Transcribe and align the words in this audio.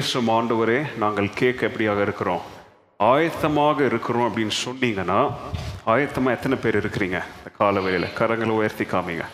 பேசும் 0.00 0.28
ஆண்டவரே 0.34 0.76
நாங்கள் 1.00 1.26
கேட்க 1.38 1.60
எப்படியாக 1.68 2.00
இருக்கிறோம்? 2.04 2.42
ஆயத்தமாக 3.00 3.78
இருக்கிறோம் 3.88 4.24
அப்படின்னு 4.26 4.54
சொன்னீங்கன்னா 4.66 5.18
ஆயத்தமாக 5.92 6.36
எத்தனை 6.36 6.56
பேர் 6.62 6.78
இருக்கிறீங்க 6.80 7.18
இந்த 7.38 7.50
காலவெளியில்? 7.58 8.06
கரங்களை 8.20 8.52
உயர்த்தி 8.60 8.84
காமிங்க. 8.92 9.24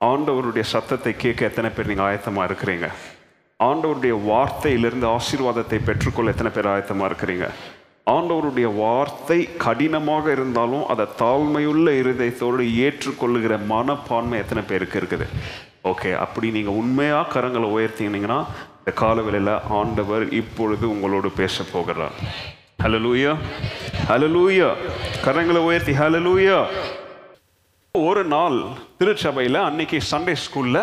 ஆண்டவருடைய 0.00 0.64
சத்தத்தை 0.72 1.12
கேட்க 1.24 1.48
எத்தனை 1.50 1.70
பேர் 1.76 1.90
நீங்கள் 1.90 2.06
ஆயத்தமாக 2.08 2.48
இருக்கிறீங்க? 2.50 2.88
ஆண்டவருடைய 3.68 4.16
வார்த்தையிலிருந்து 4.30 5.08
ஆசீர்வாதத்தை 5.16 5.80
பெற்றுக்கொள்ள 5.90 6.34
எத்தனை 6.34 6.52
பேர் 6.56 6.70
ஆயத்தமாக 6.72 7.10
இருக்கிறீங்க? 7.10 7.48
ஆண்டவருடைய 8.16 8.68
வார்த்தை 8.82 9.40
கடினமாக 9.66 10.26
இருந்தாலும் 10.38 10.84
அதை 10.94 11.06
தாழ்மையுள்ள 11.22 11.88
இருதயத்தோடு 12.02 12.66
ஏற்றுக்கொள்ளுகிற 12.86 13.56
மனப்பான்மை 13.74 14.38
எத்தனை 14.44 14.64
பேருக்கு 14.72 14.98
இருக்குது? 15.02 15.28
ஓகே 15.92 16.10
அப்படி 16.24 16.48
நீங்கள் 16.58 16.80
உண்மையாக 16.82 17.32
கரங்களை 17.34 17.68
உயர்த்தினீங்கன்னா 17.76 18.40
இந்த 18.90 19.00
காலவேளையில் 19.06 19.60
ஆண்டவர் 19.78 20.22
இப்பொழுது 20.32 20.84
உங்களோடு 20.92 21.28
பேச 21.40 21.64
போகிறார். 21.72 22.14
ஹலலூயா 22.82 23.32
ஹலலூயா 24.08 24.68
கரங்களை 25.24 25.60
உயர்த்தி 25.66 25.92
ஹலலூயா 25.92 26.56
ஒரு 27.94 28.24
நாள் 28.32 28.58
திருச்சபையில் 28.98 29.60
அன்னைக்கு 29.66 29.98
சண்டே 30.10 30.34
ஸ்கூலில் 30.44 30.80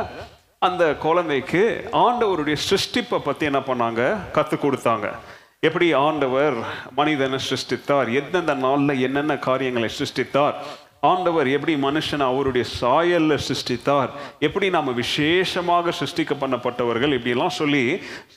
அந்த 0.68 0.84
குழந்தைக்கு 1.06 1.64
ஆண்டவருடைய 2.04 2.58
சிருஷ்டிப்பை 2.68 3.20
பற்றி 3.20 3.46
என்ன 3.52 3.62
பண்ணாங்க? 3.70 4.02
கற்றுக் 4.32 4.64
கொடுத்தாங்க. 4.66 5.08
எப்படி 5.68 5.94
ஆண்டவர் 6.08 6.58
மனிதனை 6.96 7.40
சிருஷ்டித்தார்? 7.50 8.10
எந்தெந்த 8.22 8.56
நாளில் 8.66 9.02
என்னென்ன 9.08 9.38
காரியங்களை 9.50 9.90
சிருஷ்டித்தார்? 10.00 10.58
ஆண்டவர் 11.02 11.48
எப்படி 11.48 11.74
மனுஷனை 11.76 12.26
அவருடைய 12.34 12.66
சாயல்ல 12.82 13.38
சிருஷ்டித்தார் 13.48 14.10
எப்படி 14.40 14.70
நாம் 14.70 14.94
விசேஷமாக 14.94 15.94
சிருஷ்டிக்க 16.00 16.36
பண்ணப்பட்டவர்கள் 16.42 17.16
இப்படிலாம் 17.18 17.58
சொல்லி 17.62 17.84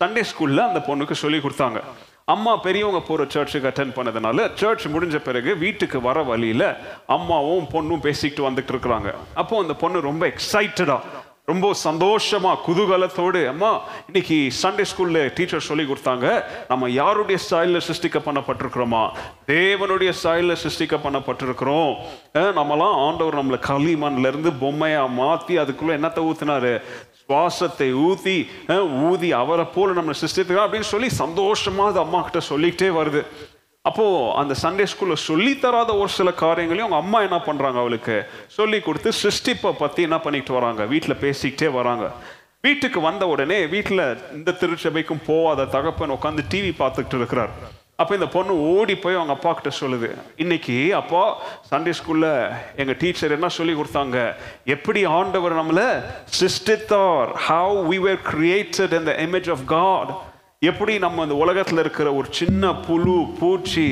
சண்டே 0.00 0.24
ஸ்கூலில் 0.30 0.66
அந்த 0.68 0.82
பொண்ணுக்கு 0.88 1.12
சொல்லி 1.12 1.38
கொடுத்தாங்க. 1.38 1.80
அம்மா 2.24 2.56
பெரியவங்க 2.56 3.00
போகிற 3.06 3.28
சர்ச்சுக்கு 3.28 3.68
அட்டன் 3.68 3.94
பண்ணதுனால 3.96 4.50
சர்ச் 4.54 4.86
முடிஞ்ச 4.88 5.16
பிறகு 5.18 5.56
வீட்டுக்கு 5.56 6.00
வர 6.00 6.22
வழியில் 6.22 6.66
அம்மாவும் 7.06 7.66
பொண்ணும் 7.72 8.04
பேசிக்கிட்டு 8.06 8.50
வந்துட்டு 8.50 8.72
இருக்கிறாங்க. 8.74 9.14
அப்போது 9.34 9.62
அந்த 9.62 9.74
பொண்ணு 9.74 10.00
ரொம்ப 10.00 10.32
எக்ஸைட்டடாக 10.32 11.00
ரொம்ப 11.50 11.68
சந்தோஷமா 11.84 12.52
குதூகலத்தோடு 12.66 13.40
அம்மா 13.52 13.70
இன்னைக்கு 14.08 14.38
சண்டே 14.62 14.84
ஸ்கூல்ல 14.90 15.20
டீச்சர் 15.36 15.68
சொல்லி 15.68 15.84
கொடுத்தாங்க. 15.90 16.26
நம்ம 16.70 16.90
யாருடைய 17.00 17.38
ஸ்டைலில் 17.44 17.86
சிருஷ்டிக்க 17.88 18.18
பண்ணப்பட்டிருக்கிறோமா? 18.26 19.02
தேவனுடைய 19.52 20.10
ஸ்டைலில் 20.20 20.60
சிருஷ்டிக்க 20.64 20.96
பண்ணப்பட்டிருக்கிறோம். 21.06 21.92
நம்மலாம் 22.58 22.98
ஆண்டவர் 23.06 23.38
நம்மளை 23.40 23.60
களிமண்ல 23.70 24.32
இருந்து 24.32 24.52
பொம்மையா 24.64 25.04
மாத்தி 25.20 25.56
அதுக்குள்ள 25.62 25.96
என்னத்தை 26.00 26.22
ஊத்துனாரு? 26.30 26.74
சுவாசத்தை 27.22 27.88
ஊற்றி 28.06 28.36
ஊதி 29.08 29.28
அவரை 29.40 29.64
போல 29.74 29.92
நம்ம 29.98 30.12
சிருஷ்டித்துக்கலாம் 30.20 30.66
அப்படின்னு 30.68 30.92
சொல்லி 30.94 31.08
சந்தோஷமா 31.22 31.84
அது 31.90 31.98
அம்மா 32.04 32.20
கிட்ட 32.26 32.40
சொல்லிக்கிட்டே 32.50 32.88
வருது. 32.96 33.20
அப்போ 33.88 34.34
அந்த 34.34 34.54
சண்டே 34.62 34.84
ஸ்கூல்ல 34.92 35.12
சொல்லி 35.12 35.58
தராத 35.58 35.96
ஒரு 35.96 36.08
சில 36.08 36.32
காரியங்களையும் 36.32 36.92
அவங்க 36.92 37.04
அம்மா 37.04 37.18
என்ன 37.26 37.38
பண்றாங்க 37.40 37.78
அவளுக்கு? 37.78 38.16
சொல்லி 38.46 38.80
கொடுத்து 38.80 39.12
சிருஷ்டிப்பை 39.12 39.70
பத்தி 39.78 40.02
என்ன 40.02 40.18
பண்ணிட்டு 40.20 40.52
வராங்க? 40.52 40.84
வீட்டுல 40.84 41.14
பேசிக்கிட்டே 41.24 41.72
வராங்க. 41.72 42.10
வீட்டுக்கு 42.60 43.00
வந்த 43.00 43.26
உடனே 43.26 43.64
வீட்டுல 43.64 44.18
இந்த 44.32 44.56
திருச்சபைக்கும் 44.60 45.24
போகாத 45.26 45.64
தகப்பன் 45.64 46.10
உட்காந்து 46.10 46.42
டிவி 46.52 46.72
பார்த்துக்கிட்டு 46.78 47.14
இருக்கிறார். 47.14 47.52
அப்போ 47.96 48.14
இந்த 48.14 48.26
பொண்ணு 48.26 48.52
ஓடி 48.74 48.94
போய் 48.96 49.14
அவங்க 49.14 49.32
அப்பா 49.32 49.52
கிட்ட 49.52 49.70
சொல்லுது 49.80 50.08
இன்னைக்கு 50.36 50.94
அப்பா 50.94 51.22
சண்டே 51.70 51.92
ஸ்கூல்ல 51.98 52.28
எங்க 52.76 52.92
டீச்சர் 52.98 53.30
என்ன 53.30 53.48
சொல்லி 53.48 53.74
கொடுத்தாங்க? 53.74 54.34
எப்படி 54.64 55.04
ஆண்டவர் 55.04 55.58
நம்மள 55.60 55.82
சிருஷ்டித்தார்? 56.40 57.32
How 57.48 57.92
we 57.92 57.98
were 58.06 58.20
created 58.32 58.94
in 58.98 59.08
the 59.10 59.14
image 59.26 59.50
of 59.50 59.64
God 59.66 60.12
எப்படி 60.68 60.94
நம்ம 61.02 61.22
இந்த 61.22 61.36
உலகத்தில் 61.42 61.80
இருக்கிற 61.82 62.08
ஒரு 62.14 62.28
சின்ன 62.38 62.72
புழு 62.86 63.14
பூச்சி 63.38 63.84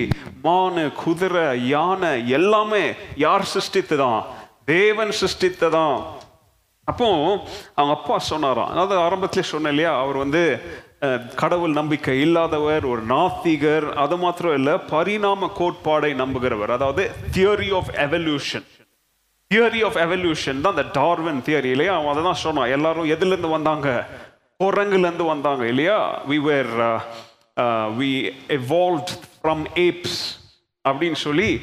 மானு 0.43 0.83
குதிரை 1.03 1.45
யானை 1.69 2.11
எல்லாமே 2.39 2.83
யார் 3.23 3.45
சிருஷ்டித்ததான்? 3.53 4.21
தேவன் 4.73 5.13
சிருஷ்டித்ததான். 5.21 5.97
அப்போ 6.89 7.09
அவங்க 7.79 7.95
அப்பா 7.97 8.19
சொன்னாராம். 8.33 8.71
அதாவது 8.75 8.95
ஆரம்பத்திலே 9.07 9.47
சொன்னேன் 9.53 9.75
இல்லையா 9.75 9.95
அவர் 10.03 10.21
வந்து 10.25 10.43
கடவுள் 11.43 11.79
நம்பிக்கை 11.81 12.19
இல்லாதவர் 12.27 12.85
ஒரு 12.93 13.03
நாத்திகர் 13.15 13.89
அது 14.05 14.19
மாத்திரம் 14.27 14.57
இல்லை 14.61 14.77
பரிணாம 14.95 15.51
கோட்பாடை 15.61 16.13
நம்புகிறவர். 16.23 16.77
அதாவது 16.79 17.05
theory 17.37 17.71
of 17.81 17.93
evolution 18.07 18.69
theory 19.51 19.83
of 19.89 20.01
evolution 20.07 20.65
தான் 20.65 20.75
அந்த 20.77 20.89
டார்வன் 21.01 21.45
தியரி 21.47 21.71
இல்லையா? 21.75 21.93
அவன் 21.99 22.13
அதை 22.15 22.23
தான் 22.31 22.43
சொன்னான். 22.47 22.73
எல்லாரும் 22.79 23.13
எதுலேருந்து 23.17 23.57
வந்தாங்க? 23.59 23.89
குரங்குலேருந்து 24.63 25.25
வந்தாங்க 25.27 25.67
இல்லையா? 25.67 26.23
We 26.29 26.37
were 26.43 26.71
we 27.99 28.11
evolved 28.57 29.11
from 29.43 29.65
apes 29.75 30.19
அப்படின்னு 30.89 31.19
சொல்லி 31.27 31.61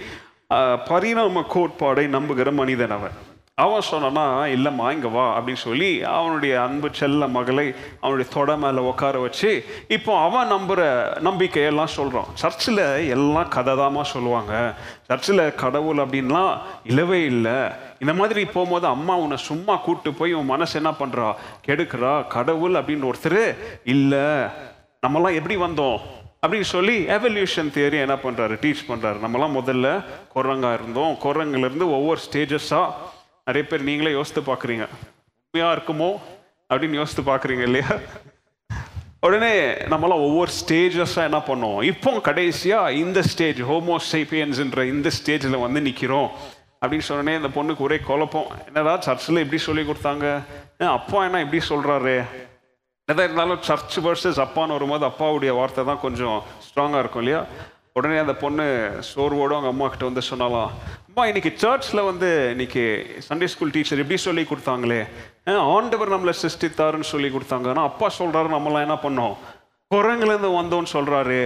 uh, 0.54 0.76
பரிணாம 0.88 1.44
கோட்பாடை 1.54 2.06
நம்புகிற 2.16 2.52
மனிதன் 2.54 2.90
அவன். 2.90 3.16
அவன் 3.64 3.86
சொன்னானா 3.92 4.24
இல்லைம்மா 4.54 4.86
இங்கே 4.92 5.08
வா 5.08 5.26
அப்படின்னு 5.38 5.62
சொல்லி 5.66 5.90
அவனுடைய 6.04 6.54
அன்பு 6.62 6.88
செல்ல 6.92 7.28
மகளை 7.36 7.66
அவனுடைய 8.02 8.26
தொட 8.34 8.56
மேலே 8.64 8.82
உட்கார 8.90 9.20
வச்சு 9.20 9.52
இப்போ 9.88 10.12
அவன் 10.24 10.52
நம்புற 10.52 10.80
நம்பிக்கையெல்லாம் 11.28 11.94
சொல்கிறான் 11.98 12.28
சர்ச்சில் 12.34 12.84
எல்லாம் 13.16 13.48
கதை 13.48 13.76
தாமா 13.76 14.02
சொல்லுவாங்க. 14.02 14.74
சர்ச்சில் 15.08 15.44
கடவுள் 15.56 16.04
அப்படின்லாம் 16.04 16.52
இல்லவே 16.84 17.22
இல்லை. 17.32 17.56
இந்த 18.00 18.14
மாதிரி 18.14 18.46
போகும்போது 18.46 18.88
அம்மா 18.88 19.16
உன்னை 19.18 19.38
சும்மா 19.38 19.76
கூப்பிட்டு 19.76 20.14
போய் 20.20 20.38
உன் 20.42 20.52
மனசு 20.54 20.76
என்ன 20.82 20.94
பண்ணுறா 21.00 21.30
கெடுக்கிறா? 21.68 22.14
கடவுள் 22.28 22.78
அப்படின்னு 22.82 23.10
ஒருத்தர் 23.12 23.42
இல்லை 23.96 24.28
நம்மலாம் 25.08 25.40
எப்படி 25.40 25.58
வந்தோம்? 25.58 26.00
அப்படின்னு 26.44 26.72
சொல்லி 26.76 26.96
எவல்யூஷன் 27.18 27.76
தியரி 27.76 28.00
என்ன 28.06 28.16
பண்ணுறாரு 28.24 28.56
டீச் 28.64 28.88
பண்ணுறாரு 28.88 29.20
நம்மலாம் 29.26 29.58
முதல்ல 29.60 29.88
குரங்காக 30.36 30.78
இருந்தோம். 30.80 31.14
குரங்குலேருந்து 31.24 31.86
ஒவ்வொரு 31.98 32.20
ஸ்டேஜஸாக 32.28 33.14
நிறைய 33.48 33.68
பேர் 33.70 33.88
நீங்களே 33.88 34.12
யோசித்து 34.12 34.42
பார்க்குறீங்க. 34.42 34.86
உண்மையாக 35.46 35.76
இருக்குமோ 35.78 36.08
அப்படின்னு 36.70 37.00
யோசித்து 37.00 37.24
பார்க்குறீங்க 37.32 37.62
இல்லையா? 37.62 37.88
உடனே 39.20 39.52
நம்மளாம் 39.92 40.24
ஒவ்வொரு 40.28 40.52
ஸ்டேஜஸாக 40.62 41.28
என்ன 41.30 41.40
பண்ணுவோம்? 41.50 41.84
இப்போ 41.92 42.12
கடைசியாக 42.20 42.92
இந்த 42.92 43.22
ஸ்டேஜ் 43.22 43.62
ஹோமோ 43.62 43.98
இந்த 44.94 45.12
ஸ்டேஜில் 45.18 45.60
வந்து 45.66 45.82
நிற்கிறோம் 45.82 46.30
அப்படின்னு 46.82 47.08
சொன்னோடனே 47.10 47.36
இந்த 47.42 47.52
பொண்ணுக்கு 47.58 47.86
ஒரே 47.88 48.00
குழப்பம். 48.00 48.50
என்னடா 48.68 48.96
சர்ச்சில் 49.00 49.44
இப்படி 49.44 49.62
சொல்லி 49.68 49.84
கொடுத்தாங்க? 49.92 50.26
ஏன் 50.78 50.94
அப்பா 50.98 51.24
என்ன 51.24 51.42
இப்படி 51.46 51.62
சொல்கிறாரு 51.70 52.18
எதாக 53.08 53.28
இருந்தாலும் 53.28 53.62
சர்ச் 53.62 54.00
வர்சஸ் 54.00 54.44
அப்பான்னு 54.46 54.76
வரும்போது 54.78 55.06
அப்பாவுடைய 55.12 55.54
வார்த்தை 55.56 55.86
தான் 55.86 56.04
கொஞ்சம் 56.08 56.38
ஸ்ட்ராங்காக 56.68 57.04
இருக்கும் 57.04 57.24
இல்லையா? 57.26 57.46
உடனே 58.00 58.16
அந்த 58.22 58.34
பொண்ணு 58.42 58.64
சோர்வோடு 59.10 59.54
அவங்க 59.56 59.70
அம்மா 59.74 59.86
கிட்ட 59.92 60.06
வந்து 60.08 60.22
சொன்னாலாம் 60.30 60.72
அம்மா 61.10 61.24
இன்னைக்கு 61.30 61.52
சர்ச்சில் 61.62 62.08
வந்து 62.08 62.30
இன்னைக்கு 62.54 62.82
சண்டே 63.28 63.48
ஸ்கூல் 63.52 63.72
டீச்சர் 63.76 64.02
இப்படி 64.02 64.18
சொல்லி 64.24 64.44
கொடுத்தாங்களே. 64.50 64.98
ஆண்டவர் 65.76 66.12
நம்மளை 66.14 66.34
சிருஷ்டித்தாருன்னு 66.40 67.08
சொல்லி 67.12 67.30
கொடுத்தாங்க. 67.36 67.68
ஆனால் 67.74 67.88
அப்பா 67.90 68.08
சொல்கிறாரு 68.18 68.50
நம்மளாம் 68.54 68.86
என்ன 68.88 68.98
பண்ணோம்? 69.04 69.36
குரங்குலேருந்து 69.92 70.50
வந்தோன்னு 70.58 70.92
சொல்கிறாரு 70.96 71.40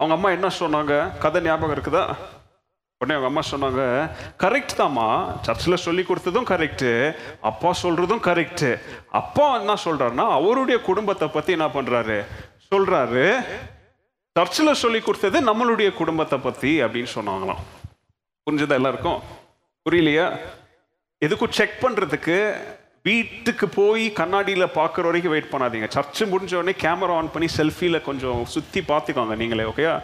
அவங்க 0.00 0.14
அம்மா 0.16 0.30
என்ன 0.36 0.48
சொன்னாங்க? 0.58 0.94
கதை 1.22 1.40
ஞாபகம் 1.46 1.74
இருக்குதா? 1.76 2.04
உடனே 3.00 3.16
அவங்க 3.16 3.30
அம்மா 3.30 3.44
சொன்னாங்க 3.52 3.82
கரெக்ட் 4.44 4.78
தாம்மா. 4.80 5.08
சர்ச்சில் 5.46 5.84
சொல்லி 5.86 6.04
கொடுத்ததும் 6.10 6.50
கரெக்டு 6.52 6.90
அப்பா 7.52 7.72
சொல்கிறதும் 7.84 8.22
கரெக்டு 8.28 8.70
அப்பா 9.22 9.46
என்ன 9.60 9.78
சொல்கிறாருன்னா 9.86 10.26
அவருடைய 10.40 10.78
குடும்பத்தை 10.90 11.28
பற்றி 11.28 11.56
என்ன 11.58 11.70
பண்ணுறாரு 11.78 12.18
சொல்கிறாரு 12.70 13.26
சர்ச்சில் 14.36 14.80
சொல்லி 14.80 15.00
கொடுத்தது 15.00 15.38
நம்மளுடைய 15.48 15.88
குடும்பத்தை 15.94 16.38
பற்றி 16.38 16.70
அப்படின்னு 16.84 17.10
சொன்னாங்களாம். 17.14 17.62
புரிஞ்சதா 18.46 18.74
எல்லாருக்கும்? 18.80 19.20
புரியலையா? 19.84 20.26
எதுக்கும் 21.24 21.54
செக் 21.58 21.78
பண்ணுறதுக்கு 21.84 22.36
வீட்டுக்கு 23.02 23.66
போய் 23.68 24.04
கண்ணாடியில் 24.12 24.74
பார்க்குற 24.78 25.04
வரைக்கும் 25.08 25.34
வெயிட் 25.34 25.52
பண்ணாதீங்க. 25.52 25.88
சர்ச்சு 25.96 26.24
முடிஞ்ச 26.32 26.54
உடனே 26.60 26.74
கேமரா 26.84 27.16
ஆன் 27.20 27.32
பண்ணி 27.34 27.48
செல்ஃபியில் 27.56 28.06
கொஞ்சம் 28.08 28.44
சுற்றி 28.44 28.80
பார்த்துக்கோங்க 28.80 29.36
நீங்களே 29.36 29.66
ஓகேயா 29.72 29.94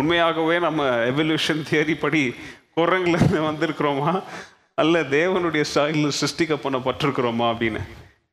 உண்மையாகவே 0.00 0.58
நம்ம 0.58 0.88
எவல்யூஷன் 1.12 1.62
தியரி 1.70 1.96
படி 2.00 2.34
குரங்குலேருந்து 2.76 3.40
வந்திருக்கிறோமா? 3.50 4.22
அல்ல 4.74 5.02
தேவனுடைய 5.16 5.64
ஸ்டைலில் 5.70 6.18
சிருஷ்டிக்க 6.20 6.56
பண்ணப்பட்டிருக்கிறோமா 6.64 7.46
அப்படின்னு. 7.52 7.82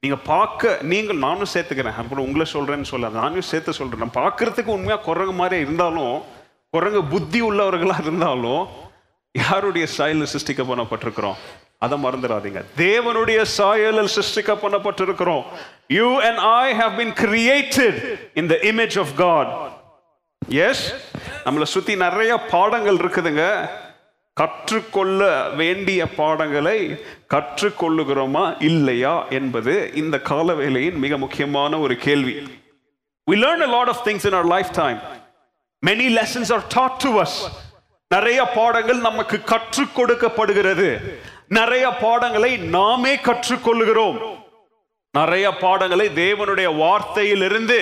நீங்கள் 0.05 0.25
பார்க்க 0.31 0.79
நீங்கள் 0.93 1.21
நானும் 1.25 1.51
சேர்த்துக்கிறேன். 1.53 1.99
அப்புறம் 2.01 2.25
உங்களை 2.27 2.45
சொல்கிறேன்னு 2.53 2.91
சொல்ல 2.93 3.09
நானும் 3.19 3.49
சேர்த்து 3.51 3.77
சொல்கிறேன் 3.77 4.03
நான் 4.05 4.17
பார்க்கறதுக்கு 4.23 4.75
உண்மையாக 4.77 5.05
குரங்கு 5.09 5.35
மாதிரி 5.41 5.57
இருந்தாலும் 5.65 6.15
குரங்கு 6.73 7.01
புத்தி 7.13 7.39
உள்ளவர்களாக 7.49 8.03
இருந்தாலும் 8.05 8.63
யாருடைய 9.35 9.85
சாயலில் 9.97 10.31
சிருஷ்டிக்க 10.33 10.63
பண்ணப்பட்டிருக்கிறோம் 10.71 11.39
அதை 11.85 11.95
மறந்துடாதீங்க. 12.03 12.61
தேவனுடைய 12.83 13.39
சாயலில் 13.55 14.13
சிருஷ்டிக்க 14.15 14.51
பண்ணப்பட்டிருக்கிறோம் 14.61 15.43
you 15.97 16.07
and 16.27 16.39
I 16.51 16.67
have 16.81 16.93
been 16.99 17.15
created 17.23 17.97
in 18.41 18.49
the 18.53 18.57
image 18.71 18.97
of 19.03 19.13
God 19.23 19.51
as 20.67 20.85
நம்மளை 21.45 21.67
சுற்றி 21.73 21.95
நிறைய 22.05 22.33
பாடங்கள் 22.53 23.01
இருக்குதுங்க. 23.03 23.45
கற்றுக்கொள்ள 24.37 25.19
வேண்டிய 25.55 26.01
பாடங்களை 26.15 26.79
கற்றுக்கொள்ளுகிறோமா 27.29 28.45
இல்லையா 28.61 29.13
என்பது 29.29 29.73
இந்த 29.93 30.15
காலவேளையின் 30.29 30.97
மிக 31.03 31.17
முக்கியமான 31.17 31.79
ஒரு 31.79 31.97
கேள்வி 31.97 32.35
We 33.27 33.35
learn 33.35 33.61
a 33.61 33.71
lot 33.75 33.87
of 33.89 33.97
things 34.07 34.23
in 34.25 34.33
our 34.33 34.47
lifetime. 34.55 34.97
Many 35.83 36.07
lessons 36.09 36.47
are 36.51 36.65
taught 36.75 36.95
to 36.99 37.11
us. 37.23 37.33
நிறைய 38.11 38.39
பாடங்கள் 38.55 38.99
நமக்கு 38.99 39.37
கற்றுக் 39.43 39.95
கொடுக்கப்படுகிறது 39.95 40.89
நிறைய 41.49 41.85
பாடங்களை 42.01 42.51
நாமே 42.75 43.13
கற்றுக்கொள்கிறோம் 43.27 44.19
நிறைய 45.15 45.49
பாடங்களை 45.63 46.07
தேவனுடைய 46.15 46.69
வார்த்தையிலிருந்து 46.81 47.77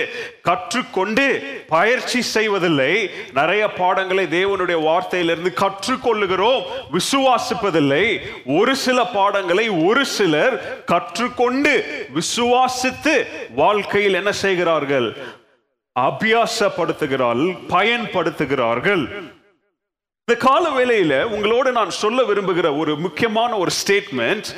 கற்றுக்கொண்டு 0.48 1.26
பயிற்சி 1.68 2.20
செய்வதில்லை. 2.22 3.10
நிறைய 3.32 3.62
பாடங்களை 3.72 4.24
தேவனுடைய 4.24 4.78
வார்த்தையிலிருந்து 4.88 5.52
கற்றுக்கொள்ளுகிறோம் 5.62 6.62
விசுவாசிப்பதில்லை. 6.92 8.06
ஒரு 8.58 8.76
சில 8.76 9.04
பாடங்களை 9.04 9.68
ஒரு 9.68 10.04
சிலர் 10.06 10.84
கற்றுக்கொண்டு 10.84 11.72
விசுவாசித்து 12.14 13.14
வாழ்க்கையில் 13.62 14.18
என்ன 14.20 14.32
செய்கிறார்கள்? 14.32 15.08
அபியாசப்படுத்துகிறார்கள் 16.00 17.52
பயன்படுத்துகிறார்கள். 17.68 19.04
இந்த 20.26 20.34
கால 20.38 20.64
வேளையில 20.78 21.22
உங்களோடு 21.34 21.72
நான் 21.72 21.90
சொல்ல 21.90 22.22
விரும்புகிற 22.22 22.78
ஒரு 22.78 22.96
முக்கியமான 22.96 23.56
ஒரு 23.56 23.70
statement 23.80 24.48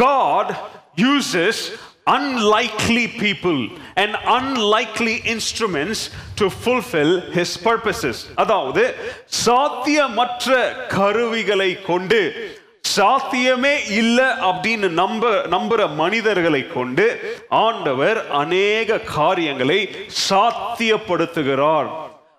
God 0.00 0.48
uses 0.96 1.58
unlikely 2.06 3.06
people 3.06 3.68
and 3.96 4.16
unlikely 4.26 5.22
instruments 5.24 6.10
to 6.36 6.50
fulfill 6.50 7.20
his 7.36 7.56
purposes. 7.56 8.16
அதாவது 8.36 8.82
சாத்தியமற்ற 9.44 10.48
கருவிகளை 10.88 11.70
கொண்டு 11.82 12.20
சாத்தியமே 12.96 13.74
இல்லை 14.00 14.24
அப்படின்னு 14.24 14.88
நம்ப 14.88 15.30
நம்புற 15.50 15.94
மனிதர்களை 15.94 16.66
கொண்டு 16.66 17.06
ஆண்டவர் 17.48 18.30
அநேக 18.30 18.98
காரியங்களை 18.98 19.80
சாத்தியப்படுத்துகிறார். 20.28 21.90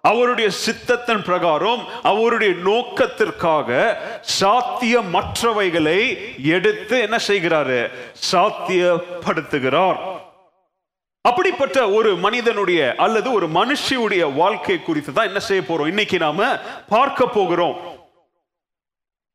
அவருடைய 0.07 0.49
சித்தத்தின் 0.65 1.23
பிரகாரம் 1.23 1.87
அவருடைய 2.01 2.53
நோக்கத்திற்காக 2.53 3.97
சாத்தியமற்றவைகளை 4.39 5.99
எடுத்து 6.43 6.99
என்ன 6.99 7.17
செய்கிறாரு? 7.27 7.89
சாத்தியப்படுத்துகிறார். 8.31 9.99
அப்படிப்பட்ட 11.21 11.89
ஒரு 11.89 12.15
மனிதனுடைய 12.15 12.95
அல்லது 12.97 13.31
ஒரு 13.31 13.47
மனுஷியுடைய 13.47 14.33
வாழ்க்கை 14.33 14.81
குறித்து 14.81 15.13
தான் 15.13 15.25
என்ன 15.25 15.39
செய்ய 15.39 15.63
போறோம்? 15.67 15.87
இன்னைக்கு 15.87 16.17
நாம 16.17 16.57
பார்க்க 16.89 17.25
போகிறோம். 17.25 17.77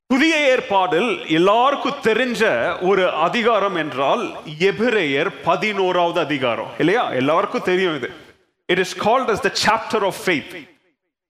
புதிய 0.06 0.56
ஏற்பாடில் 0.56 1.29
எல்லாருக்கும் 1.29 2.03
தெரிஞ்ச 2.03 2.43
ஒரு 2.88 3.11
அதிகாரம் 3.11 3.75
என்றால் 3.75 4.31
எபிரேயர் 4.59 5.31
பதினோராவது 5.44 6.20
அதிகாரம். 6.20 6.70
இல்லையா? 6.79 7.11
எல்லாருக்கும் 7.11 7.62
தெரியும் 7.62 7.97
இது. 7.97 8.26
It 8.69 8.79
is 8.79 8.91
called 9.05 9.31
as 9.35 9.41
the 9.41 9.55
chapter 9.65 10.00
of 10.05 10.15
faith. 10.29 10.50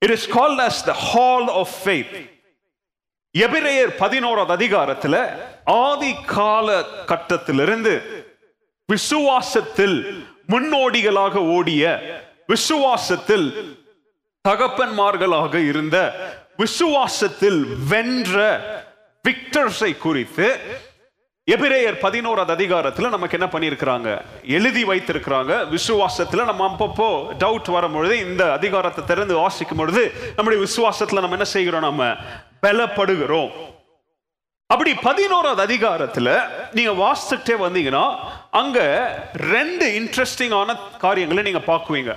It 0.03 0.11
is 0.11 0.27
called 0.27 0.61
as 0.61 0.77
the 0.83 0.97
hall 1.09 1.45
of 1.61 1.69
faith. 1.87 2.15
எபிரேயர் 3.35 3.93
பதினோராவது 3.99 4.53
அதிகாரத்துல 4.57 5.17
ஆதி 5.85 6.13
கால 6.35 6.69
கட்டத்திலிருந்து 7.11 7.93
விசுவாசத்தில் 8.89 9.99
முன்னோடிகளாக 10.53 11.35
ஓடிய 11.57 11.83
விசுவாசத்தில் 12.49 13.49
தகப்பன்மார்களாக 14.45 15.55
இருந்த 15.71 15.97
விசுவாசத்தில் 16.59 17.61
வென்ற 17.93 18.37
விக்டர்ஸை 19.25 19.93
குறித்து 19.99 20.47
எபிரேயர் 21.53 21.97
பதினோராவது 22.01 22.53
அதிகாரத்தில் 22.53 23.09
நமக்கு 23.09 23.39
என்ன 23.39 23.49
பண்ணியிருக்கிறாங்க? 23.53 24.23
எழுதி 24.43 24.85
வைத்திருக்கிறாங்க. 24.85 25.53
விசுவாசத்தில் 25.75 26.45
நம்ம 26.45 26.67
அப்பப்போ 26.69 27.09
டவுட் 27.39 27.71
வரும்பொழுது 27.71 28.19
இந்த 28.19 28.53
அதிகாரத்தை 28.53 29.05
திறந்து 29.05 29.35
வாசிக்கும் 29.35 29.77
பொழுது 29.77 30.13
நம்முடைய 30.37 30.65
விசுவாசத்தில் 30.65 31.21
நம்ம 31.21 31.31
என்ன 31.31 31.45
செய்கிறோம் 31.45 31.81
நம்ம? 31.81 32.15
பலப்படுகிறோம். 32.63 33.51
அப்படி 34.67 34.95
பதினோராவது 34.95 35.63
அதிகாரத்தில் 35.63 36.33
நீங்க 36.73 36.93
வாசிச்சுட்டே 37.05 37.57
வந்தீங்கன்னா 37.65 38.17
அங்க 38.51 38.79
ரெண்டு 39.35 39.87
இன்ட்ரெஸ்டிங்கான 40.01 40.77
காரியங்களை 40.99 41.43
நீங்க 41.43 41.63
பார்க்குவீங்க. 41.73 42.15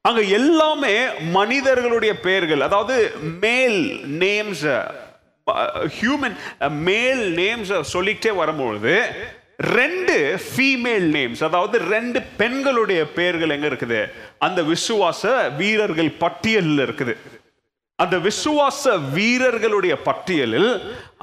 அங்க 0.00 0.20
எல்லாமே 0.20 0.96
மனிதர்களுடைய 1.32 2.20
பெயர்கள் 2.20 2.60
அதாவது 2.60 3.16
மேல் 3.40 4.00
நேம்ஸ் 4.06 4.92
ஹியூமன் 5.98 6.36
மேல் 6.88 7.24
நேம்ஸ் 7.40 7.72
சொல்லிக்கிட்டே 7.94 8.34
வரும்பொழுது 8.40 8.94
ரெண்டு 9.76 10.16
ஃபீமேல் 10.48 11.06
நேம்ஸ் 11.16 11.40
அதாவது 11.44 11.78
ரெண்டு 11.94 12.18
பெண்களுடைய 12.40 13.00
பெயர்கள் 13.16 13.54
எங்க 13.56 13.66
இருக்குது? 13.70 14.00
அந்த 14.46 14.60
விசுவாச 14.62 15.22
வீரர்கள் 15.60 16.10
பட்டியலில் 16.22 16.82
இருக்குது. 16.86 17.14
அந்த 18.02 18.16
விசுவாச 18.26 18.92
வீரர்களுடைய 19.16 19.94
பட்டியலில் 20.08 20.70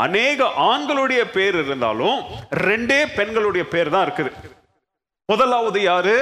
அநேக 0.05 0.47
ஆண்களுடைய 0.71 1.21
பேர் 1.35 1.55
இருந்தாலும் 1.61 2.17
ரெண்டே 2.67 2.99
பெண்களுடைய 3.19 3.65
பேர் 3.73 3.93
தான் 3.93 4.05
இருக்குது. 4.07 4.31
முதலாவது 5.31 5.81
யாரு? 5.81 6.17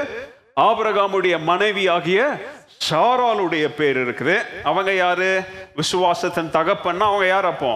ஆபரகாமுடைய 0.67 1.35
மனைவி 1.49 1.87
ஆகிய 1.87 2.19
சாராளுடைய 2.89 3.65
பேர் 3.79 3.97
இருக்குது. 4.05 4.35
அவங்க 4.63 4.93
யாரு? 4.93 5.31
விசுவாசத்தின் 5.79 6.53
தகப்பன்னா 6.57 7.05
அவங்க 7.11 7.27
யார் 7.27 7.45
அப்போ? 7.53 7.73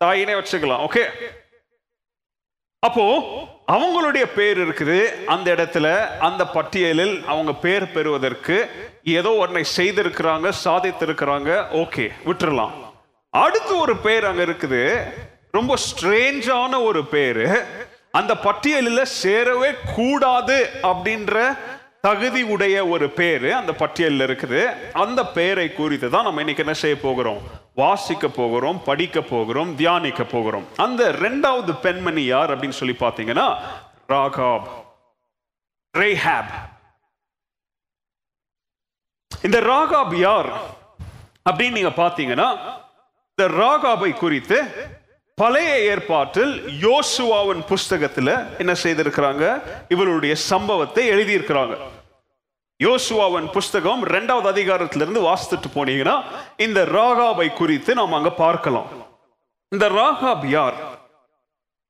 தாயினே 0.00 0.34
வச்சுக்கலாம் 0.34 0.82
ஓகே 0.84 1.02
அப்போ 2.82 3.04
அவங்களுடைய 3.68 4.24
பேர் 4.34 4.58
இருக்குது 4.58 4.98
அந்த 5.26 5.54
இடத்துல 5.54 5.86
அந்த 6.18 6.42
பட்டியலில் 6.46 7.12
அவங்க 7.24 7.52
பேர் 7.54 7.92
பெறுவதற்கு 7.92 8.56
ஏதோ 9.12 9.30
ஒன்றை 9.36 9.64
செய்திருக்கிறாங்க 9.76 10.48
சாதித்திருக்கிறாங்க 10.64 11.50
ஓகே 11.72 12.04
விட்டுறலாம். 12.24 12.72
அடுத்து 13.34 13.78
ஒரு 13.78 13.96
பேர் 13.96 14.24
அங்க 14.24 14.42
இருக்குது 14.42 14.80
ரொம்ப 15.50 15.74
ஸ்ட்ரேஞ்சான 15.84 16.82
ஒரு 16.84 17.04
பேரு 17.06 17.46
அந்த 18.12 18.34
பட்டியலில் 18.36 19.12
சேரவே 19.22 19.70
கூடாது 19.96 20.58
அப்படின்ற 20.82 21.36
தகுதி 22.06 22.42
உடைய 22.42 22.86
ஒரு 22.86 23.06
பேர் 23.10 23.52
அந்த 23.52 23.72
பட்டியலில் 23.72 24.26
இருக்குது. 24.26 24.60
அந்த 24.92 25.26
பெயரை 25.26 25.72
குறித்து 25.72 26.10
தான் 26.10 26.22
நம்ம 26.22 26.38
இன்னைக்கு 26.38 26.64
என்ன 26.64 26.76
செய்ய 26.82 26.96
போகிறோம்? 26.96 27.40
வாசிக்க 27.74 28.28
போகிறோம் 28.28 28.82
படிக்க 28.84 29.20
போகிறோம் 29.20 29.76
தியானிக்க 29.76 30.24
போகிறோம். 30.24 30.66
அந்த 30.76 31.12
ரெண்டாவது 31.12 31.72
பெண்மணி 31.80 32.24
யார் 32.24 32.52
அப்படின்னு 32.58 32.78
சொல்லி 32.80 32.94
பார்த்தீங்கன்னா 33.00 33.46
ராகாப். 34.08 34.68
ரேஹாப். 35.98 36.52
இந்த 39.42 39.60
ராகாப் 39.60 40.14
யார் 40.14 40.50
அப்படின்னு 41.50 41.76
நீங்க 41.78 41.92
பார்த்தீங்கன்னா 42.02 42.48
இந்த 43.34 43.44
ராகாபை 43.62 44.12
குறித்து 44.12 44.58
பழைய 45.40 45.70
ஏற்பாட்டில் 45.92 46.52
யோசுவாவின் 46.86 47.62
புஸ்தகத்தில் 47.66 48.32
என்ன 48.58 48.72
செய்திருக்கிறாங்க? 48.82 49.44
இவருடைய 49.88 50.34
சம்பவத்தை 50.34 51.02
எழுதியிருக்கிறாங்க. 51.10 51.74
யோசுவாவின் 52.86 53.48
புஸ்தகம் 53.56 54.02
ரெண்டாவது 54.06 54.48
அதிகாரத்திலிருந்து 54.54 55.20
வாசித்துட்டு 55.28 55.68
போனீங்கன்னா 55.74 56.16
இந்த 56.56 56.80
ராகாபை 56.98 57.48
குறித்து 57.52 57.94
நாம் 57.94 58.12
அங்க 58.12 58.30
பார்க்கலாம். 58.30 58.88
இந்த 59.68 59.88
ராகாப் 59.88 60.46
யார்? 60.56 60.78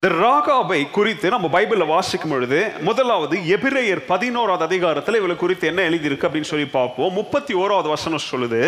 இந்த 0.00 0.10
ராகாபை 0.24 0.90
குறித்து 0.90 1.28
நம்ம 1.28 1.60
பைபிளில் 1.60 1.92
வாசிக்கும் 1.94 2.30
பொழுது 2.30 2.72
முதலாவது 2.80 3.36
எபிரேயர் 3.56 4.02
பதினோராவது 4.12 4.64
அதிகாரத்தில் 4.64 5.20
இவளை 5.20 5.36
குறித்து 5.36 5.66
என்ன 5.66 5.88
எழுதியிருக்கு 5.90 6.28
அப்படின்னு 6.28 6.52
சொல்லி 6.52 6.66
பார்ப்போம். 6.66 7.12
முப்பத்தி 7.12 7.54
ஓராவது 7.54 7.88
வசனம் 7.96 8.26
சொல்லுது 8.30 8.62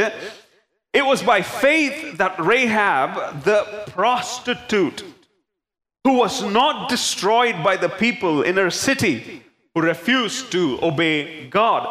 It 0.98 1.04
was 1.10 1.20
by 1.22 1.40
faith 1.42 2.18
that 2.18 2.34
Rahab, 2.38 3.10
the 3.46 3.60
prostitute, 3.94 4.98
who 6.04 6.12
was 6.22 6.34
not 6.42 6.76
destroyed 6.88 7.58
by 7.68 7.74
the 7.80 7.88
people 7.88 8.42
in 8.48 8.56
her 8.56 8.70
city, 8.70 9.14
who 9.72 9.82
refused 9.82 10.50
to 10.50 10.78
obey 10.82 11.48
God. 11.50 11.88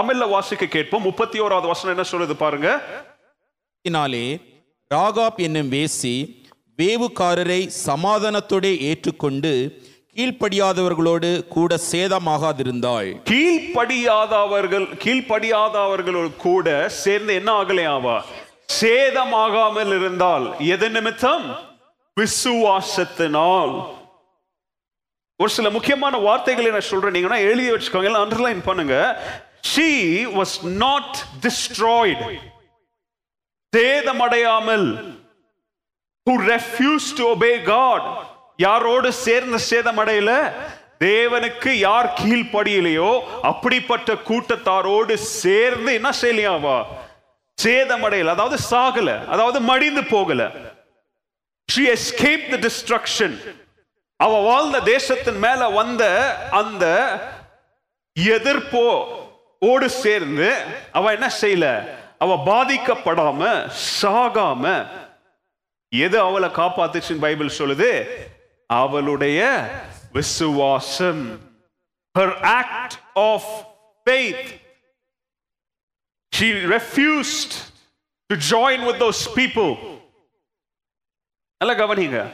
தமிழ்ல 0.00 0.28
வாசிக்க 0.28 0.66
கேட்போம். 0.66 1.02
முப்பத்தி 1.02 1.40
ஓராவது 1.40 1.66
வசனம் 1.66 2.04
என்ன 2.04 2.08
சொல்லுது 2.10 2.36
பாருங்க? 2.36 2.82
இதனாலே 3.88 4.40
ராகாப் 4.94 5.36
என்னும் 5.36 5.72
வேசி 5.72 6.14
வேவுக்காரரை 6.82 7.70
சமாதானத்தோடே 7.86 8.78
ஏற்றுக்கொண்டு 8.78 9.82
கீழ்ப்படியாதவர்களோடு 10.14 11.48
கூட 11.48 11.78
சேதமாகாதிருந்தாள். 11.90 13.08
கீழ்ப்படியாதவர்கள் 13.30 14.88
கீழ்ப்படியாதவர்களோடு 15.04 16.36
கூட 16.36 16.88
சேர்ந்து 16.88 17.34
என்ன 17.34 17.62
ஆகலையாவா? 17.62 18.22
சேதமாகாமல் 18.80 20.00
இருந்தால் 20.00 20.54
எது 20.58 20.90
நிமித்தம்? 20.90 21.56
விசுவாசத்தினால். 22.20 23.98
ஒரு 25.36 25.50
சில 25.50 25.70
முக்கியமான 25.70 26.16
வார்த்தைகளை 26.16 26.70
நான் 26.70 26.80
சொல்றேன். 26.80 27.12
நீங்கன்னா 27.12 27.36
எழுதி 27.36 27.70
வச்சுக்கோங்க. 27.70 28.10
அண்டர்லைன் 28.24 28.62
பண்ணுங்க. 28.64 29.22
She 29.76 29.90
was 30.40 30.52
not 30.62 31.16
destroyed. 31.40 32.38
சேதமடையாமல். 33.76 35.18
Who 36.30 36.34
refused 36.42 37.14
to 37.14 37.24
obey 37.24 37.56
God. 37.64 38.26
யாரோடு 38.58 39.08
சேர்ந்த 39.08 39.58
சேதமடையல? 39.70 40.52
தேவனுக்கு 41.04 41.68
யார் 41.68 42.20
கீழ்ப்படியிலையோ 42.22 43.20
அப்படிப்பட்ட 43.42 44.14
கூட்டத்தாரோடு 44.14 45.14
சேர்ந்து 45.14 45.92
என்ன 45.92 46.10
செய்யலையாவா 46.20 46.84
சேதமடையல 47.62 48.26
அதாவது 48.26 48.62
சாகல 48.70 49.26
அதாவது 49.26 49.60
மடிந்து 49.60 50.04
போகல. 50.04 50.50
ஷி 51.68 51.88
எஸ்கேப் 51.88 52.48
தி 52.50 52.68
டிஸ்ட்ரக்ஷன் 52.68 53.54
அவ 54.16 54.40
வாழ்ந்த 54.40 54.80
தேசத்தின் 54.80 55.38
மேல 55.38 55.68
வந்த 55.68 56.04
அந்த 56.50 56.84
எதிர்ப்போ 58.18 59.04
ஓடு 59.58 59.90
சேர்ந்து 59.90 60.54
அவ 60.92 61.12
என்ன 61.12 61.30
செய்யல? 61.40 61.88
அவ 62.18 62.42
பாதிக்கப்படாம 62.46 63.70
சாகாம 64.02 64.86
எது 65.88 66.18
அவளை 66.18 66.48
காப்பாத்துச்சுன்னு 66.48 67.20
பைபிள் 67.20 67.50
சொல்லுது? 67.58 68.08
அவளுடைய 68.66 69.70
விசுவாசம். 70.12 71.40
Her 72.18 72.30
act 72.42 72.98
of 73.14 73.42
faith. 74.06 74.59
She 76.40 76.66
refused 76.66 77.52
to 78.28 78.36
join 78.36 78.78
with 78.88 78.98
those 79.00 79.28
people. 79.34 79.76
நல்லா 81.58 81.84
கவனிங்க. 81.84 82.30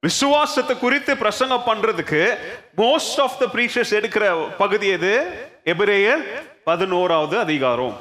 விசுவாசத்தை 0.00 0.78
குறித்து 0.78 1.16
பிரசங்கம் 1.16 1.62
பண்றதுக்கு 1.66 2.38
மோஸ்ட் 2.76 3.20
ஆஃப் 3.20 3.38
த 3.38 3.46
பிரீச்சர்ஸ் 3.52 3.90
எடுக்கிற 3.90 4.56
பகுதி 4.56 4.86
எது? 4.86 5.42
எபிரேயர் 5.64 6.42
பதினோராவது 6.64 7.38
அதிகாரம். 7.38 8.00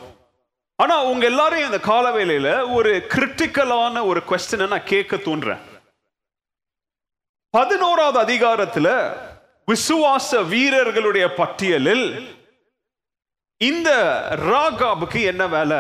ஆனா 0.76 1.04
உங்க 1.04 1.26
எல்லாரையும் 1.26 1.72
இந்த 1.72 1.94
காலவேளையில 1.94 2.74
ஒரு 2.74 3.06
கிரிட்டிக்கலான 3.10 4.06
ஒரு 4.06 4.24
கொஸ்டினை 4.30 4.68
நான் 4.68 4.84
கேட்க 4.84 5.16
தூண்டுறேன். 5.16 5.60
பதினோராவது 7.50 8.34
அதிகாரத்துல 8.34 9.18
விசுவாச 9.66 10.48
வீரர்களுடைய 10.48 11.34
பட்டியலில் 11.34 12.35
இந்த 13.58 14.22
ராகாபுக்கு 14.32 15.26
என்ன 15.26 15.48
வேலை? 15.48 15.78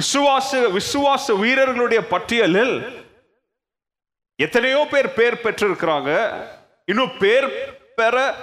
விசுவாச 0.00 0.80
விசுவாச 0.80 1.38
வீரர்களுடைய 1.38 2.06
பட்டியலில் 2.06 3.02
எத்தனையோ 4.36 4.86
பேர் 4.90 5.14
பேர் 5.14 5.34
பெற்றிருக்கிறாங்க. 5.34 6.42
இன்னும் 6.84 7.10
பேர் 7.18 7.78
பெற 7.94 8.34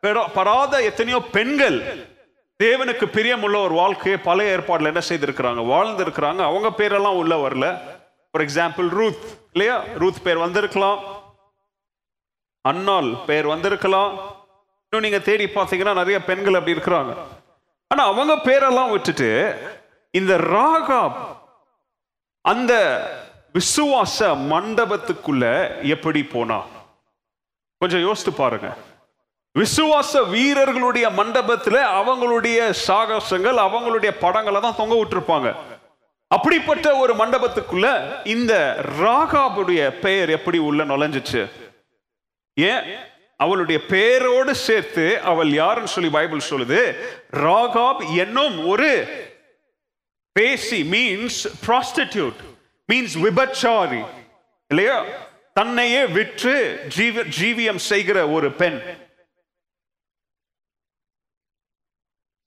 பெற- 0.00 0.28
பெறாத 0.34 0.82
எத்தனையோ 0.82 1.20
பெண்கள் 1.32 2.06
தேவனுக்கு 2.64 3.06
பிரியமுள்ள 3.06 3.62
ஒரு 3.62 3.74
வாழ்க்கையை 3.74 4.20
பழைய 4.20 4.58
ஏற்பாடுல 4.58 4.84
என்ன 4.84 5.00
செய்திருக்கிறாங்க? 5.08 5.64
வாழ்ந்திருக்கிறாங்க. 5.64 6.42
அவங்க 6.42 6.72
பேரெல்லாம் 6.76 7.16
உள்ள 7.16 7.48
வரல. 7.48 7.80
ஃபார் 8.30 8.44
எக்ஸாம்பிள் 8.44 8.88
ரூத் 8.88 9.48
இல்லையா? 9.52 9.84
ரூத் 9.98 10.24
பேர் 10.24 10.38
வந்திருக்கலாம். 10.38 11.18
அன்னால் 12.60 13.24
பேர் 13.26 13.46
வந்திருக்கலாம். 13.46 14.39
இன்னும் 14.92 15.10
நீங்க 15.10 15.24
தேடி 15.24 15.44
பார்த்தீங்கன்னா 15.44 15.92
நிறைய 15.94 16.24
பெண்கள் 16.24 16.54
அப்படி 16.54 16.76
இருக்கிறாங்க. 16.76 17.12
ஆனா 17.86 18.04
அவங்க 18.04 18.34
பேரெல்லாம் 18.34 18.90
விட்டுட்டு 18.90 19.28
இந்த 20.10 20.36
ராகா 20.36 21.12
அந்த 22.40 22.72
விசுவாச 23.54 24.18
மண்டபத்துக்குள்ள 24.52 25.44
எப்படி 25.88 26.24
போனா? 26.24 26.58
கொஞ்சம் 27.78 28.00
யோசித்து 28.00 28.32
பாருங்க. 28.32 28.76
விசுவாச 29.58 30.28
வீரர்களுடைய 30.30 31.08
மண்டபத்துல 31.10 31.76
அவங்களுடைய 32.00 32.58
சாகசங்கள் 32.86 33.62
அவங்களுடைய 33.66 34.10
படங்களை 34.20 34.60
தான் 34.60 34.76
தொங்க 34.76 34.94
விட்டுருப்பாங்க. 34.94 35.54
அப்படிப்பட்ட 36.28 36.96
ஒரு 36.96 37.14
மண்டபத்துக்குள்ள 37.14 37.86
இந்த 38.24 38.82
ராகாபுடைய 38.98 39.90
பெயர் 39.90 40.30
எப்படி 40.30 40.58
உள்ள 40.58 40.84
நுழைஞ்சிச்சு? 40.84 41.50
ஏன்? 42.54 43.08
அவளுடைய 43.40 43.78
பேரோடு 43.88 44.52
சேர்த்து 44.66 45.04
அவள் 45.30 45.50
யாருன்னு 45.52 45.88
சொல்லி 45.88 46.10
பைபிள் 46.10 46.48
சொல்லுது. 46.50 46.80
ராகாப் 47.44 48.02
என்னும் 48.16 48.56
ஒரு 48.66 48.90
பேசி 50.32 50.78
மீன்ஸ் 50.90 51.40
ப்ராஸ்டிடியூட் 51.66 52.40
மீன்ஸ் 52.92 53.16
விபச்சாரி 53.24 54.02
இல்லையா? 54.68 54.98
தன்னையே 55.54 56.02
விற்று 56.06 56.54
ஜீவ 56.88 57.22
ஜீவியம் 57.38 57.82
செய்கிற 57.90 58.18
ஒரு 58.28 58.48
பெண். 58.52 58.78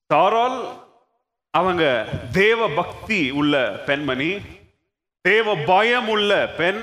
தாரால் 0.06 0.60
அவங்க 1.54 1.84
தேவ 2.32 2.70
பக்தி 2.70 3.22
உள்ள 3.32 3.54
பெண்மணி 3.86 4.32
தேவ 5.22 5.56
பயம் 5.56 6.08
உள்ள 6.08 6.32
பெண் 6.58 6.82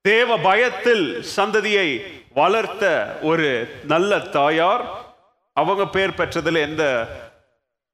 தேவ 0.00 0.36
பயத்தில் 0.38 1.06
சந்ததியை 1.36 1.88
வளர்த்த 2.36 3.18
ஒரு 3.22 3.80
நல்ல 3.84 4.18
தாயார். 4.18 4.84
அவங்க 5.52 5.86
பேர் 5.86 6.10
பெற்றதுல 6.10 6.60
எந்த 6.60 7.06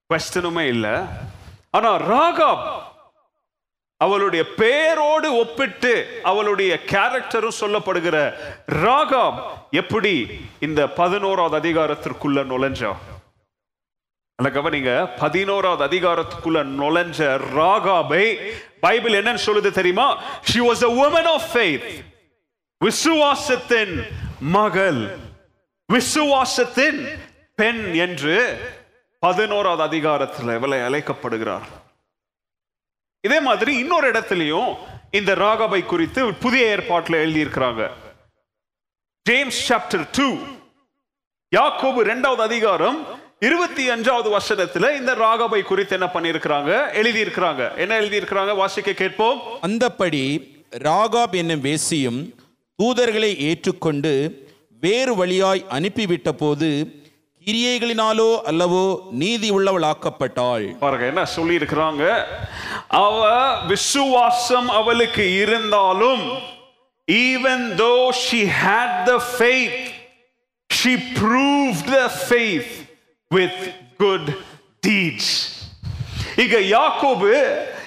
கொஸ்டனுமே 0.08 0.60
இல்லை. 0.60 1.00
ஆனா 1.70 1.94
ராகாப் 1.94 2.82
அவளுடைய 3.96 4.44
பேரோடு 4.56 5.36
ஒப்பிட்டு 5.36 6.20
அவளுடைய 6.22 6.78
கேரக்டரும் 6.86 7.60
சொல்லப்படுகிற 7.60 8.34
ராகாப் 8.66 9.42
எப்படி 9.70 10.40
இந்த 10.60 10.88
பதினோராவது 10.88 11.68
அதிகாரத்திற்குள்ள 11.68 12.42
நுழைஞ்சா? 12.42 12.96
அல்ல 14.34 14.60
கவனிங்க. 14.60 15.18
பதினோராவது 15.18 15.84
அதிகாரத்துக்குள்ள 15.86 16.64
நுழைஞ்ச 16.80 17.40
ராகாபை 17.56 18.52
பைபிள் 18.80 19.22
என்னன்னு 19.22 19.38
சொல்லுது 19.46 19.70
தெரியுமா? 19.70 20.22
She 20.22 20.56
was 20.56 20.90
a 20.90 21.06
woman 21.06 21.24
of 21.24 21.42
faith. 21.54 22.10
விசுவாசத்தின் 22.84 24.08
மகள் 24.42 25.16
விசுவாசத்தின் 25.92 27.18
பெண் 27.54 27.94
என்று 27.94 28.58
பதினோராவது 29.18 29.82
அதிகாரத்தில் 29.82 30.48
இவளை 30.48 30.80
அழைக்கப்படுகிறார். 30.80 31.66
இதே 33.20 33.40
மாதிரி 33.40 33.78
இன்னொரு 33.78 34.10
இடத்துலையும் 34.10 34.76
இந்த 35.10 35.34
ராகவை 35.34 35.84
குறித்து 35.84 36.34
புதிய 36.34 36.66
ஏற்பாட்டில் 36.66 37.14
எழுதியிருக்கிறாங்க. 37.14 37.90
ஜேம்ஸ் 39.22 39.72
சாப்டர் 39.72 40.08
டூ 40.12 40.38
யாக்கோபு 41.56 41.96
இரண்டாவது 41.96 42.42
அதிகாரம் 42.42 43.06
இருபத்தி 43.40 43.90
அஞ்சாவது 43.90 44.36
வருஷத்துல 44.38 44.96
இந்த 44.96 45.14
ராகபை 45.14 45.62
குறித்து 45.62 45.98
என்ன 46.00 46.10
பண்ணியிருக்கிறாங்க? 46.14 46.92
எழுதியிருக்கிறாங்க. 46.94 47.76
என்ன 47.76 48.00
எழுதியிருக்கிறாங்க? 48.00 48.56
வாசிக்க 48.56 48.92
கேட்போம். 48.92 49.40
அந்தப்படி 49.62 50.54
ராகாப் 50.70 51.32
என்னும் 51.32 51.64
வேசியும் 51.64 52.41
தூதர்களை 52.78 53.36
ஏற்றுக்கொண்டு 53.40 54.12
வேறு 54.82 55.14
வழியாய் 55.14 55.62
அனுப்பிவிட்ட 55.70 56.30
போது 56.32 56.68
கிரியைகளினாலோ 57.46 58.28
அல்லவோ 58.50 58.82
நீதி 59.12 59.48
உள்ளவளாக்கப்பட்டாள். 59.50 60.66
பாருங்க 60.78 61.06
என்ன 61.06 61.24
சொல்லி 61.26 61.54
இருக்கிறாங்க 61.58 62.02
அவ 62.98 63.20
விசுவாசம் 63.66 64.68
அவளுக்கு 64.70 65.24
இருந்தாலும் 65.34 66.22
even 67.08 67.64
though 67.76 67.94
she 68.24 68.40
had 68.62 68.98
the 69.06 69.14
faith 69.38 69.80
she 70.70 70.94
proved 71.18 71.80
the 71.90 71.98
faith 72.30 72.70
with 73.30 73.62
good 73.96 74.30
deeds 74.86 75.34
இங்க 76.36 76.58
யாக்கோபு 76.76 77.32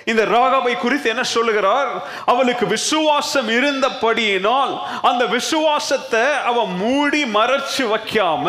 இந்த 0.06 0.26
ராகாபை 0.26 0.78
குறித்து 0.78 1.10
என்ன 1.10 1.24
சொல்லுகிறார்? 1.24 1.90
அவளுக்கு 2.26 2.68
விசுவாசம் 2.68 3.50
இருந்தபடியினால் 3.50 4.74
அந்த 5.02 5.26
விசுவாசத்தை 5.26 6.26
அவ 6.44 6.66
மூடி 6.66 7.24
மறைச்சு 7.24 7.84
வைக்காம 7.94 8.46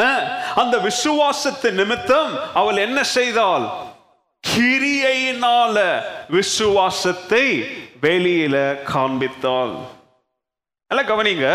அந்த 0.54 0.76
விசுவாசத்து 0.78 1.70
நிமித்தம் 1.70 2.32
அவள் 2.54 2.76
என்ன 2.76 3.04
செய்தாள்? 3.04 3.66
கிரியையினால 4.44 5.76
விசுவாசத்தை 6.28 7.46
வெளியில 8.02 8.56
காண்பித்தாள். 8.94 9.74
நல்லா 10.90 11.04
கவனிங்க. 11.10 11.46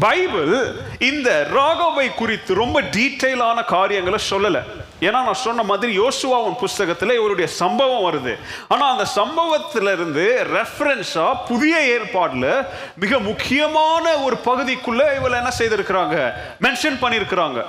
பைபிள் 0.00 0.52
இந்த 0.98 1.30
ராகவை 1.56 2.14
குறித்து 2.14 2.54
ரொம்ப 2.54 2.82
டீட்டெயிலான 2.94 3.64
காரியங்களை 3.64 4.18
சொல்லலை. 4.30 4.62
ஏன்னா 5.00 5.10
நான் 5.10 5.42
சொன்ன 5.42 5.62
மாதிரி 5.62 5.90
யோசுவாவின் 5.98 6.56
புஸ்தகத்தில் 6.62 7.14
இவருடைய 7.18 7.48
சம்பவம் 7.50 8.04
வருது. 8.06 8.34
ஆனால் 8.68 8.92
அந்த 8.94 9.06
சம்பவத்திலிருந்து 9.18 10.24
இருந்து 10.40 11.24
புதிய 11.50 11.74
ஏற்பாடில் 11.98 12.48
மிக 12.96 13.18
முக்கியமான 13.18 14.14
ஒரு 14.26 14.38
பகுதிக்குள்ளே 14.48 15.06
இவளை 15.18 15.38
என்ன 15.42 15.52
செய்திருக்கிறாங்க? 15.58 16.16
மென்ஷன் 16.64 17.00
பண்ணியிருக்கிறாங்க 17.04 17.60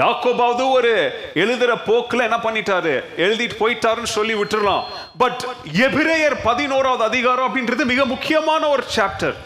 யாக்கோபாவது 0.00 0.70
ஒரு 0.70 0.92
எழுதுற 1.34 1.72
போக்கில் 1.86 2.26
என்ன 2.28 2.36
பண்ணிட்டாரு? 2.36 2.94
எழுதிட்டு 3.16 3.60
போயிட்டாருன்னு 3.62 4.14
சொல்லி 4.18 4.34
விட்டுறலாம். 4.34 4.84
பட் 5.18 5.42
எபிரேயர் 5.88 6.38
பதினோராவது 6.42 7.04
அதிகாரம் 7.04 7.48
அப்படின்றது 7.48 7.84
மிக 7.94 8.04
முக்கியமான 8.04 8.68
ஒரு 8.68 8.84
சாப்டர் 8.96 9.36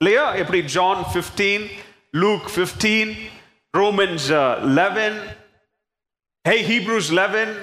இல்லையா? 0.00 0.24
எப்படி 0.42 0.60
John 0.76 1.00
15 1.14 1.68
Luke 2.22 2.46
15 2.56 3.14
Romans 3.74 4.26
11 4.78 5.14
hey 6.44 6.56
Hebrews 6.70 7.08
11 7.20 7.54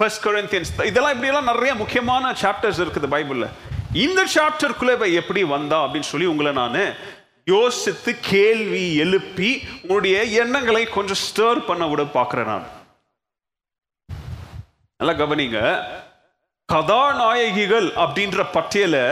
first 0.00 0.24
Corinthians 0.26 0.70
இதெல்லாம் 0.90 1.14
இப்படி 1.14 1.30
எல்லாம் 1.32 1.50
நிறைய 1.52 1.72
முக்கியமான 1.82 2.32
சாப்டர்ஸ் 2.42 2.80
இருக்குது 2.84 3.08
பைபிள்ல. 3.14 3.46
இந்த 4.06 4.20
சாப்டருக்குள்ளே 4.34 4.94
இவ 4.96 5.06
எப்படி 5.20 5.42
வந்தா 5.56 5.78
அப்படின்னு 5.84 6.10
சொல்லி 6.12 6.26
உங்களை 6.32 6.52
நான் 6.52 6.80
யோசித்து 7.46 8.12
கேள்வி 8.30 8.84
எழுப்பி 9.04 9.50
உங்களுடைய 9.82 10.16
எண்ணங்களை 10.42 10.82
கொஞ்சம் 10.96 11.20
ஸ்டர் 11.26 11.60
பண்ண 11.68 11.84
விட 11.86 12.02
பார்க்குறேன் 12.16 12.50
நான். 12.52 12.66
நல்லா 15.00 15.14
கவனிங்க. 15.22 15.60
கதாநாயகிகள் 16.68 17.88
அப்படின்ற 18.04 18.44
பட்டியலை 18.56 19.04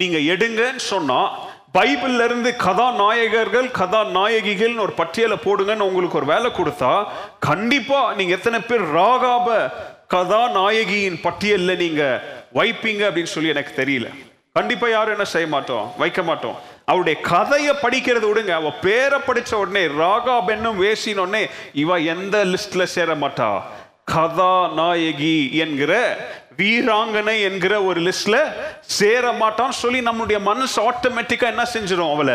நீங்கள் 0.00 0.28
எடுங்கன்னு 0.34 0.84
சொன்னால் 0.92 1.30
பைபிள்ல 1.78 2.24
இருந்து 2.24 2.54
கதாநாயகர்கள் 2.58 3.68
கதாநாயகிகள்னு 3.78 4.80
ஒரு 4.80 4.92
பட்டியலை 4.92 5.36
போடுங்கன்னு 5.44 5.88
உங்களுக்கு 5.88 6.16
ஒரு 6.16 6.26
வேலை 6.26 6.50
கொடுத்தா 6.50 7.04
கண்டிப்பா 7.38 8.14
நீங்க 8.14 8.34
எத்தனை 8.34 8.60
பேர் 8.60 8.82
ராகாப 8.82 9.72
கதாநாயகியின் 10.08 11.20
பட்டியல்ல 11.22 11.76
நீங்க 11.76 12.22
வைப்பீங்க 12.54 13.02
அப்படின்னு 13.08 13.32
சொல்லி 13.34 13.48
எனக்கு 13.48 13.82
தெரியல. 13.82 14.14
கண்டிப்பா 14.52 14.88
யாரும் 14.88 15.10
என்ன 15.10 15.24
செய்ய 15.24 15.46
மாட்டோம்? 15.46 15.92
வைக்க 15.98 16.22
மாட்டோம். 16.22 16.56
அவருடைய 16.84 17.20
கதையை 17.20 17.74
படிக்கிறது 17.82 18.26
விடுங்க. 18.28 18.48
அவ 18.48 18.70
பேரை 18.70 19.18
படிச்ச 19.26 19.54
உடனே 19.54 19.86
ராகா 19.86 20.44
பெண்ணும் 20.46 20.82
வேசின 20.82 21.16
உடனே 21.16 21.48
இவ 21.72 21.96
எந்த 21.96 22.44
லிஸ்ட்ல 22.44 22.82
சேர 22.82 23.14
மாட்டா? 23.14 23.62
கதாநாயகி 24.04 25.52
என்கிற 25.52 26.16
வீராங்கனை 26.56 27.42
என்கிற 27.42 27.82
ஒரு 27.82 28.00
லிஸ்ட்ல 28.00 28.36
சேர 28.80 29.32
மாட்டான்னு 29.32 29.80
சொல்லி 29.82 30.00
நம்மளுடைய 30.00 30.40
மனசு 30.40 30.90
ஆட்டோமேட்டிக்கா 30.90 31.42
என்ன 31.42 31.62
செஞ்சிடும் 31.72 32.12
அவளை? 32.12 32.34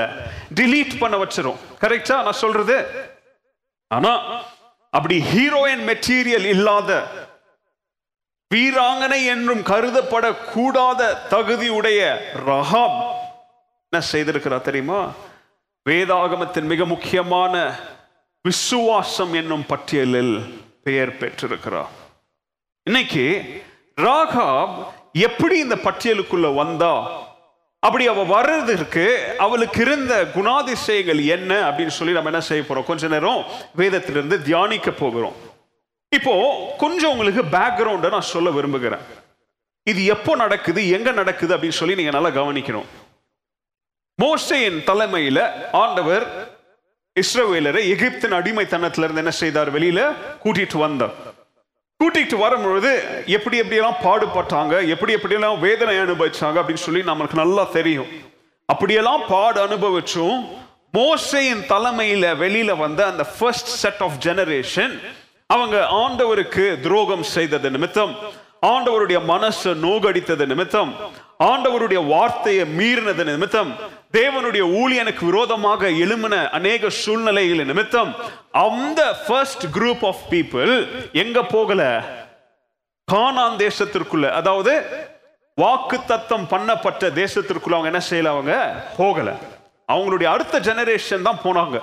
டிலீட் 0.55 0.99
பண்ண 0.99 1.17
வச்சிரும். 1.17 1.59
கரெக்டா 1.81 2.23
நான் 2.23 2.41
சொல்றது? 2.43 2.77
ஆனா 3.87 4.13
அப்படி 4.89 5.23
ஹீரோயின் 5.33 5.83
மெட்டீரியல் 5.89 6.45
இல்லாத 6.45 7.03
வீராங்கனை 8.55 9.25
என்றும் 9.25 9.61
கருதப்படக்கூடாத 9.61 11.01
தகுதியுடைய 11.29 11.99
ரஹாம் 12.45 12.97
என்ன 13.89 14.05
செய்திருக்கிறா 14.11 14.61
தெரியுமா? 14.61 15.11
வேதாகமத்தின் 15.89 16.69
மிக 16.73 16.85
முக்கியமான 16.85 17.75
விசுவாசம் 18.41 19.33
என்னும் 19.33 19.65
பட்டியலில் 19.65 20.63
பெயர் 20.83 21.17
பெற்றிருக்கிறார். 21.17 21.89
இன்னைக்கு 22.83 23.25
ராகாப் 24.01 24.85
எப்படி 25.13 25.59
இந்த 25.59 25.75
பட்டியலுக்குள்ள 25.75 26.55
வந்தா? 26.55 27.21
அப்படி 27.79 28.07
அவ 28.07 28.23
வர்றதுக்கு 28.23 29.35
அவளுக்கு 29.37 29.81
இருந்த 29.81 30.23
குணாதிசயங்கள் 30.35 31.25
என்ன 31.25 31.71
அப்படின்னு 31.71 31.87
சொல்லி 31.87 32.13
நம்ம 32.13 32.29
என்ன 32.29 32.41
செய்ய 32.41 32.63
போறோம்? 32.63 32.83
கொஞ்ச 32.83 33.07
நேரம் 33.07 33.43
வேதத்திலிருந்து 33.77 34.41
தியானிக்க 34.41 34.91
போகிறோம். 34.91 35.35
இப்போ 36.09 36.33
கொஞ்சம் 36.77 37.11
உங்களுக்கு 37.11 37.57
பேக்ரவுண்டை 37.57 38.09
நான் 38.09 38.21
சொல்ல 38.21 38.49
விரும்புகிறேன். 38.49 38.99
இது 39.83 40.05
எப்போ 40.05 40.35
நடக்குது? 40.35 40.89
எங்க 40.89 41.11
நடக்குது? 41.11 41.57
அப்படின்னு 41.57 41.79
சொல்லி 41.81 41.95
நீங்க 41.95 42.11
நல்லா 42.11 42.29
கவனிக்கணும். 42.29 42.85
மோசையின் 44.21 44.79
தலைமையில 44.85 45.51
ஆண்டவர் 45.71 46.53
இஸ்ரவேலரை 47.19 47.81
எகிப்தின் 47.93 48.37
அடிமைத்தனத்திலிருந்து 48.39 49.15
என்ன 49.15 49.31
செய்தார்? 49.31 49.73
வெளியில 49.73 50.13
கூட்டிட்டு 50.43 50.77
வந்தார். 50.77 51.26
கூட்டிகிட்டு 51.99 52.37
வரும்பொழுது 52.37 52.89
எப்படி 53.27 53.57
எப்படியெல்லாம் 53.59 54.01
பாடுபட்டாங்க 54.03 54.73
எப்படி 54.87 55.13
எப்படியெல்லாம் 55.15 55.59
வேதனை 55.59 55.95
அனுபவிச்சாங்க 55.97 56.57
அப்படின்னு 56.61 56.83
சொல்லி 56.83 57.01
நமக்கு 57.03 57.35
நல்லா 57.37 57.63
தெரியும். 57.73 58.09
அப்படியெல்லாம் 58.69 59.23
பாடு 59.27 59.59
அனுபவிச்சும் 59.61 60.37
மோசையின் 60.93 61.63
தலைமையில 61.69 62.25
வெளியில 62.35 62.71
வந்த 62.77 63.01
அந்த 63.05 63.23
ஃபர்ஸ்ட் 63.33 63.71
செட் 63.81 64.01
ஆஃப் 64.01 64.19
ஜெனரேஷன் 64.25 64.93
அவங்க 65.49 65.75
ஆண்டவருக்கு 65.97 66.83
துரோகம் 66.83 67.23
செய்தது 67.33 67.69
நிமித்தம் 67.69 68.13
ஆண்டவருடைய 68.65 69.19
மனசை 69.25 69.73
நோகடித்தது 69.83 70.45
நிமித்தம் 70.47 70.91
ஆண்டவருடைய 71.39 72.07
வார்த்தையை 72.07 72.65
மீறினது 72.77 73.23
நிமித்தம் 73.23 73.75
தேவனுடைய 74.11 74.63
ஊழியனுக்கு 74.81 75.25
விரோதமாக 75.25 75.87
எழும்பின 75.87 76.49
அநேக 76.49 76.89
சூழ்நிலைகள் 76.89 77.65
நிமித்தம் 77.65 78.15
அந்த 78.51 79.15
ஃபர்ஸ்ட் 79.27 79.65
குரூப் 79.65 80.05
ஆஃப் 80.05 80.23
பீப்புள் 80.29 80.87
எங்க 81.13 81.43
போகல? 81.43 82.03
கானான் 83.11 83.57
தேசத்திற்குள்ள 83.57 84.29
அதாவது 84.29 84.85
வாக்கு 85.55 85.99
தத்தம் 86.05 86.47
பண்ணப்பட்ட 86.49 87.09
தேசத்திற்குள்ள 87.21 87.77
அவங்க 87.77 87.91
என்ன 87.91 88.01
செய்யல 88.09 88.33
அவங்க? 88.33 88.75
போகல. 88.97 89.33
அவங்களுடைய 89.91 90.23
அடுத்த 90.23 90.59
ஜெனரேஷன் 90.59 91.21
தான் 91.21 91.39
போனாங்க. 91.43 91.81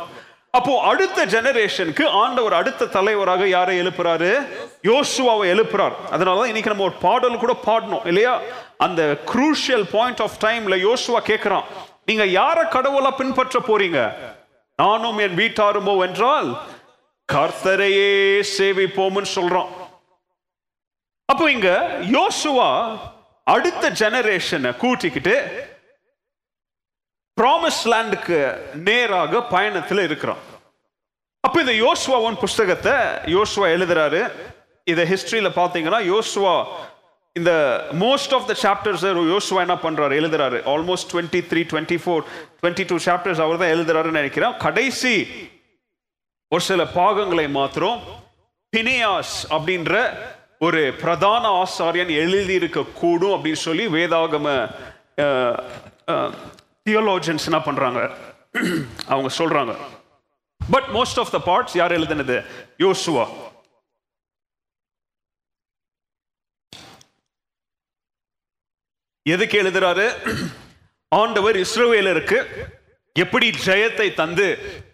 அப்போ 0.51 0.81
அடுத்த 0.81 1.27
ஜெனரேஷனுக்கு 1.27 2.09
ஆண்டவர் 2.09 2.53
அடுத்த 2.53 2.87
தலைவராக 2.87 3.49
யாரை 3.49 3.81
எழுப்புறாரு? 3.81 4.47
யோசுவாவை 4.83 5.47
எழுப்புறார். 5.55 5.93
அதனால 6.11 6.38
தான் 6.38 6.47
இன்னைக்கு 6.47 6.71
நம்ம 6.71 6.85
ஒரு 6.85 6.95
பாடல் 7.01 7.38
கூட 7.38 7.57
பாடணும் 7.67 8.07
இல்லையா? 8.07 8.40
அந்த 8.77 9.03
குரூஷியல் 9.33 9.87
பாயிண்ட் 9.93 10.21
ஆஃப் 10.21 10.39
டைம்ல 10.45 10.77
யோசுவா 10.77 11.21
கேட்கிறான் 11.27 11.65
நீங்க 12.07 12.25
யார 12.25 12.69
கடவுளா 12.69 13.17
பின்பற்ற 13.17 13.61
போறீங்க? 13.61 14.13
நானும் 14.77 15.19
என் 15.19 15.39
வீட்டாருமோ 15.39 16.05
என்றால் 16.07 16.67
கர்த்தரையே 17.33 18.41
சேவிப்போம்னு 18.59 19.27
சொல்றோம் 19.35 19.71
அப்போ 21.25 21.51
இங்க 21.51 21.69
யோசுவா 22.01 22.99
அடுத்த 23.43 23.91
ஜெனரேஷனை 23.91 24.77
கூட்டிக்கிட்டு 24.77 25.37
ப்ராமிஸ் 27.41 27.85
லேண்டுக்கு 27.85 28.39
நேராக 28.75 29.43
பயணத்தில் 29.43 29.99
இருக்கிறோம் 29.99 30.43
அப்ப 31.41 31.61
இந்த 31.61 31.73
யோசுவாவின் 31.73 32.39
புஸ்தகத்தை 32.39 32.93
யோசுவா 33.27 33.67
எழுதுறாரு. 33.67 34.31
இதை 34.85 35.13
ஹிஸ்டரியில 35.13 35.49
பாத்தீங்கன்னா 35.49 36.01
யோசுவா 36.07 36.67
இந்த 37.38 37.53
மோஸ்ட் 38.01 38.35
ஆஃப் 38.37 38.47
த 38.51 38.55
சாப்டர்ஸ் 38.62 39.05
யோசுவா 39.35 39.62
என்ன 39.66 39.77
பண்றாரு? 39.85 40.14
எழுதுறாரு. 40.20 40.59
Almost 40.73 41.09
twenty 41.12 41.40
three 41.51 41.62
twenty 41.70 41.97
four 42.05 42.23
twenty 42.61 42.85
two 42.90 42.97
chapters 43.07 43.42
அவர் 43.44 43.62
தான் 43.62 43.73
எழுதுறாருன்னு 43.77 44.18
நினைக்கிறேன். 44.20 44.55
கடைசி 44.57 45.14
ஒரு 46.49 46.62
சில 46.62 46.87
பாகங்களை 46.87 47.47
மாத்திரம் 47.49 48.01
பினியாஸ் 48.77 49.35
அப்படின்ற 49.51 49.94
ஒரு 50.59 50.81
பிரதான 51.01 51.44
ஆசாரியன் 51.62 52.12
எழுதியிருக்க 52.23 52.85
கூடும் 52.92 53.31
அப்படின்னு 53.31 53.64
சொல்லி 53.68 53.87
வேதாகம 53.87 54.47
தியோலோஜன்ஸ் 56.88 57.49
என்ன 57.51 57.61
பண்றாங்க? 57.68 58.01
அவங்க 59.07 59.31
சொல்றாங்க. 59.38 59.75
But 60.70 60.88
most 60.94 61.20
of 61.23 61.35
the 61.37 61.40
parts 61.51 61.77
யார் 61.81 61.97
எழுதினது? 61.99 62.37
யோசுவா. 62.79 63.27
எதுக்கு 69.33 69.57
எழுதுறாரு? 69.63 70.07
ஆண்டவர் 71.09 71.57
இஸ்ரோவேலருக்கு 71.57 72.39
எப்படி 73.17 73.47
ஜெயத்தை 73.67 74.07
தந்து 74.15 74.47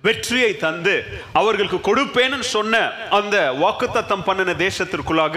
வெற்றியை 0.03 0.51
தந்து 0.57 0.95
அவர்களுக்கு 1.33 1.79
கொடுப்பேன்னு 1.79 2.39
சொன்ன 2.41 2.83
அந்த 3.19 3.37
வாக்குத்தத்தம் 3.63 4.25
பண்ணின 4.25 4.55
தேசத்திற்குள்ளாக 4.67 5.37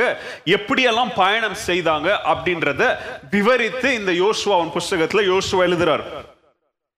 எப்படியெல்லாம் 0.57 1.13
பயணம் 1.15 1.57
செய்தாங்க 1.67 2.09
அப்படின்றத 2.33 2.91
விவரித்து 3.31 3.93
இந்த 3.93 4.11
யோசுவா 4.23 4.59
புஸ்தகத்துல 4.77 5.23
யோசுவா 5.31 5.65
எழுதுறாரு. 5.69 6.05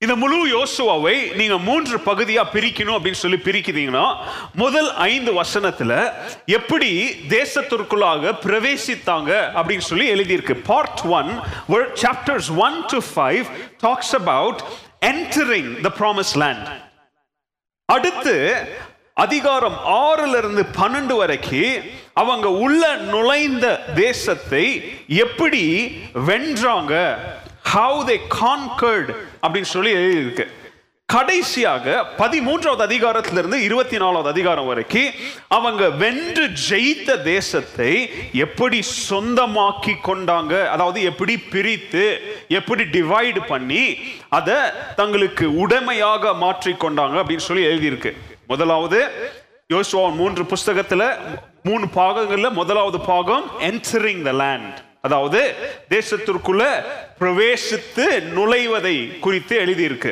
இந்த 0.05 0.15
முழு 0.15 0.47
யோசுவாவை 0.57 1.35
நீங்க 1.35 1.57
மூன்று 1.57 1.97
பகுதியா 1.97 2.43
பிரிக்கணும் 2.53 2.97
அப்படின்னு 2.97 3.11
சொல்லி 3.11 3.37
பிரிக்கிறீங்கன்னா 3.37 4.17
முதல் 4.53 4.93
ஐந்து 4.93 5.41
வசனத்துல 5.41 6.13
எப்படி 6.45 7.09
தேசத்திற்குள்ளாக 7.29 8.33
பிரவேசித்தாங்க 8.43 9.31
அப்படின்னு 9.53 9.77
சொல்லி 9.77 10.13
எழுதியிருக்கு. 10.13 10.53
Part 10.53 11.01
one 11.01 11.39
chapters 12.01 12.57
one 12.57 12.85
to 12.85 12.97
five 13.15 13.45
talks 13.77 14.15
about 14.15 14.61
entering 15.05 15.81
the 15.81 15.91
promise 15.99 16.33
land 16.33 16.67
அடுத்து 17.85 18.55
அதிகாரம் 19.13 19.77
ஆறுல 19.85 20.37
இருந்து 20.37 20.65
பன்னெண்டு 20.81 21.17
வரைக்கும் 21.17 21.83
அவங்க 22.13 22.51
உள்ள 22.51 22.95
நுழைந்த 22.95 23.85
தேசத்தை 23.95 24.95
எப்படி 25.07 25.85
வென்றாங்க? 26.13 27.17
ஹவு 27.73 28.05
தே 28.05 28.19
கான்கர்ட் 28.41 29.15
அப்படின்னு 29.45 29.73
சொல்லி 29.75 29.93
எழுதியிருக்கு. 29.93 30.45
கடைசியாக 31.05 32.05
பதிமூன்றாவது 32.17 32.83
அதிகாரத்திலிருந்து 32.85 33.53
இருபத்தி 33.53 33.97
நாலாவது 33.97 34.29
அதிகாரம் 34.29 34.67
வரைக்கும் 34.67 35.11
அவங்க 35.47 35.89
வென்று 35.89 36.45
ஜெயித்த 36.69 37.21
தேசத்தை 37.21 37.91
எப்படி 38.33 38.79
சொந்தமாக்கி 39.09 39.93
கொண்டாங்க 40.03 40.53
அதாவது 40.67 41.01
எப்படி 41.03 41.37
பிரித்து 41.37 42.05
எப்படி 42.49 42.83
டிவைடு 42.83 43.45
பண்ணி 43.47 43.83
அதை 44.29 44.57
தங்களுக்கு 44.95 45.47
உடைமையாக 45.55 46.33
மாற்றி 46.33 46.71
கொண்டாங்க 46.71 47.19
அப்படின்னு 47.21 47.47
சொல்லி 47.49 47.65
எழுதியிருக்கு. 47.65 48.13
முதலாவது 48.47 48.99
யோசுவா 49.73 50.15
மூன்று 50.15 50.43
புஸ்தகத்துல 50.43 51.03
மூணு 51.63 51.85
பாகங்கள்ல 51.95 52.49
முதலாவது 52.51 52.99
பாகம் 52.99 53.45
என்டரிங் 53.59 54.21
த 54.21 54.31
லேண்ட் 54.31 54.79
அதாவது 55.05 55.41
தேசத்திற்குள்ள 55.89 56.63
பிரவேசித்து 57.19 58.05
நுழைவதை 58.37 58.95
குறித்து 59.25 59.55
எழுதியிருக்கு. 59.65 60.11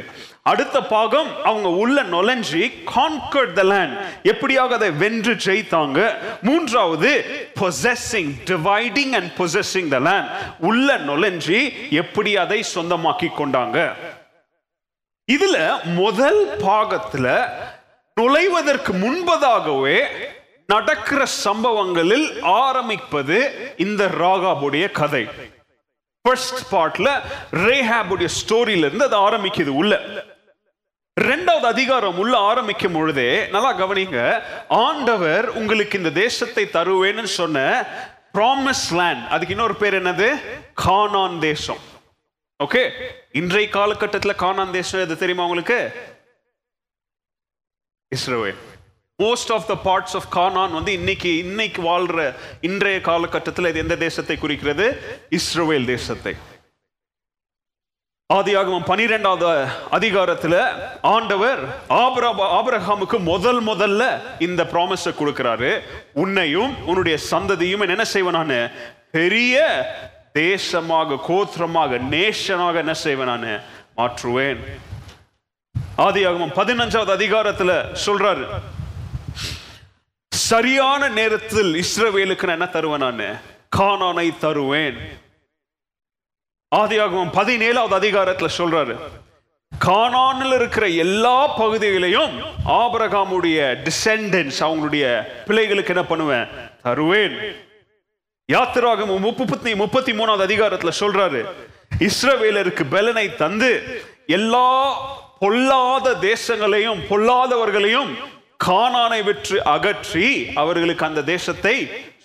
அடுத்த 0.52 0.78
பாகம் 0.94 1.30
அவங்க 1.50 1.70
உள்ள 1.82 1.98
நுழைஞ்சி 2.14 2.64
கான்கர்ட் 2.94 3.54
த 3.60 3.64
லேண்ட் 3.64 3.94
எப்படியாக 4.32 4.78
அதை 4.78 4.90
வென்று 5.04 5.34
ஜெயித்தாங்க? 5.46 6.00
மூன்றாவது 6.42 7.12
possessing 7.60 8.34
dividing 8.50 9.14
and 9.20 9.32
possessing 9.38 9.92
the 9.96 10.00
land 10.08 10.30
உள்ள 10.70 10.98
நுழைஞ்சி 11.10 11.60
எப்படி 12.02 12.34
அதை 12.44 12.60
சொந்தமாக்கி 12.76 13.30
கொண்டாங்க? 13.40 13.80
இதுல 15.28 15.58
முதல் 16.02 16.42
பாகத்துல 16.68 17.28
நுழைவதற்கு 18.18 18.92
முன்பதாகவே 19.04 20.00
நடக்கிற 20.74 21.22
சம்பவங்களில் 21.46 22.28
ஆரம்பிப்பது 22.66 23.38
இந்த 23.86 24.04
ராகாபுடைய 24.22 24.86
கதை. 25.00 25.24
ஃபர்ஸ்ட் 26.26 26.62
பார்ட்ல 26.74 27.10
ரேஹாபுடைய 27.66 28.30
ஸ்டோரியில 28.40 28.88
இருந்து 28.88 29.08
அது 29.10 29.18
ஆரம்பிக்குது 29.28 29.72
உள்ள. 29.82 29.94
ரெண்டாவது 31.18 31.68
அதிகாரம் 31.74 32.20
உள்ள 32.22 32.34
ஆரம்பிக்கும் 32.52 32.96
பொழுதே 32.98 33.28
நல்லா 33.56 33.72
கவனிங்க 33.82 34.20
ஆண்டவர் 34.86 35.46
உங்களுக்கு 35.60 36.00
இந்த 36.02 36.12
தேசத்தை 36.24 36.64
தருவேன்னு 36.78 37.32
சொன்ன 37.40 37.58
ப்ராமிஸ் 38.38 38.88
லேண்ட் 39.00 39.26
அதுக்கு 39.34 39.56
இன்னொரு 39.56 39.76
பேர் 39.82 39.98
என்னது? 40.02 40.30
கானான் 40.86 41.38
தேசம். 41.50 41.82
ஓகே 42.60 42.84
இன்றைய 43.42 43.68
காலகட்டத்தில் 43.78 44.42
கானான் 44.44 44.76
தேசம் 44.80 45.04
எது 45.06 45.22
தெரியுமா 45.24 45.46
உங்களுக்கு? 45.50 45.80
Israel 48.12 48.62
most 49.22 49.54
of 49.54 49.68
the 49.68 49.74
parts 49.74 50.16
of 50.16 50.36
Canaan 50.36 50.74
வந்து 50.74 50.94
இன்னைக்கு 50.94 51.38
இன்னைக்கு 51.38 51.82
வாழ்ற 51.82 52.36
இன்றைய 52.62 53.02
காலகட்டத்தில் 53.02 53.66
இது 53.66 53.80
எந்த 53.80 53.96
தேசத்தை 53.96 54.38
குறிக்கிறது? 54.38 55.02
இஸ்ரோவேல் 55.30 55.86
தேசத்தை. 55.86 56.36
ஆதியாகமம் 58.34 58.86
பனிரெண்டாவது 58.86 59.68
அதிகாரத்தில் 59.92 60.64
ஆண்டவர் 61.02 61.68
ஆபிரா- 61.90 62.32
ஆபிரகாமுக்கு 62.40 63.20
முதல் 63.20 63.64
முதல்ல 63.64 64.22
இந்த 64.40 64.64
ப்ராமிஸை 64.64 65.14
கொடுக்கிறாரு. 65.20 65.82
உன்னையும் 66.14 66.86
உன்னுடைய 66.86 67.18
சந்ததியும் 67.32 67.88
என்ன 67.88 68.06
செய்வேன் 68.06 68.46
நான்? 68.46 68.72
பெரிய 69.12 69.86
தேசமாக 70.34 71.18
கோத்திரமாக 71.28 71.98
நேஷனாக 71.98 72.76
என்ன 72.76 72.94
செய்வேன் 72.94 73.40
நான்? 73.40 73.62
மாற்றுவேன். 73.98 74.60
ஆதியாகமம் 75.98 76.56
பதினஞ்சாவது 76.56 77.12
அதிகாரத்தில் 77.12 77.84
சொல்றாரு. 78.06 78.48
சரியான 80.50 81.10
நேரத்தில் 81.10 81.84
இஸ்ரவேலுக்கு 81.84 82.44
நான் 82.44 82.56
என்ன 82.60 82.66
தருவேன் 82.66 83.00
நான்? 83.00 83.42
கானானை 83.78 84.38
தருவேன். 84.38 84.98
ஆதியாகமம் 86.76 87.34
பதினேழாவது 87.34 87.96
அதிகாரத்துல 88.00 88.50
சொல்றாரு 88.58 88.96
கானானில் 89.86 90.56
இருக்கிற 90.56 90.88
எல்லா 90.88 91.48
பகுதிகளையும் 91.48 92.34
ஆபரகாமுடைய 92.66 93.60
டிசெண்டன்ஸ் 93.86 94.60
அவங்களுடைய 94.60 95.06
பிள்ளைகளுக்கு 95.46 95.94
என்ன 95.94 96.06
பண்ணுவேன்? 96.06 96.48
தருவேன். 96.82 97.36
யாத்திராகமம் 98.52 99.20
முப்பத்தி 99.20 99.76
முப்பத்தி 99.76 100.12
மூணாவது 100.12 100.46
அதிகாரத்துல 100.48 100.92
சொல்றாரு 101.00 101.42
இஸ்ரவேலருக்கு 102.00 102.84
பலனை 102.90 103.36
தந்து 103.36 103.72
எல்லா 104.28 104.68
பொல்லாத 105.40 106.14
தேசங்களையும் 106.22 107.02
பொல்லாதவர்களையும் 107.10 108.12
கானானை 108.66 109.24
விற்று 109.24 109.64
அகற்றி 109.66 110.28
அவர்களுக்கு 110.56 111.06
அந்த 111.06 111.22
தேசத்தை 111.22 111.76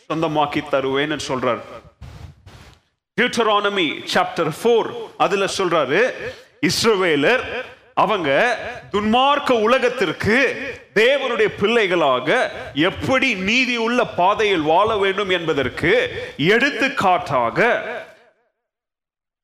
சொந்தமாக்கி 0.08 0.62
தருவேன்னு 0.70 1.18
சொல்றாரு. 1.28 1.62
டியூட்டரானமி 3.18 3.86
சாப்டர் 4.14 4.52
ஃபோர் 4.58 4.88
அதுல 5.16 5.44
சொல்றாரு 5.58 6.00
இஸ்ரவேலர் 6.62 7.44
அவங்க 7.94 8.30
துன்மார்க்க 8.90 9.52
உலகத்திற்கு 9.52 10.36
தேவனுடைய 10.94 11.48
பிள்ளைகளாக 11.60 12.28
எப்படி 12.74 13.34
நீதி 13.34 13.76
உள்ள 13.76 14.04
பாதையில் 14.04 14.60
வாழ 14.60 14.96
வேண்டும் 14.96 15.30
என்பதற்கு 15.30 15.92
எடுத்துக்காட்டாக 16.36 17.58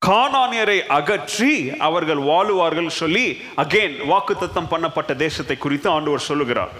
கானானியரை 0.07 0.79
அகற்றி 0.97 1.53
அவர்கள் 1.87 2.21
வாழுவார்கள் 2.29 2.89
சொல்லி 3.01 3.27
அகைன் 3.63 3.95
வாக்குத்தத்தம் 4.11 4.69
பண்ணப்பட்ட 4.73 5.11
தேசத்தை 5.23 5.55
குறித்து 5.57 5.87
ஆண்டவர் 5.89 6.27
சொல்லுகிறார். 6.29 6.73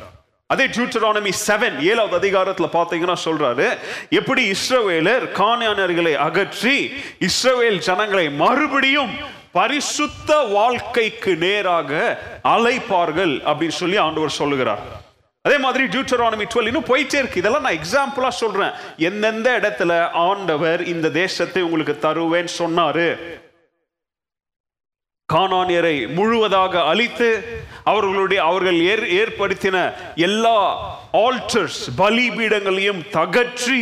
அதே 0.54 0.66
டியூட்டரானமி 0.76 1.32
செவன் 1.48 1.78
ஏழாவது 1.92 2.16
அதிகாரத்தில் 2.22 2.76
பார்த்தீங்கன்னா 2.76 3.16
சொல்றாரு 3.28 3.68
எப்படி 4.20 4.44
இஸ்ரவேலர் 4.56 5.26
கானானியர்களை 5.40 6.14
அகற்றி 6.28 6.78
இஸ்ரவேல் 7.30 7.80
ஜனங்களை 7.88 8.28
மறுபடியும் 8.44 9.16
பரிசுத்த 9.58 10.38
வாழ்க்கைக்கு 10.58 11.34
நேராக 11.46 11.92
அழைப்பார்கள் 12.56 13.36
அப்படின்னு 13.50 13.80
சொல்லி 13.82 13.98
ஆண்டவர் 14.06 14.38
சொல்லுகிறார். 14.42 14.86
அதே 15.46 15.58
மாதிரி 15.58 15.84
டியூட்டரானமி 15.86 16.46
டுவெல் 16.50 16.68
இன்னும் 16.68 16.86
போயிட்டே 16.86 17.18
இருக்கு. 17.18 17.38
இதெல்லாம் 17.38 17.62
நான் 17.62 17.80
எக்ஸாம்பிளாக 17.80 18.30
சொல்கிறேன் 18.36 18.72
எந்தெந்த 18.98 19.60
இடத்துல 19.60 19.92
ஆண்டவர் 20.12 20.82
இந்த 20.86 21.10
தேசத்தை 21.12 21.62
உங்களுக்கு 21.62 22.08
தருவேன்னு 22.08 22.54
சொன்னார்? 22.56 23.06
காணானியரை 25.30 26.14
முழுவதாக 26.14 26.84
அழித்து 26.84 27.30
அவர்களுடைய 27.84 28.44
அவர்கள் 28.44 28.76
ஏற்- 28.86 29.10
ஏற்படுத்தின 29.16 29.78
எல்லா 30.16 30.58
ஆல்டர்ஸ் 31.18 31.90
பலிபீடங்களையும் 31.98 33.10
தகற்றி 33.12 33.82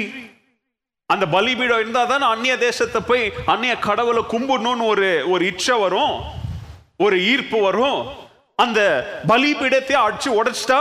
அந்த 1.10 1.26
பலிபீடம் 1.28 1.80
இருந்தால் 1.80 2.08
தான் 2.08 2.22
அந்நிய 2.24 2.58
தேசத்தை 2.58 3.02
போய் 3.02 3.24
அந்நிய 3.46 3.76
கடவுளை 3.80 4.24
கும்பிடணும்னு 4.30 4.86
ஒரு 4.86 5.24
ஒரு 5.30 5.46
இச்சை 5.46 5.80
வரும் 5.80 6.14
ஒரு 6.98 7.24
ஈர்ப்பு 7.24 7.62
வரும். 7.62 8.00
அந்த 8.60 8.80
பலிபீடத்தை 9.28 9.96
அடிச்சு 9.98 10.30
உடைச்சிட்டா 10.30 10.80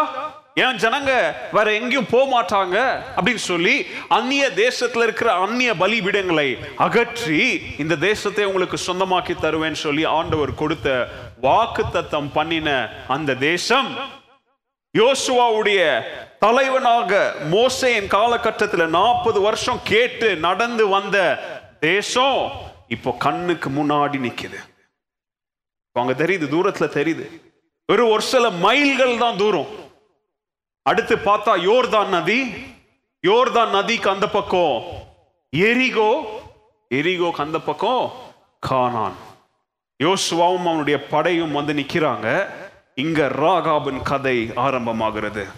ஏன் 0.56 0.76
ஜனங்க 0.76 1.34
வேற 1.52 1.72
எங்கேயும் 1.72 2.08
போக 2.10 2.24
மாட்டாங்க? 2.32 2.76
அப்படின்னு 3.16 3.34
சொல்லி 3.34 3.86
அந்நிய 4.08 4.50
தேசத்துல 4.56 5.02
இருக்கிற 5.02 5.32
அந்நிய 5.32 5.74
பலிபீடங்களை 5.74 6.74
அகற்றி 6.76 7.74
இந்த 7.78 7.96
தேசத்தை 7.96 8.44
உங்களுக்கு 8.44 8.76
சொந்தமாக்கி 8.86 9.34
தருவேன்னு 9.34 9.72
சொல்லி 9.72 10.04
ஆண்டவர் 10.04 10.54
கொடுத்த 10.54 11.08
வாக்குத்தத்தம் 11.42 12.32
பண்ணின 12.32 12.88
அந்த 13.08 13.34
தேசம் 13.34 13.96
யோசுவாவுடைய 14.94 15.80
தலைவனாக 16.38 17.34
மோசையின் 17.50 18.06
காலகட்டத்தில் 18.06 18.88
நாற்பது 18.88 19.40
வருஷம் 19.40 19.80
கேட்டு 19.84 20.36
நடந்து 20.36 20.88
வந்த 20.88 21.18
தேசம் 21.80 22.50
இப்போ 22.88 23.10
கண்ணுக்கு 23.18 23.70
முன்னாடி 23.70 24.18
நிற்குது 24.18 24.58
அங்க 25.92 26.12
தெரியுது 26.12 26.46
தூரத்துல 26.54 26.86
தெரியுது. 26.98 27.24
ஒரு 27.88 28.08
ஒரு 28.08 28.22
சில 28.22 28.50
மைல்கள் 28.50 29.18
தான் 29.18 29.36
தூரம். 29.36 29.66
அடுத்து 30.82 31.16
பார்த்தா 31.16 31.54
யோர்தான் 31.68 32.06
நதி. 32.06 32.52
யோர்தான் 33.26 33.70
நதிக்கு 33.70 34.10
அந்த 34.10 34.28
பக்கம் 34.28 34.82
எரிகோ. 35.56 36.22
எரிகோக்கு 36.94 37.40
அந்த 37.46 37.58
பக்கம் 37.58 38.12
கானான். 38.70 39.12
யோசுவாவும் 40.04 40.66
அவனுடைய 40.66 41.06
படையும் 41.06 41.52
வந்து 41.52 41.72
நிக்கிறாங்க. 41.72 42.46
இங்க 42.94 43.28
ராகாபின் 43.28 44.02
கதை 44.02 44.50
ஆரம்பமாகிறது. 44.56 45.48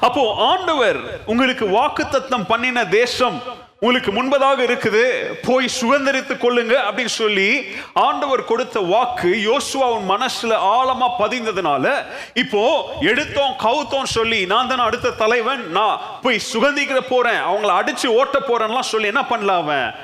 அப்போ 0.00 0.34
ஆண்டவர் 0.38 1.24
உங்களுக்கு 1.26 1.68
வாக்குத்தத்தம் 1.68 2.44
பண்ணின 2.48 2.86
தேசம் 2.86 3.42
உங்களுக்கு 3.80 4.12
முன்பதாக 4.12 4.58
இருக்குது 4.58 5.02
போய் 5.46 5.68
சுதந்திரித்துக் 5.80 6.40
கொள்ளுங்க 6.40 6.74
அப்படின்னு 6.86 7.14
சொல்லி 7.22 7.64
ஆண்டவர் 7.92 8.44
கொடுத்த 8.44 8.80
வாக்கு 8.80 9.28
யோசுவாவின் 9.28 10.08
மனசுல 10.08 10.52
ஆழமா 10.72 11.08
பதிந்ததுனால 11.18 12.04
இப்போ 12.34 12.92
எடுத்தோம் 13.00 13.54
கவுத்தோம் 13.58 14.04
சொல்லி 14.04 14.46
நான் 14.46 14.68
தானே 14.68 14.82
அடுத்த 14.82 15.10
தலைவன் 15.10 15.70
நான் 15.70 16.00
போய் 16.22 16.40
சுகந்திக்கிற 16.52 17.00
போறேன் 17.08 17.40
அவங்கள 17.42 17.70
அடிச்சு 17.80 18.06
ஓட்ட 18.06 18.38
போறேன்லாம் 18.38 18.90
சொல்லி 18.92 19.06
என்ன 19.06 19.20
பண்ணல 19.20 19.48
அவன்? 19.48 19.94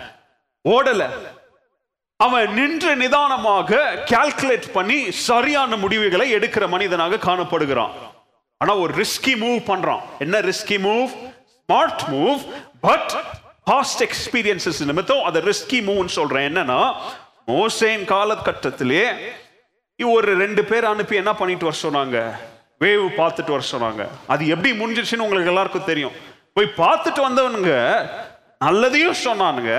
ஓடல. 0.68 1.08
அவன் 2.16 2.52
நின்று 2.52 2.96
நிதானமாக 2.96 4.02
கால்குலேட் 4.10 4.72
பண்ணி 4.72 5.10
சரியான 5.10 5.76
முடிவுகளை 5.76 6.34
எடுக்கிற 6.34 6.68
மனிதனாக 6.68 7.16
காணப்படுகிறான். 7.16 7.90
ஆனா 8.58 8.76
ஒரு 8.76 8.94
ரிஸ்கி 8.94 9.34
மூவ் 9.34 9.60
பண்றான். 9.66 10.00
என்ன 10.18 10.40
risky 10.40 10.78
move 10.86 11.10
smart 11.56 12.04
move 12.12 12.40
but 12.80 13.14
past 13.64 14.02
experiences 14.04 14.84
நிமித்தம் 14.84 15.22
அதை 15.22 15.42
ரிஸ்கி 15.42 15.78
மூவ்னு 15.88 16.12
சொல்கிறேன் 16.18 16.56
என்னன்னா 16.56 16.92
மோசேன் 17.46 18.02
காலகட்டத்திலே 18.12 19.04
ஒரு 19.98 20.36
ரெண்டு 20.36 20.64
பேர் 20.64 20.84
அனுப்பி 20.84 21.16
என்ன 21.16 21.34
பண்ணிட்டு 21.34 21.64
வர 21.64 21.76
சொன்னாங்க? 21.82 22.18
வேவு 22.80 23.06
பார்த்துட்டு 23.18 23.54
வர 23.56 23.62
சொன்னாங்க. 23.72 24.08
அது 24.26 24.46
எப்படி 24.46 24.70
முடிஞ்சிருச்சுன்னு 24.72 25.26
உங்களுக்கு 25.26 25.52
எல்லாருக்கும் 25.52 25.84
தெரியும். 25.84 26.12
போய் 26.52 26.74
பார்த்துட்டு 26.76 27.20
வந்தவனுங்க 27.28 27.72
நல்லதையும் 28.64 29.20
சொன்னானுங்க. 29.24 29.72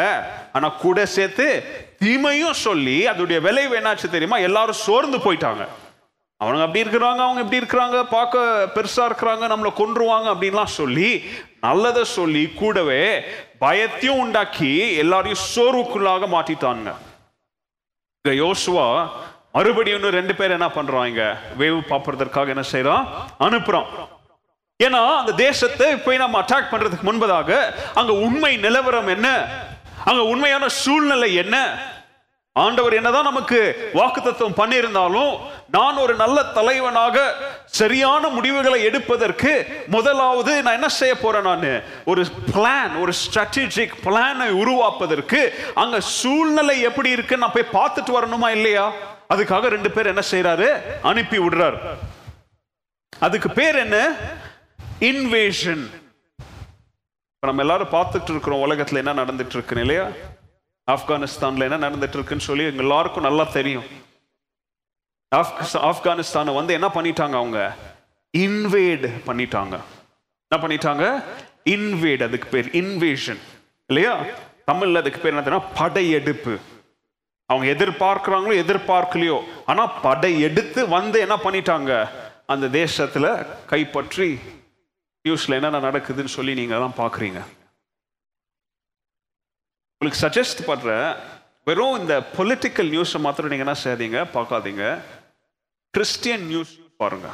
ஆனா 0.54 0.68
கூட 0.68 1.06
சேர்த்து 1.06 1.48
தீமையும் 2.00 2.54
சொல்லி 2.54 3.08
அதோடைய 3.08 3.42
விளைவு 3.42 3.78
என்னாச்சு 3.80 4.10
தெரியுமா? 4.10 4.38
எல்லாரும் 4.38 4.82
சோர்ந்து 4.86 5.18
போயிட்டாங்க. 5.18 5.66
அவங்க 6.42 6.64
அப்படி 6.64 6.84
இருக்கிறாங்க 6.84 7.20
அவங்க 7.20 7.42
இப்படி 7.42 7.60
இருக்கிறாங்க 7.62 8.04
பார்க்க 8.04 8.40
பெருசா 8.76 9.06
இருக்கிறாங்க 9.06 9.48
நம்மளை 9.48 9.72
கொன்றுவாங்க 9.78 10.28
அப்படின்லாம் 10.34 10.76
சொல்லி 10.76 11.10
நல்லதை 11.62 12.04
சொல்லி 12.04 12.54
கூடவே 12.54 13.04
பயத்தையும் 13.60 14.20
உண்டாக்கி 14.20 14.96
எல்லாரையும் 14.98 15.46
சோர்வுக்குள்ளாக 15.56 16.28
மாட்டிட்டாங்க 16.28 16.92
யோசுவா 18.26 18.88
மறுபடியும் 19.54 19.98
இன்னும் 20.00 20.12
ரெண்டு 20.12 20.36
பேர் 20.36 20.52
என்ன 20.52 20.68
பண்ணுறான் 20.68 21.06
இங்கே? 21.06 21.28
வேவு 21.58 21.82
பார்ப்பதற்காக 21.88 22.50
என்ன 22.50 22.64
செய்கிறான் 22.64 23.06
அனுப்புறான். 23.40 23.88
ஏன்னா 24.80 25.16
அந்த 25.18 25.32
தேசத்தை 25.32 25.92
இப்போ 25.92 26.18
நம்ம 26.18 26.42
அட்டாக் 26.42 26.72
பண்றதுக்கு 26.72 27.10
முன்பதாக 27.12 27.50
அங்க 27.94 28.14
உண்மை 28.14 28.58
நிலவரம் 28.58 29.08
என்ன? 29.08 29.28
அங்க 30.06 30.24
உண்மையான 30.24 30.68
சூழ்நிலை 30.70 31.36
என்ன? 31.36 31.58
ஆண்டவர் 32.56 32.94
என்னதான் 32.94 33.24
நமக்கு 33.24 33.58
வாக்குத்தத்துவம் 33.94 34.58
பண்ணியிருந்தாலும் 34.58 35.32
நான் 35.70 35.98
ஒரு 35.98 36.16
நல்ல 36.16 36.44
தலைவனாக 36.44 37.16
சரியான 37.66 38.30
முடிவுகளை 38.30 38.84
எடுப்பதற்கு 38.84 39.52
முதலாவது 39.88 40.64
நான் 40.64 40.74
என்ன 40.74 40.90
செய்ய 40.90 41.16
போறேன் 41.16 41.42
நான்? 41.42 41.66
ஒரு 42.06 42.22
பிளான் 42.54 43.00
ஒரு 43.00 43.14
ஸ்ட்ராட்டஜிக் 43.22 43.96
பிளானை 44.06 44.48
உருவாப்பதற்கு 44.62 45.42
அங்க 45.74 46.00
சூழ்நிலை 46.00 46.82
எப்படி 46.82 47.10
இருக்குன்னு 47.10 47.46
நான் 47.46 47.52
போய் 47.52 47.74
பார்த்துட்டு 47.74 48.18
வரணுமா 48.20 48.50
இல்லையா? 48.50 48.86
அதுக்காக 49.30 49.68
ரெண்டு 49.68 49.92
பேர் 49.92 50.06
என்ன 50.06 50.22
செய்யறாரு 50.32 50.70
அனுப்பி 51.02 51.38
விடுறாரு. 51.38 51.78
அதுக்கு 53.14 53.50
பேர் 53.50 53.76
என்ன? 53.76 53.98
இன்வேஷன் 55.02 55.84
நம்ம 57.44 57.62
எல்லாரும் 57.62 57.92
பார்த்துட்டு 57.92 58.30
இருக்கிறோம் 58.30 58.64
உலகத்துல 58.68 58.98
என்ன 58.98 59.14
நடந்துட்டு 59.14 59.56
இருக்குன்னு 59.56 59.82
இல்லையா? 59.82 60.06
ஆப்கானிஸ்தான்ல 60.92 61.68
என்ன 61.68 61.78
நடந்துட்டு 61.88 62.16
இருக்குன்னு 62.18 62.48
சொல்லி 62.48 62.64
எங்கள் 62.64 62.86
எல்லாருக்கும் 62.88 63.28
நல்லா 63.28 63.44
தெரியும். 63.58 63.88
ஆப்கானிஸ்தானை 65.92 66.54
வந்து 66.60 66.74
என்ன 66.78 66.88
பண்ணிட்டாங்க 66.98 67.36
அவங்க? 67.40 67.60
இன்வேட் 68.38 69.08
பண்ணிட்டாங்க. 69.28 69.76
என்ன 70.48 70.58
பண்ணிட்டாங்க? 70.64 71.06
இன்வேட் 71.74 72.24
அதுக்கு 72.28 72.48
பேர் 72.50 72.70
இன்வேஷன் 72.82 73.42
இல்லையா? 73.90 74.14
தமிழ்ல 74.72 75.02
அதுக்கு 75.02 75.20
பேர் 75.20 75.42
என்ன 75.42 75.60
படையெடுப்பு. 75.80 76.56
அவங்க 77.46 77.68
எதிர்பார்க்கிறாங்களோ 77.74 78.56
எதிர்பார்க்கலையோ. 78.66 79.40
ஆனா 79.66 79.84
படை 79.88 80.32
எடுத்து 80.42 80.88
வந்து 80.88 81.18
என்ன 81.26 81.36
பண்ணிட்டாங்க? 81.36 82.10
அந்த 82.54 82.66
தேசத்துல 82.80 83.26
கைப்பற்றி 83.66 84.30
நியூஸ்ல 85.26 85.54
என்னென்ன 85.58 85.80
நடக்குதுன்னு 85.90 86.36
சொல்லி 86.38 86.54
நீங்க 86.54 86.74
எல்லாம் 86.76 87.00
பாக்குறீங்க. 87.04 87.42
உங்களுக்கு 89.98 90.22
சஜஸ்ட் 90.26 90.62
பண்ணுறேன் 90.70 91.10
வெறும் 91.68 92.00
இந்த 92.00 92.16
பொலிட்டிக்கல் 92.38 92.90
நியூஸை 92.94 93.20
மாத்திரம் 93.26 93.52
நீங்கள் 93.52 93.68
என்ன 93.68 93.78
செய்யாதீங்க 93.84 94.20
பார்க்காதீங்க. 94.34 94.84
கிறிஸ்டியன் 95.94 96.44
நியூஸ் 96.52 96.74
பாருங்க. 97.02 97.28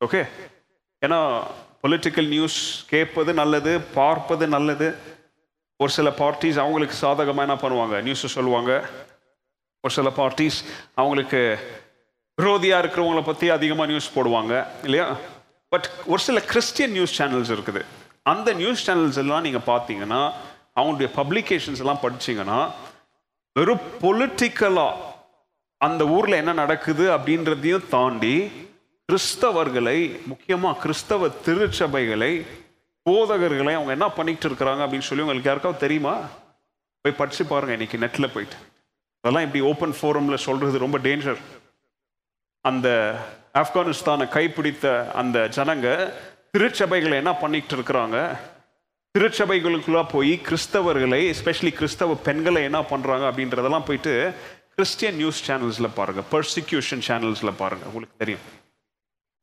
ஓகே 0.00 0.20
ஏன்னா 1.04 1.18
பொலிட்டிக்கல் 1.84 2.28
நியூஸ் 2.34 2.58
கேட்பது 2.92 3.32
நல்லது 3.40 3.72
பார்ப்பது 3.98 4.46
நல்லது. 4.56 4.88
ஒரு 5.82 5.92
சில 5.96 6.10
பார்ட்டிஸ் 6.20 6.58
அவங்களுக்கு 6.62 6.96
சாதகமாக 7.04 7.46
என்ன 7.46 7.56
பண்ணுவாங்க? 7.62 7.96
நியூஸை 8.06 8.30
சொல்லுவாங்க. 8.36 8.72
ஒரு 9.84 9.92
சில 9.98 10.10
பார்ட்டிஸ் 10.20 10.58
அவங்களுக்கு 11.00 11.40
விரோதியாக 12.40 12.82
இருக்கிறவங்கள 12.82 13.22
பற்றி 13.30 13.46
அதிகமாக 13.56 13.88
நியூஸ் 13.90 14.14
போடுவாங்க 14.16 14.52
இல்லையா? 14.86 15.06
பட் 15.72 15.86
ஒரு 16.12 16.20
சில 16.28 16.40
கிறிஸ்டியன் 16.52 16.94
நியூஸ் 16.96 17.16
சேனல்ஸ் 17.20 17.52
இருக்குது. 17.56 17.82
அந்த 18.32 18.48
நியூஸ் 18.60 18.84
சேனல்ஸ் 18.88 19.20
எல்லாம் 19.22 19.44
நீங்கள் 19.46 19.66
பார்த்தீங்கன்னா 19.72 20.20
அவங்களுடைய 20.76 21.10
பப்ளிகேஷன்ஸ் 21.16 21.82
எல்லாம் 21.84 22.02
படிச்சீங்கன்னா 22.02 22.70
வெறும் 23.52 23.86
பொலிட்டிக்கலாக 24.00 25.04
அந்த 25.80 26.06
ஊரில் 26.06 26.32
என்ன 26.32 26.52
நடக்குது 26.52 27.04
அப்படின்றதையும் 27.16 27.88
தாண்டி 27.88 28.50
கிறிஸ்தவர்களை 29.08 30.26
முக்கியமாக 30.26 30.80
கிறிஸ்தவ 30.80 31.28
திருச்சபைகளை 31.46 32.46
போதகர்களை 33.06 33.72
அவங்க 33.72 33.92
என்ன 33.92 34.08
பண்ணிட்டு 34.08 34.48
இருக்கிறாங்க 34.48 34.80
அப்படின்னு 34.84 35.08
சொல்லி 35.08 35.22
உங்களுக்கு 35.22 35.48
யாருக்காவது 35.48 35.80
தெரியுமா? 35.80 36.14
போய் 37.00 37.18
படிச்சு 37.18 37.46
பாருங்க 37.46 37.72
இன்னைக்கு 37.72 37.98
நெட்டில் 37.98 38.32
போயிட்டு. 38.32 38.56
அதெல்லாம் 39.20 39.44
இப்படி 39.44 39.64
ஓப்பன் 39.64 39.94
ஃபோரமில் 40.00 40.44
சொல்றது 40.46 40.78
ரொம்ப 40.78 40.98
டேஞ்சர் 40.98 41.38
அந்த 42.60 42.88
ஆப்கானிஸ்தானை 43.54 44.26
கைப்பிடித்த 44.36 45.12
அந்த 45.12 45.38
ஜனங்க 45.56 45.88
திருச்சபைகளை 46.52 47.12
என்ன 47.12 47.34
பண்ணிட்டு 47.34 47.76
இருக்கிறாங்க? 47.76 48.36
திருச்சபைகளுக்குள்ள 49.16 50.08
போய் 50.08 50.40
கிறிஸ்தவர்களை 50.46 51.18
எஸ்பெஷலி 51.32 51.70
கிறிஸ்தவ 51.70 52.14
பெண்களை 52.14 52.62
என்ன 52.62 52.82
பண்றாங்க 52.82 53.30
அப்படின்றதெல்லாம் 53.30 53.84
போயிட்டு 53.84 54.34
கிறிஸ்டியன் 54.74 55.16
நியூஸ் 55.16 55.50
சேனல்ஸ்ல 55.50 55.88
பாருங்க 55.94 56.22
பர்சிக்யூஷன் 56.32 57.02
சேனல்ஸ்ல 57.08 57.50
பாருங்க 57.56 57.84
உங்களுக்கு 57.86 58.16
தெரியும். 58.18 58.42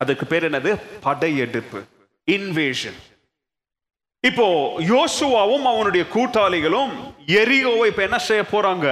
அதுக்கு 0.02 0.26
பேர் 0.26 0.46
என்னது? 0.50 0.72
படையெடுப்பு 1.02 1.84
இன்வேஷன் 2.28 3.00
இப்போ 4.24 4.46
யோசுவாவும் 4.80 5.66
அவனுடைய 5.72 6.06
கூட்டாளிகளும் 6.16 6.94
எரியோவை 7.42 7.88
இப்போ 7.88 8.04
என்ன 8.04 8.20
செய்ய 8.20 8.44
போறாங்க? 8.52 8.88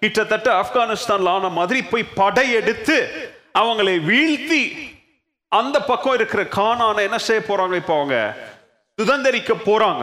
கிட்டத்தட்ட 0.00 0.48
ஆப்கானிஸ்தான்ல 0.62 1.28
ஆன 1.28 1.48
மாதிரி 1.48 1.82
போய் 1.82 2.12
படையெடுத்து 2.14 2.96
அவங்களை 3.58 3.96
வீழ்த்தி 4.10 4.62
அந்த 5.52 5.80
பக்கம் 5.80 6.14
இருக்கிற 6.14 6.42
கானானை 6.42 7.02
என்ன 7.08 7.18
செய்ய 7.18 7.42
போறாங்க 7.48 7.76
இப்போ 7.76 7.96
அவங்க? 8.00 8.16
சுதந்திரிக்க 8.98 9.52
போறாங்க. 9.68 10.02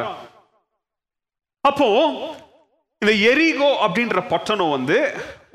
அப்போ 1.64 1.88
இந்த 3.02 3.14
எரிகோ 3.32 3.70
அப்படின்ற 3.86 4.20
பட்டணம் 4.32 4.74
வந்து 4.78 4.98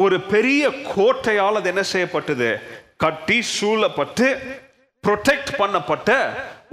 ஒரு 0.04 0.16
பெரிய 0.32 0.62
கோட்டையால் 0.94 1.58
அது 1.58 1.68
என்ன 1.72 1.82
செய்யப்பட்டது? 1.92 2.48
கட்டி 3.02 3.38
சூழப்பட்டு 3.56 4.26
ப்ரொடெக்ட் 5.04 5.52
பண்ணப்பட்ட 5.60 6.10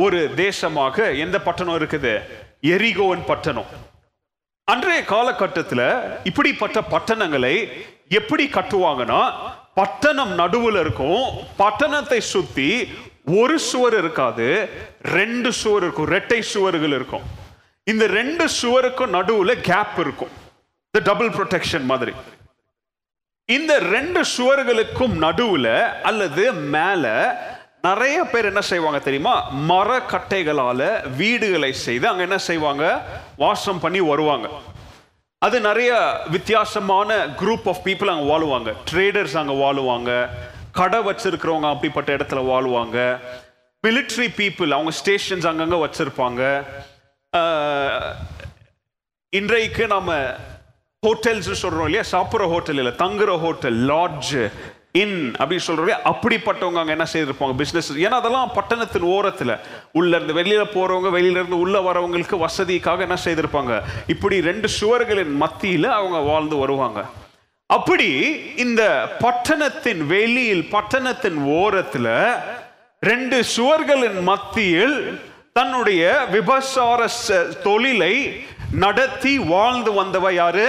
ஒரு 0.05 0.19
தேசமாக 0.43 0.95
எந்த 1.23 1.37
பட்டணம் 1.47 1.77
இருக்குது? 1.79 2.13
எரிகோவன் 2.73 3.25
பட்டணம். 3.31 3.69
அன்றைய 4.67 5.01
காலகட்டத்தில் 5.13 5.87
இப்படிப்பட்ட 6.29 6.77
பட்டணங்களை 6.93 7.55
எப்படி 8.19 8.45
கட்டுவாங்கன்னா 8.57 9.21
பட்டணம் 9.79 10.33
நடுவில் 10.41 10.79
இருக்கும் 10.83 11.23
பட்டணத்தை 11.61 12.19
சுற்றி 12.33 12.69
ஒரு 13.25 13.59
சுவர் 13.59 13.97
இருக்காது 13.97 14.69
ரெண்டு 15.01 15.53
சுவர் 15.53 15.83
இருக்கும் 15.83 16.11
ரெட்டை 16.11 16.39
சுவர்கள் 16.39 16.89
இருக்கும். 16.89 17.21
இந்த 17.83 18.07
ரெண்டு 18.07 18.49
சுவருக்கும் 18.49 19.13
நடுவுல 19.13 19.61
கேப் 19.61 19.99
இருக்கும். 19.99 20.29
இந்த 20.91 21.11
டபுள் 21.11 21.29
ப்ரொடெக்ஷன் 21.29 21.83
மாதிரி. 21.83 22.11
இந்த 23.45 23.79
ரெண்டு 23.79 24.21
சுவர்களுக்கும் 24.21 25.21
நடுவுல 25.21 25.91
அல்லது 26.01 26.53
மேல 26.53 27.05
நிறைய 27.81 28.23
பேர் 28.23 28.45
என்ன 28.45 28.61
செய்வாங்க 28.61 28.99
தெரியுமா? 28.99 29.51
மரக்கட்டைகளால 29.51 31.09
வீடுகளை 31.15 31.73
செய்து 31.73 32.07
அங்க 32.07 32.21
என்ன 32.21 32.37
செய்வாங்க? 32.37 33.01
வாசம் 33.37 33.79
பண்ணி 33.79 33.99
வருவாங்க. 33.99 34.49
அது 35.37 35.59
நிறைய 35.59 36.19
வித்தியாசமான 36.29 37.27
குரூப் 37.27 37.67
ஆஃப் 37.67 37.81
பீப்புள் 37.83 38.05
அங்கே 38.05 38.33
வாழுவாங்க. 38.33 38.73
ட்ரேடர்ஸ் 38.91 39.37
அங்கே 39.37 39.53
வாழுவாங்க. 39.53 40.29
கடை 40.79 40.99
வச்சிருக்கிறவங்க 41.07 41.69
அப்படிப்பட்ட 41.73 42.09
இடத்துல 42.15 42.41
வாழ்வாங்க. 42.51 42.97
மிலிட்ரி 43.87 44.27
பீப்புள் 44.39 44.75
அவங்க 44.75 44.91
ஸ்டேஷன்ஸ் 44.99 45.47
அங்கங்கே 45.49 45.79
வச்சுருப்பாங்க. 45.85 46.41
இன்றைக்கு 49.39 49.83
நம்ம 49.95 50.17
ஹோட்டல்ஸ் 51.05 51.61
சொல்கிறோம் 51.63 51.87
இல்லையா? 51.89 52.03
சாப்பிட்ற 52.11 52.45
ஹோட்டல் 52.53 52.79
இல்லை 52.81 52.93
தங்குற 53.03 53.31
ஹோட்டல் 53.45 53.79
லாட்ஜ் 53.91 54.33
இன் 55.01 55.17
அப்படின்னு 55.39 55.65
சொல்கிறோம் 55.67 55.87
இல்லையா? 55.87 55.99
அப்படிப்பட்டவங்க 56.11 56.81
அங்கே 56.81 56.95
என்ன 56.97 57.07
செய்திருப்பாங்க? 57.13 57.53
பிஸ்னஸ் 57.61 57.89
ஏன்னா 58.05 58.17
அதெல்லாம் 58.21 58.53
பட்டணத்தின் 58.57 59.09
ஓரத்தில். 59.15 59.53
உள்ளேருந்து 59.99 60.37
வெளியில் 60.39 60.73
போகிறவங்க 60.75 61.11
வெளியிலேருந்து 61.17 61.63
உள்ளே 61.65 61.79
வரவங்களுக்கு 61.89 62.37
வசதிக்காக 62.45 63.05
என்ன 63.07 63.17
செய்திருப்பாங்க? 63.25 63.75
இப்படி 64.13 64.37
ரெண்டு 64.49 64.69
சுவர்களின் 64.79 65.35
மத்தியில் 65.43 65.89
அவங்க 65.99 66.19
வாழ்ந்து 66.31 66.57
வருவாங்க. 66.63 67.01
அப்படி 67.73 68.09
இந்த 68.55 68.81
பட்டணத்தின் 69.19 70.05
வெளியில் 70.05 70.69
பட்டணத்தின் 70.69 71.37
ஓரத்துல 71.53 72.07
ரெண்டு 72.99 73.43
சுவர்களின் 73.57 74.23
மத்தியில் 74.23 74.97
தன்னுடைய 75.53 76.25
விபசார 76.31 77.07
ச- 77.27 77.61
தொழிலை 77.61 78.13
நடத்தி 78.71 79.37
வாழ்ந்து 79.37 80.03
வந்தவ 80.03 80.33
யாரு? 80.33 80.67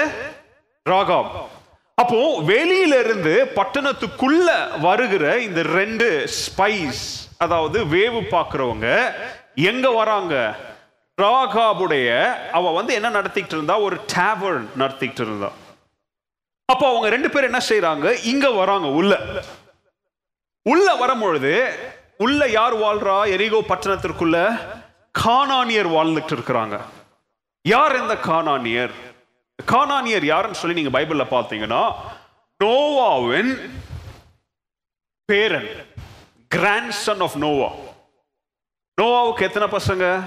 ராகாம் 0.87 1.31
அப்போ 1.99 2.41
வெளியில 2.41 2.99
இருந்து 3.05 3.53
பட்டணத்துக்குள்ள 3.57 4.49
வருகிற 4.81 5.39
இந்த 5.39 5.63
ரெண்டு 5.63 6.27
ஸ்பைஸ் 6.41 7.05
அதாவது 7.39 7.85
வேவு 7.85 8.21
பார்க்கிறவங்க 8.31 8.89
எங்க 9.55 9.91
வராங்க? 9.91 10.35
ராகாபுடைய 11.19 12.09
அவ 12.53 12.73
வந்து 12.73 12.95
என்ன 12.95 13.11
நடத்திக்கிட்டு 13.11 13.53
இருந்தா? 13.53 13.79
ஒரு 13.79 14.01
டேவர்ன் 14.15 14.67
நடத்திக்கிட்டு 14.77 15.21
இருந்தா. 15.21 15.51
அப்போ 16.67 16.89
அவங்க 16.89 17.09
ரெண்டு 17.09 17.31
பேரும் 17.31 17.53
என்ன 17.53 17.63
செய்யறாங்க 17.69 18.25
இங்க 18.25 18.51
வராங்க 18.51 18.87
உள்ள. 18.87 19.43
உள்ள 20.63 20.95
வரும்பொழுது 20.95 21.79
உள்ள 22.19 22.49
யார் 22.49 22.75
வாழ்றா? 22.75 23.17
எரிகோ 23.29 23.61
பட்டணத்திற்குள்ள 23.69 24.39
கானானியர் 25.19 25.91
வாழ்ந்துட்டு 25.97 26.35
இருக்கிறாங்க. 26.37 26.81
யார் 27.63 28.01
இந்த 28.01 28.15
கானானியர்? 28.15 28.95
கானானியர் 29.73 30.25
யாருன்னு 30.25 30.61
சொல்லி 30.61 30.83
நீங்க 30.83 31.01
பைபிள்ல 31.01 31.27
பார்த்தீங்கன்னா 31.31 31.95
நோவாவின் 32.65 33.53
பேரன் 35.25 35.69
கிராண்ட்சன் 36.55 37.23
ஆஃப் 37.27 37.37
நோவா. 37.37 37.71
நோவாவுக்கு 39.01 39.43
எத்தனை 39.43 39.69
பசங்க? 39.69 40.23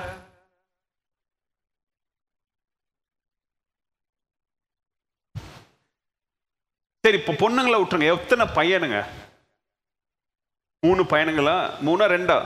சரி 7.08 7.20
இப்போ 7.20 7.34
பொண்ணுங்களை 7.34 7.78
விட்டுருங்க. 7.78 8.20
எத்தனை 8.20 8.46
பையனுங்க? 8.46 9.06
மூணு 10.80 11.04
பையனுங்களா? 11.04 11.70
மூணா 11.86 12.06
ரெண்டா? 12.13 12.38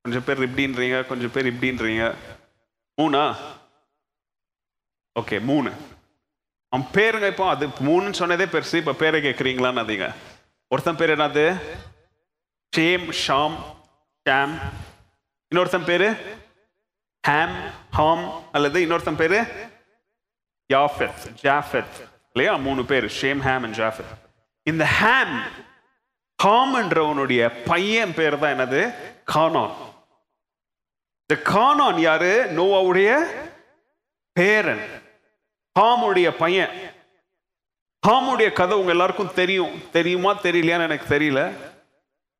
கொஞ்சம் 0.00 0.24
பேர் 0.24 0.40
இப்படின்றீங்க 0.48 1.06
கொஞ்சம் 1.06 1.30
பேர் 1.30 1.52
இப்படின்றீங்க. 1.52 2.16
மூணா? 3.02 3.36
ஓகே 5.20 5.40
மூணு. 5.40 5.72
அவன் 6.68 6.86
பேருங்க 6.92 7.26
இப்போ 7.26 7.48
அது 7.48 7.66
மூணுன்னு 7.66 8.14
சொன்னதே 8.20 8.46
பெருசு 8.46 8.76
இப்போ 8.76 8.92
பேரை 8.92 9.22
கேட்குறீங்களான்னு 9.22 9.82
அதிங்க. 9.84 10.14
ஒருத்தன் 10.68 10.96
பேர் 10.96 11.10
என்னது? 11.10 11.62
Shem 12.76 13.14
Shem 13.26 13.58
Shem. 14.28 14.58
இன்னொருத்தன் 15.54 15.84
பேரு? 15.84 16.38
ஹாம் 17.22 17.70
ஹாம். 17.90 18.42
அல்லது 18.52 18.80
இன்னொருத்தன் 18.80 19.16
பேரு? 19.16 19.70
யாஃபெத் 20.72 21.34
ஜாஃபெத். 21.42 22.12
இல்லையா? 22.34 22.58
மூணு 22.58 22.84
பேர் 22.84 23.04
ஷேம் 23.04 23.40
ஹேம் 23.40 23.62
அண்ட் 23.62 23.74
ஜாஃபர். 23.74 24.04
இந்த 24.62 24.88
ஹேம் 25.00 25.42
ஹாம் 26.42 26.74
என்றவனுடைய 26.74 27.64
பையன் 27.64 28.14
பேர் 28.14 28.38
தான் 28.38 28.58
என்னது? 28.58 28.94
கானான். 29.32 29.74
இந்த 31.26 31.42
கானான் 31.44 32.00
யாரு? 32.00 32.46
நோவாவுடைய 32.50 33.26
பேரன். 34.32 35.02
ஹாமுடைய 35.80 36.30
பையன். 36.30 36.94
ஹாமுடைய 38.06 38.52
கதை 38.52 38.78
உங்க 38.78 38.90
எல்லாருக்கும் 38.90 39.34
தெரியும். 39.34 39.90
தெரியுமா? 39.90 40.40
தெரியலையான்னு 40.40 40.82
எனக்கு 40.82 41.18
தெரியல. 41.18 41.52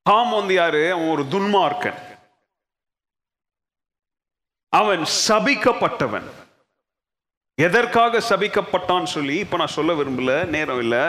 ஹாம் 0.05 0.31
வந்து 0.31 0.55
யாரு? 0.55 0.93
அவன் 0.93 1.09
ஒரு 1.09 1.23
துன்மார்க்கன். 1.23 2.19
அவன் 4.69 5.05
சபிக்கப்பட்டவன். 5.29 6.44
எதற்காக 7.59 8.21
சபிக்கப்பட்டான்னு 8.29 9.09
சொல்லி 9.17 9.35
இப்போ 9.43 9.57
நான் 9.61 9.75
சொல்ல 9.75 9.93
விரும்பல 9.99 10.33
நேரம் 10.55 10.81
இல்லை. 10.85 11.03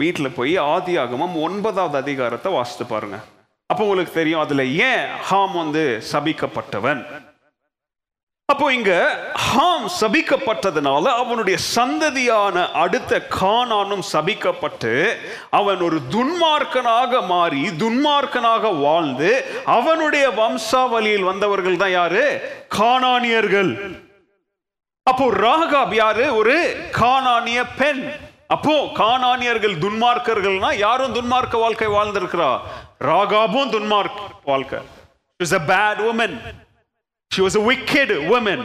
வீட்டில் 0.00 0.36
போய் 0.36 0.54
ஆதி 0.74 0.92
ஆகமம் 1.02 1.34
ஒன்பதாவது 1.46 1.96
அதிகாரத்தை 2.02 2.50
வாசித்து 2.54 2.84
பாருங்க. 2.92 3.16
அப்போ 3.70 3.82
உங்களுக்கு 3.84 4.12
தெரியும் 4.20 4.42
அதில் 4.44 4.64
ஏன் 4.86 5.04
ஹாம் 5.28 5.54
வந்து 5.62 5.82
சபிக்கப்பட்டவன்? 6.12 7.02
அப்போ 8.48 8.66
இங்க 8.76 8.92
ஹாம் 9.48 9.86
சபிக்கப்பட்டதுனால 10.00 11.04
அவனுடைய 11.22 11.58
சந்ததியான 11.74 12.56
அடுத்த 12.84 13.20
கானானும் 13.36 14.04
சபிக்கப்பட்டு 14.12 14.94
அவன் 15.60 15.82
ஒரு 15.88 16.00
துன்மார்க்கனாக 16.14 17.22
மாறி 17.34 17.62
துன்மார்க்கனாக 17.82 18.72
வாழ்ந்து 18.86 19.30
அவனுடைய 19.76 20.24
வம்சாவளியில் 20.40 21.28
வந்தவர்கள் 21.30 21.80
தான் 21.84 21.94
யாரு? 22.00 22.24
கானானியர்கள். 22.78 23.72
அப்போ 25.10 25.24
ராகாப் 25.30 25.94
யாரு? 25.94 26.34
ஒரு 26.34 26.54
கானானிய 26.92 27.62
பெண். 27.76 28.10
அப்போ 28.46 28.74
கானானியர்கள் 28.84 29.74
துன்மார்க்கர்கள்னா 29.82 30.76
யாரும் 30.76 31.14
துன்மார்க்க 31.14 31.60
வாழ்க்கை 31.64 31.88
வாழ்ந்திருக்கிறா? 31.88 32.60
ராகாபும் 33.00 33.72
துன்மார்க்க 33.74 34.30
வாழ்க்கை. 34.44 34.78
She 34.78 35.44
was 35.44 35.52
a 35.52 35.64
bad 35.66 35.98
woman. 36.06 36.32
She 37.34 37.42
was 37.46 37.54
a 37.60 37.64
wicked 37.70 38.10
woman. 38.32 38.60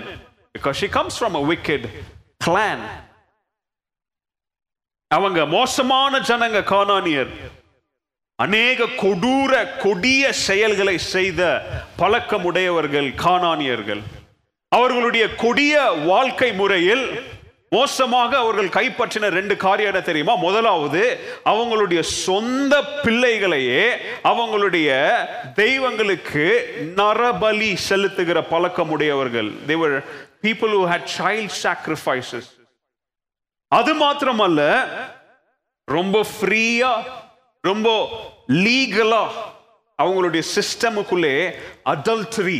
Because 0.53 0.77
she 0.81 0.87
comes 0.87 1.17
from 1.21 1.35
a 1.35 1.43
wicked 1.51 1.89
clan. 2.45 2.79
அவங்க 5.07 5.45
மோசமான 5.45 6.19
ஜனங்க 6.19 6.61
கானானியர். 6.73 7.31
அநேக 8.35 8.83
கொடூர 8.83 9.77
கொடிய 9.77 10.31
செயல்களை 10.47 10.97
செய்த 10.97 11.41
பழக்கமுடையவர்கள் 11.97 13.09
கானானியர்கள். 13.25 14.01
அவர்களுடைய 14.71 15.35
கொடிய 15.35 15.75
வாழ்க்கை 16.05 16.51
முறையில் 16.53 17.05
மோசமாக 17.71 18.37
அவர்கள் 18.37 18.69
கைப்பற்றின 18.69 19.29
ரெண்டு 19.29 19.57
காரியம் 19.57 19.91
என்ன 19.91 20.01
தெரியுமா? 20.01 20.35
முதலாவது 20.35 21.01
அவங்களுடைய 21.45 21.99
சொந்த 21.99 22.73
பிள்ளைகளையே 23.03 23.83
அவங்களுடைய 24.23 24.89
தெய்வங்களுக்கு 25.55 26.45
நரபலி 26.95 27.73
செலுத்துகிற 27.89 28.41
பழக்கம் 28.41 28.89
உடையவர்கள் 28.89 29.51
தேவர் 29.65 29.95
people 30.41 30.73
who 30.73 30.83
had 30.89 31.11
child 31.17 31.55
sacrifices 31.63 32.49
அது 33.71 33.93
மாத்திரமல்ல 33.93 34.61
ரொம்ப 35.87 36.25
ஃப்ரீயா 36.31 36.91
ரொம்ப 37.63 37.87
லீகலா 38.63 39.23
அவங்களுடைய 39.99 40.43
சிஸ்டமுக்குள்ளே 40.55 41.35
அடல்ட்ரி 41.85 42.59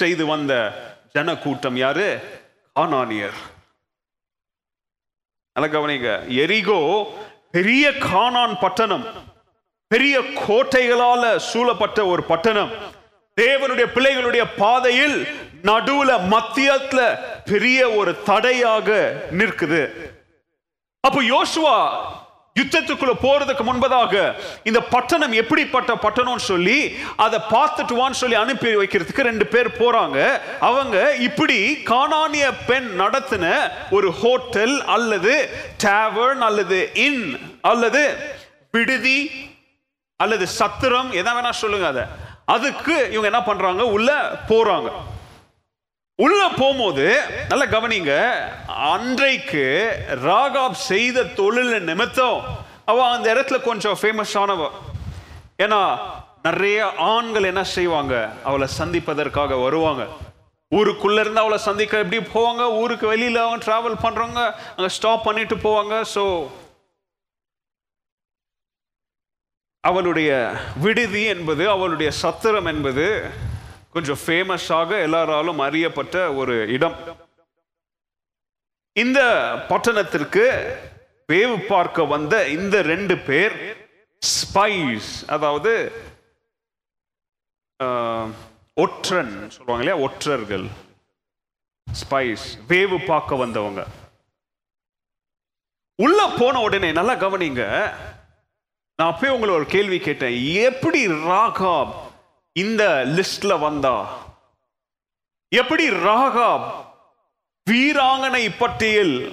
செய்து 0.00 0.24
வந்த 0.26 0.52
ஜன 1.12 1.36
கூட்டம் 1.36 1.76
யாரு? 1.76 2.08
கானானியர். 2.74 3.38
கவனிங்க. 5.56 6.08
எரிகோ 6.34 6.80
பெரிய 7.50 7.90
கானான் 7.90 8.56
பட்டணம் 8.60 9.04
பெரிய 9.86 10.20
கோட்டைகளால 10.20 11.36
சூழப்பட்ட 11.36 12.06
ஒரு 12.06 12.22
பட்டணம். 12.22 12.70
தேவனுடைய 13.40 13.86
பிள்ளைகளுடைய 13.94 14.44
பாதையில் 14.56 15.18
நடுவுல 15.62 16.10
மத்தியத்துல 16.34 17.00
பெரிய 17.44 17.90
ஒரு 17.90 18.12
தடையாக 18.22 18.88
நிற்குது. 19.30 19.82
அப்போ 21.00 21.20
யோசுவா 21.34 21.78
யுத்தத்துக்குள்ள 22.58 23.12
போறதுக்கு 23.22 23.64
முன்பதாக 23.66 24.34
இந்த 24.64 24.80
பட்டணம் 24.80 25.32
எப்படிப்பட்ட 25.32 25.94
பட்டணம்னு 25.94 26.44
சொல்லி 26.52 26.96
அதை 27.16 27.38
பார்த்துட்டு 27.50 27.94
வான்னு 28.00 28.10
சொல்லி 28.10 28.36
அனுப்பி 28.36 28.76
வைக்கிறதுக்கு 28.76 29.20
ரெண்டு 29.20 29.46
பேர் 29.46 29.68
போறாங்க. 29.68 30.40
அவங்க 30.60 31.14
இப்படி 31.14 31.58
காணானிய 31.84 32.52
பெண் 32.66 33.00
நடத்தின 33.00 33.70
ஒரு 33.90 34.12
ஹோட்டல் 34.12 34.84
அல்லது 34.84 35.48
டேவர்ன் 35.84 36.38
அல்லது 36.38 36.90
இன் 36.94 37.38
அல்லது 37.60 38.16
விடுதி 38.70 39.30
அல்லது 40.16 40.46
சத்திரம் 40.46 41.10
எதை 41.10 41.32
வேணா 41.32 41.50
சொல்லுங்க 41.50 41.86
அதை. 41.86 42.02
அதுக்கு 42.44 42.92
இவங்க 42.92 43.28
என்ன 43.32 43.42
பண்றாங்க? 43.42 43.86
உள்ள 43.86 44.38
போறாங்க. 44.48 44.90
உள்ள 46.24 46.40
போகும்போது 46.60 47.04
நல்ல 47.50 47.64
கவனிங்க 47.74 48.14
அன்றைக்கு 48.92 49.64
ராகாப் 50.28 50.78
செய்த 50.90 51.24
தொழில 51.38 51.78
நிமித்தம் 51.90 52.40
அவ 52.90 53.04
அந்த 53.14 53.26
இடத்துல 53.34 53.58
கொஞ்சம் 53.68 53.98
ஃபேமஸ் 54.00 54.34
ஆனவ. 54.42 54.62
ஏன்னா 55.64 55.80
நிறைய 56.46 56.78
ஆண்கள் 57.12 57.48
என்ன 57.50 57.62
செய்வாங்க? 57.76 58.14
அவளை 58.48 58.68
சந்திப்பதற்காக 58.78 59.56
வருவாங்க. 59.64 60.04
ஊருக்குள்ள 60.72 61.20
இருந்து 61.20 61.40
அவளை 61.40 61.58
சந்திக்க 61.68 62.02
எப்படி 62.04 62.18
போவாங்க? 62.34 62.64
ஊருக்கு 62.80 63.06
வெளியில 63.12 63.42
அவங்க 63.44 63.60
டிராவல் 63.66 64.02
பண்றவங்க 64.04 64.42
அங்க 64.76 64.90
ஸ்டாப் 64.96 65.26
பண்ணிட்டு 65.28 65.56
போவாங்க. 65.66 65.94
ஸோ 66.14 66.24
அவளுடைய 69.84 70.30
விடுதி 70.84 71.22
என்பது 71.34 71.64
அவளுடைய 71.74 72.10
சத்திரம் 72.22 72.70
என்பது 72.72 73.06
கொஞ்சம் 73.94 74.20
ஃபேமஸாக 74.24 74.90
எல்லாராலும் 75.06 75.60
அறியப்பட்ட 75.66 76.16
ஒரு 76.40 76.56
இடம். 76.76 76.96
இந்த 78.96 79.20
பட்டணத்திற்கு 79.70 80.44
வேவு 81.32 81.56
பார்க்க 81.72 82.04
வந்த 82.12 82.34
இந்த 82.56 82.76
ரெண்டு 82.92 83.14
பேர் 83.28 83.54
ஸ்பைஸ் 84.22 85.10
அதாவது 85.34 85.72
ஒற்றன் 88.84 89.34
சொல்லுவாங்க 89.54 89.82
இல்லையா? 89.84 90.02
ஒற்றர்கள். 90.06 90.66
ஸ்பைஸ் 91.86 92.46
வேவு 92.70 92.98
பார்க்க 93.06 93.42
வந்தவங்க. 93.42 93.82
உள்ள 96.04 96.20
போன 96.38 96.60
உடனே 96.66 96.90
நல்லா 96.98 97.14
கவனிங்க 97.24 97.64
நான் 98.98 99.10
அப்பயே 99.12 99.34
உங்களை 99.36 99.52
ஒரு 99.58 99.66
கேள்வி 99.74 99.98
கேட்டேன். 100.06 100.36
எப்படி 100.68 101.00
ராகாப் 101.30 101.94
இந்த 102.52 103.02
லிஸ்ட்ல 103.06 103.60
வந்தா 103.60 103.96
எப்படி 105.48 105.88
ராகா 105.88 106.60
வீராங்கனை 107.70 108.50
பட்டியல் 108.58 109.32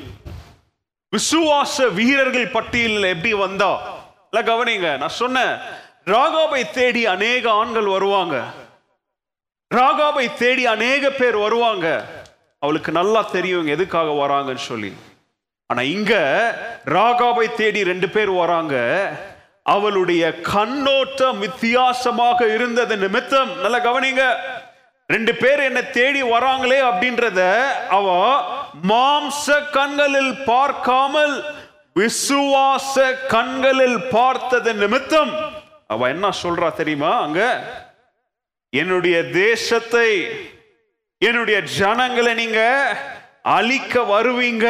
விசுவாச 1.13 1.93
வீரர்கள் 1.93 2.47
பட்டியலில் 2.47 3.03
எப்படி 3.03 3.33
வந்தா? 3.33 3.71
இல்ல 4.31 4.39
கவனிங்க 4.51 4.97
நான் 4.97 5.19
சொன்னேன் 5.23 5.57
ராகாபை 6.05 6.71
தேடி 6.71 7.05
அநேக 7.05 7.51
ஆண்கள் 7.51 7.85
வருவாங்க. 7.85 8.43
ராகாபை 9.75 10.33
தேடி 10.33 10.65
அநேக 10.65 11.09
பேர் 11.09 11.37
வருவாங்க. 11.37 12.05
அவளுக்கு 12.59 12.91
நல்லா 12.91 13.21
தெரியும் 13.21 13.67
எதுக்காக 13.67 14.09
வராங்கன்னு 14.11 14.67
சொல்லி. 14.71 14.93
ஆனா 15.67 15.81
இங்க 15.81 16.13
ராகாபை 16.85 17.53
தேடி 17.53 17.83
ரெண்டு 17.83 18.09
பேர் 18.09 18.29
வராங்க. 18.29 18.75
அவளுடைய 19.73 20.23
கண்ணோட்டம் 20.53 21.39
வித்தியாசமாக 21.45 22.39
இருந்தது 22.53 22.93
நிமித்தம். 22.97 23.51
நல்லா 23.63 23.79
கவனிங்க. 23.87 24.23
ரெண்டு 25.13 25.33
பேர் 25.41 25.61
என்ன 25.69 25.81
தேடி 25.97 26.21
வராங்களே 26.23 26.79
அப்படின்றத 26.89 27.41
அவ 27.97 28.07
மாம்ச 28.89 29.45
கண்களில் 29.71 30.33
பார்க்காமல் 30.45 31.35
விசுவாச 31.99 32.95
கண்களில் 33.27 33.99
பார்த்தது 34.11 34.73
நிமித்தம். 34.73 35.31
அவ 35.87 36.07
என்ன 36.07 36.29
சொல்றா 36.43 36.69
தெரியுமா 36.79 37.11
அங்க? 37.21 37.41
என்னுடைய 38.81 39.17
தேசத்தை 39.23 40.09
என்னுடைய 41.27 41.59
ஜனங்களை 41.79 42.33
நீங்க 42.33 42.61
அழிக்க 43.57 44.01
வருவீங்க. 44.13 44.67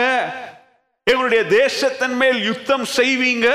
எங்களுடைய 1.03 1.43
தேசத்தின் 1.63 2.17
மேல் 2.21 2.39
யுத்தம் 2.43 2.87
செய்வீங்க. 2.97 3.49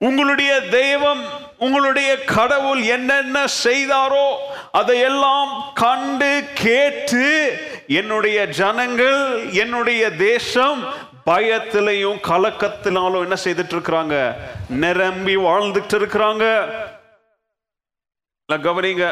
உங்களுடைய 0.00 0.60
தெய்வம் 0.60 1.22
உங்களுடைய 1.58 2.24
கடவுள் 2.24 2.82
என்னென்ன 2.82 3.44
செய்தாரோ 3.64 4.26
அதையெல்லாம் 4.72 5.72
கண்டு 5.74 6.44
கேட்டு 6.54 7.26
என்னுடைய 7.86 8.46
ஜனங்கள் 8.46 9.50
என்னுடைய 9.52 10.10
தேசம் 10.10 10.80
பயத்திலையும் 11.24 12.20
கலக்கத்தினாலும் 12.20 13.22
என்ன 13.22 13.36
செய்துட்டு 13.44 13.74
இருக்கிறாங்க 13.76 14.16
நிரம்பி 14.68 15.36
வாழ்ந்துட்டு 15.36 15.96
இருக்கிறாங்க 16.00 16.44
கவனிங்க. 18.48 19.04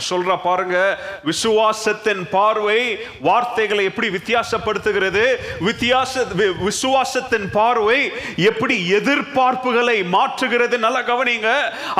சொல்றா 0.00 0.34
பாருங்க 0.42 0.76
விசுவாசத்தின் 1.24 2.22
பார்வை 2.30 2.78
வார்த்தைகளை 3.26 3.82
எப்படி 3.88 4.08
வித்தியாசப்படுத்துகிறது? 4.08 5.24
வித்தியாச 5.66 6.22
விசுவாசத்தின் 6.68 7.44
பார்வை 7.56 7.98
எப்படி 8.36 8.76
எதிர்பார்ப்புகளை 8.98 9.96
மாற்றுகிறது? 10.14 10.76
நல்லா 10.84 11.02
கவனிங்க. 11.10 11.50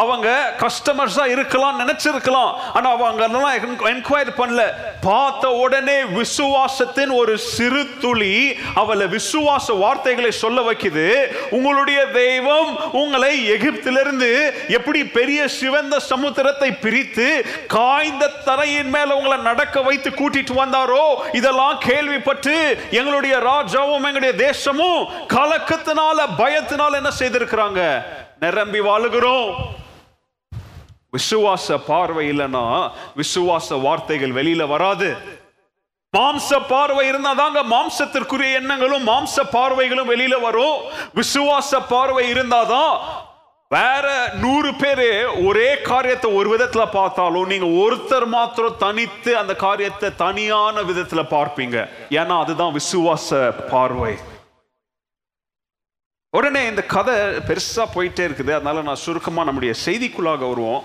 அவங்க 0.02 0.28
கஸ்டமர்ஸா 0.62 1.26
இருக்கலாம் 1.34 1.80
நினைச்சிருக்கலாம். 1.82 2.54
ஆனா 2.76 2.92
அவங்க 2.92 3.28
என்கொயரி 3.92 4.32
பண்ணல. 4.40 4.64
பார்த்த 5.08 5.50
உடனே 5.64 5.98
விசுவாசத்தின் 6.20 7.12
ஒரு 7.20 7.38
சிறு 7.38 7.84
துளி 8.00 8.34
அவளை 8.74 9.08
விசுவாச 9.16 9.78
வார்த்தைகளை 9.84 10.32
சொல்ல 10.42 10.58
வைக்குது. 10.70 11.06
உங்களுடைய 11.50 12.00
தெய்வம் 12.06 12.72
உங்களை 13.02 13.34
எகிப்திலிருந்து 13.52 14.32
எப்படி 14.78 15.04
பெரிய 15.18 15.48
சிவந்த 15.60 16.00
சமுத்திரத்தை 16.10 16.72
பிரித்து 16.80 17.28
காய்ந்த 17.82 18.24
தரையின் 18.44 18.90
மேல 18.90 19.16
உங்களை 19.16 19.36
நடக்க 19.38 19.82
வைத்து 19.82 20.10
கூட்டிட்டு 20.10 20.54
வந்தாரோ? 20.54 21.04
இதெல்லாம் 21.32 21.78
கேள்விப்பட்டு 21.78 22.54
எங்களுடைய 22.90 23.36
ராஜாவும் 23.38 24.06
எங்களுடைய 24.08 24.34
தேசமும் 24.34 25.00
கலக்கத்தினால 25.28 26.18
பயத்தினால 26.38 26.92
என்ன 26.92 27.10
செய்திருக்கிறாங்க? 27.18 27.80
நிரம்பி 28.40 28.80
வாழுகிறோம். 28.80 29.50
விசுவாச 31.16 31.76
பார்வை 31.86 32.30
இல்லைன்னா 32.30 32.90
விசுவாச 33.16 33.80
வார்த்தைகள் 33.80 34.36
வெளியில 34.38 34.66
வராது. 34.66 35.40
மாம்ச 36.16 36.60
பார்வை 36.68 37.08
இருந்தா 37.08 37.32
தாங்க 37.32 37.60
மாம்சத்திற்குரிய 37.74 38.52
எண்ணங்களும் 38.52 39.06
மாம்ச 39.06 39.44
பார்வைகளும் 39.52 40.10
வெளியில 40.12 40.40
வரும். 40.40 40.78
விசுவாச 41.14 41.80
பார்வை 41.88 42.32
இருந்தாதான் 42.32 42.94
வேற 43.74 44.06
நூறு 44.42 44.70
பேரு 44.80 45.08
ஒரே 45.48 45.68
காரியத்தை 45.90 46.28
ஒரு 46.38 46.48
விதத்துல 46.54 46.82
பார்த்தாலும் 46.96 47.50
நீங்க 47.52 47.68
ஒருத்தர் 47.82 48.26
மாத்திரம் 48.34 48.80
தனித்து 48.84 49.32
அந்த 49.40 49.52
காரியத்தை 49.64 50.08
தனியான 50.24 50.82
விதத்துல 50.90 51.22
பார்ப்பீங்க. 51.34 51.76
ஏன்னா 52.20 52.34
அதுதான் 52.44 52.74
விசுவாச 52.78 53.38
பார்வை. 53.72 54.14
உடனே 56.38 56.64
இந்த 56.72 56.82
கதை 56.94 57.16
பெருசா 57.48 57.86
போயிட்டே 57.94 58.26
இருக்குது. 58.28 58.52
அதனால 58.58 58.82
நான் 58.88 59.02
சுருக்கமா 59.04 59.44
நம்முடைய 59.48 59.74
செய்திக்குள்ளாக 59.86 60.44
வருவோம். 60.52 60.84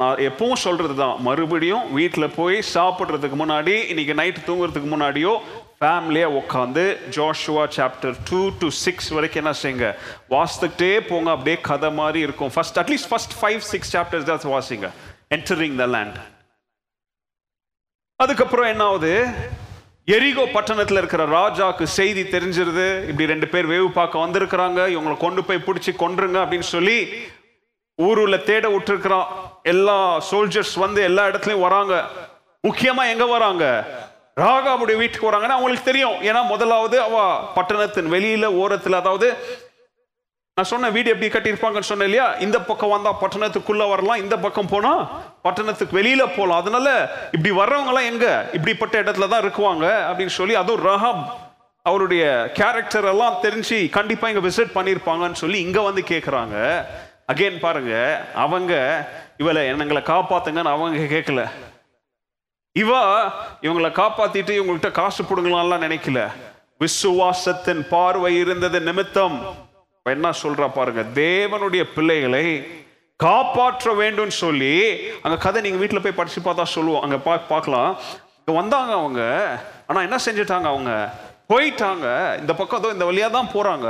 நான் 0.00 0.18
எப்பவும் 0.28 0.64
சொல்றது 0.66 0.94
தான் 0.96 1.14
மறுபடியும் 1.26 1.84
வீட்டில் 1.98 2.34
போய் 2.40 2.56
சாப்பிட்றதுக்கு 2.74 3.36
முன்னாடி 3.42 3.74
இன்னைக்கு 3.92 4.14
நைட்டு 4.20 4.40
தூங்குறதுக்கு 4.48 4.88
முன்னாடியோ 4.94 5.32
ஃபேமிலியாக 5.80 6.36
உட்காந்து 6.40 6.84
Joshua 7.16 7.64
chapter 7.76 8.14
two 8.28 8.38
to 8.60 8.68
six 8.84 9.08
வரைக்கும் 9.16 9.42
என்ன 9.42 9.52
செய்யுங்க 9.62 9.88
வாசித்துக்கிட்டே 10.34 10.92
போங்க. 11.08 11.28
அப்படியே 11.34 11.56
கதை 11.68 11.90
மாதிரி 11.98 12.20
இருக்கும். 12.26 12.52
First 12.54 12.78
at least 12.82 13.10
first 13.10 13.36
five 13.40 13.58
six 13.72 13.92
chapters 13.96 14.30
தான் 14.30 14.54
வாசிங்க. 14.56 14.90
என்டரிங் 15.36 15.76
த 15.82 15.86
லேண்ட் 15.96 16.18
அதுக்கப்புறம் 18.16 18.70
என்ன 18.72 18.84
ஆகுது? 18.84 19.14
எரிகோ 20.16 20.44
பட்டணத்தில் 20.52 21.00
இருக்கிற 21.02 21.22
ராஜாக்கு 21.26 21.86
செய்தி 21.98 22.22
தெரிஞ்சிருது. 22.22 22.86
இப்படி 23.08 23.26
ரெண்டு 23.32 23.46
பேர் 23.52 23.70
வேவு 23.72 23.88
பார்க்க 24.00 24.24
வந்திருக்கிறாங்க. 24.24 24.80
இவங்களை 24.94 25.16
கொண்டு 25.16 25.44
போய் 25.44 25.64
பிடிச்சி 25.66 25.92
கொன்றுங்க 26.02 26.38
அப்படின்னு 26.42 26.68
சொல்லி 26.74 26.98
ஊருல 27.98 28.36
தேட 28.48 28.66
விட்டுருக்கிறான். 28.68 29.28
எல்லா 29.62 29.98
சோல்ஜர்ஸ் 30.30 30.74
வந்து 30.84 31.02
எல்லா 31.02 31.26
இடத்துலையும் 31.28 31.66
வராங்க. 31.68 31.94
முக்கியமா 32.68 33.04
எங்க 33.12 33.26
வராங்க? 33.26 33.64
ராகாவுடைய 34.36 34.96
வீட்டுக்கு 35.00 35.28
வராங்கன்னா 35.28 35.56
அவங்களுக்கு 35.56 35.84
தெரியும். 35.84 36.16
ஏன்னா 36.28 36.40
முதலாவது 36.50 36.96
அவ 37.02 37.16
பட்டணத்தின் 37.56 38.10
வெளியில 38.14 38.46
ஓரத்தில் 38.62 39.00
அதாவது 39.00 39.28
நான் 40.56 40.68
சொன்ன 40.70 40.90
வீடு 40.90 41.12
எப்படி 41.12 41.28
கட்டியிருப்பாங்கன்னு 41.28 41.88
சொன்னேன் 41.88 42.08
இல்லையா? 42.08 42.26
இந்த 42.44 42.58
பக்கம் 42.68 42.92
வந்தா 42.94 43.10
பட்டணத்துக்குள்ள 43.22 43.84
வரலாம் 43.90 44.22
இந்த 44.22 44.36
பக்கம் 44.44 44.70
போனா 44.70 44.92
பட்டணத்துக்கு 45.46 45.98
வெளியில 45.98 46.22
போகலாம் 46.28 46.60
அதனால 46.62 46.86
இப்படி 47.34 47.50
வர்றவங்க 47.58 47.92
எல்லாம் 47.92 48.08
எங்க? 48.12 48.26
இப்படிப்பட்ட 48.56 48.94
இடத்துல 49.02 49.28
தான் 49.28 49.42
இருக்குவாங்க 49.44 49.86
அப்படின்னு 50.08 50.34
சொல்லி 50.38 50.56
அதுவும் 50.62 50.84
ரஹாப் 50.86 51.22
அவருடைய 51.86 52.22
கேரக்டர் 52.58 53.08
எல்லாம் 53.10 53.36
தெரிஞ்சு 53.42 53.78
கண்டிப்பா 53.98 54.28
இங்க 54.28 54.42
விசிட் 54.46 54.76
பண்ணியிருப்பாங்கன்னு 54.78 55.42
சொல்லி 55.42 55.58
இங்க 55.66 55.80
வந்து 55.82 56.04
கேட்குறாங்க 56.12 56.56
அகைன் 57.32 57.62
பாருங்க 57.62 57.92
அவங்க 58.44 58.72
இவளை 59.38 59.62
எங்களை 59.68 60.02
காப்பாத்துங்கன்னு 60.06 60.74
அவங்க 60.74 61.06
கேட்கல 61.14 61.42
இவ 62.82 62.90
இவங்களை 63.62 63.90
காப்பாத்திட்டு 63.98 64.52
இவங்கள்ட்ட 64.58 64.90
காசு 64.90 65.24
பிடுங்கலாம்லாம் 65.24 65.84
நினைக்கல. 65.86 66.20
விசுவாசத்தின் 66.80 67.82
பார்வை 67.88 68.36
இருந்தது 68.36 68.80
நிமித்தம். 68.80 69.36
என்ன 70.02 70.30
சொல்றா 70.42 70.66
பாருங்க 70.74 71.02
தேவனுடைய 71.14 71.84
பிள்ளைகளை 71.94 72.46
காப்பாற்ற 73.16 73.92
வேண்டும் 73.92 74.30
சொல்லி 74.30 74.74
அங்க 75.22 75.36
கதை 75.38 75.62
நீங்க 75.62 75.76
வீட்டில் 75.76 76.00
போய் 76.00 76.18
படிச்சு 76.18 76.40
பார்த்தா 76.40 76.62
சொல்லுவோம். 76.62 77.02
அங்க 77.02 77.18
பா 77.18 77.36
பார்க்கலாம். 77.36 77.96
இங்க 78.38 78.60
வந்தாங்க 78.60 78.92
அவங்க. 78.92 79.22
ஆனா 79.86 80.00
என்ன 80.00 80.18
செஞ்சுட்டாங்க 80.26 80.66
அவங்க? 80.72 80.92
போயிட்டாங்க. 81.48 82.38
இந்த 82.40 82.54
பக்கம் 82.54 82.92
இந்த 82.92 83.04
வழியா 83.04 83.30
தான் 83.30 83.52
போறாங்க. 83.54 83.88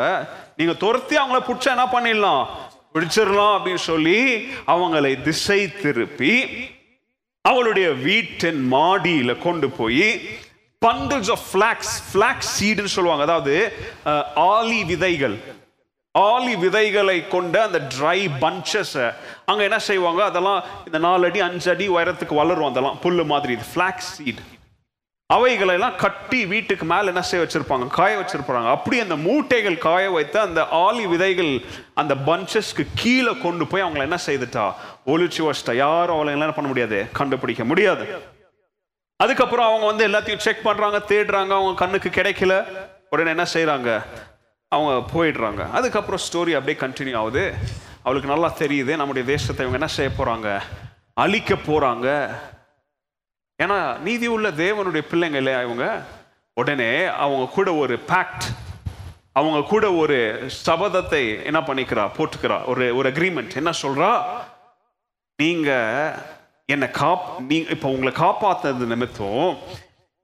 நீங்க 0.57 0.72
துரத்தி 0.72 1.16
அவங்கள 1.16 1.41
பிடிச்சா 1.49 1.72
என்ன 1.76 1.89
பண்ணிடலாம்? 1.97 2.47
பிடிச்சிடலாம் 2.95 3.55
அப்படின்னு 3.57 3.84
சொல்லி 3.91 4.20
அவங்களை 4.66 5.22
திசை 5.22 5.61
திருப்பி 5.82 6.34
அவளுடைய 7.51 7.89
வீட்டின் 8.09 8.61
மாடியில 8.75 9.33
கொண்டு 9.47 9.69
போய் 9.79 10.09
பண்டில்ஸ் 10.83 11.31
ஆஃப் 11.35 11.45
ஃபிளாக்ஸ் 11.51 11.95
ஃபிளாக்ஸ் 12.09 12.51
சீடுன்னு 12.57 12.95
சொல்லுவாங்க. 12.97 13.25
அதாவது 13.29 13.55
ஆலி 14.55 14.81
விதைகள். 14.91 15.37
ஆலி 16.15 16.55
விதைகளை 16.65 17.17
கொண்ட 17.35 17.55
அந்த 17.69 17.79
ட்ரை 17.95 18.19
பஞ்சஸ் 18.43 18.97
அங்க 19.51 19.63
என்ன 19.69 19.79
செய்வாங்க? 19.89 20.21
அதெல்லாம் 20.31 20.61
இந்த 20.89 20.99
நாலு 21.07 21.27
அடி 21.29 21.41
அஞ்சு 21.49 21.69
அடி 21.75 21.87
உயரத்துக்கு 21.97 22.35
வளரும். 22.43 22.71
அதெல்லாம் 22.71 23.01
புல்லு 23.05 23.25
மாதிரி 23.33 23.53
இது 23.59 23.67
ஃபிளாக்ஸ் 23.73 24.11
சீட் 24.17 24.43
அவைகளை 25.29 25.74
எல்லாம் 25.74 25.97
கட்டி 25.97 26.47
வீட்டுக்கு 26.47 26.85
மேலே 26.85 27.07
என்ன 27.07 27.22
செய்ய 27.22 27.47
வச்சிருப்பாங்க? 27.47 27.87
காய 27.87 28.18
வச்சிருப்பாங்க. 28.18 28.70
அப்படி 28.70 29.01
அந்த 29.01 29.16
மூட்டைகள் 29.16 29.79
காய 29.79 30.11
வைத்து 30.11 30.41
அந்த 30.41 30.68
ஆலி 30.68 31.07
விதைகள் 31.07 31.61
அந்த 31.95 32.14
பஞ்சஸ்க்கு 32.14 32.87
கீழே 32.95 33.37
கொண்டு 33.37 33.66
போய் 33.66 33.83
அவங்கள 33.83 33.99
என்ன 33.99 34.18
செய்துட்டா? 34.27 34.74
ஒளிச்சு 35.07 35.39
வச்சிட்டா. 35.39 35.74
யாரும் 35.74 36.14
அவளை 36.14 36.33
என்ன 36.33 36.51
பண்ண 36.51 36.68
முடியாது? 36.68 37.09
கண்டுபிடிக்க 37.12 37.64
முடியாது. 37.64 38.22
அதுக்கப்புறம் 39.16 39.66
அவங்க 39.66 39.87
வந்து 39.87 40.09
எல்லாத்தையும் 40.09 40.39
செக் 40.39 40.62
பண்றாங்க 40.62 41.03
தேடுறாங்க 41.09 41.53
அவங்க 41.59 41.74
கண்ணுக்கு 41.74 42.09
கிடைக்கல. 42.09 42.64
உடனே 43.11 43.29
என்ன 43.29 43.47
செய்கிறாங்க 43.55 44.03
அவங்க 44.68 44.95
போயிடுறாங்க. 45.14 45.70
அதுக்கப்புறம் 45.70 46.20
ஸ்டோரி 46.27 46.53
அப்படியே 46.59 46.79
கண்டினியூ 46.81 47.16
ஆகுது. 47.16 47.55
அவளுக்கு 48.03 48.29
நல்லா 48.29 48.53
தெரியுது. 48.59 48.97
நம்முடைய 48.97 49.29
தேசத்தை 49.29 49.66
இவங்க 49.66 49.87
என்ன 49.87 49.87
செய்ய 49.87 50.11
போறாங்க? 50.18 50.61
அழிக்க 51.14 51.55
போறாங்க. 51.55 52.31
ஏன்னா 53.59 53.77
நீதி 53.99 54.27
உள்ள 54.27 54.51
தேவனுடைய 54.59 55.03
பிள்ளைங்க 55.11 55.35
இல்லையா 55.35 55.63
இவங்க? 55.63 55.87
உடனே 56.57 56.91
அவங்க 57.17 57.45
கூட 57.49 57.75
ஒரு 57.75 57.99
பேக்ட் 58.09 58.47
அவங்க 59.35 59.61
கூட 59.65 59.93
ஒரு 59.93 60.17
சபதத்தை 60.67 61.21
என்ன 61.45 61.61
பண்ணிக்கிறா 61.61 62.11
போட்டுக்கிறா. 62.17 62.65
ஒரு 62.67 62.97
ஒரு 62.97 63.11
அக்ரிமெண்ட் 63.11 63.57
என்ன 63.57 63.71
சொல்றா? 63.83 64.11
நீங்க 65.39 65.71
என்னை 66.69 66.91
காப் 66.91 67.27
நீங்க 67.49 67.69
இப்போ 67.71 67.89
உங்களை 67.89 68.13
காப்பாத்துறது 68.17 68.87
நிமித்தம் 68.87 69.51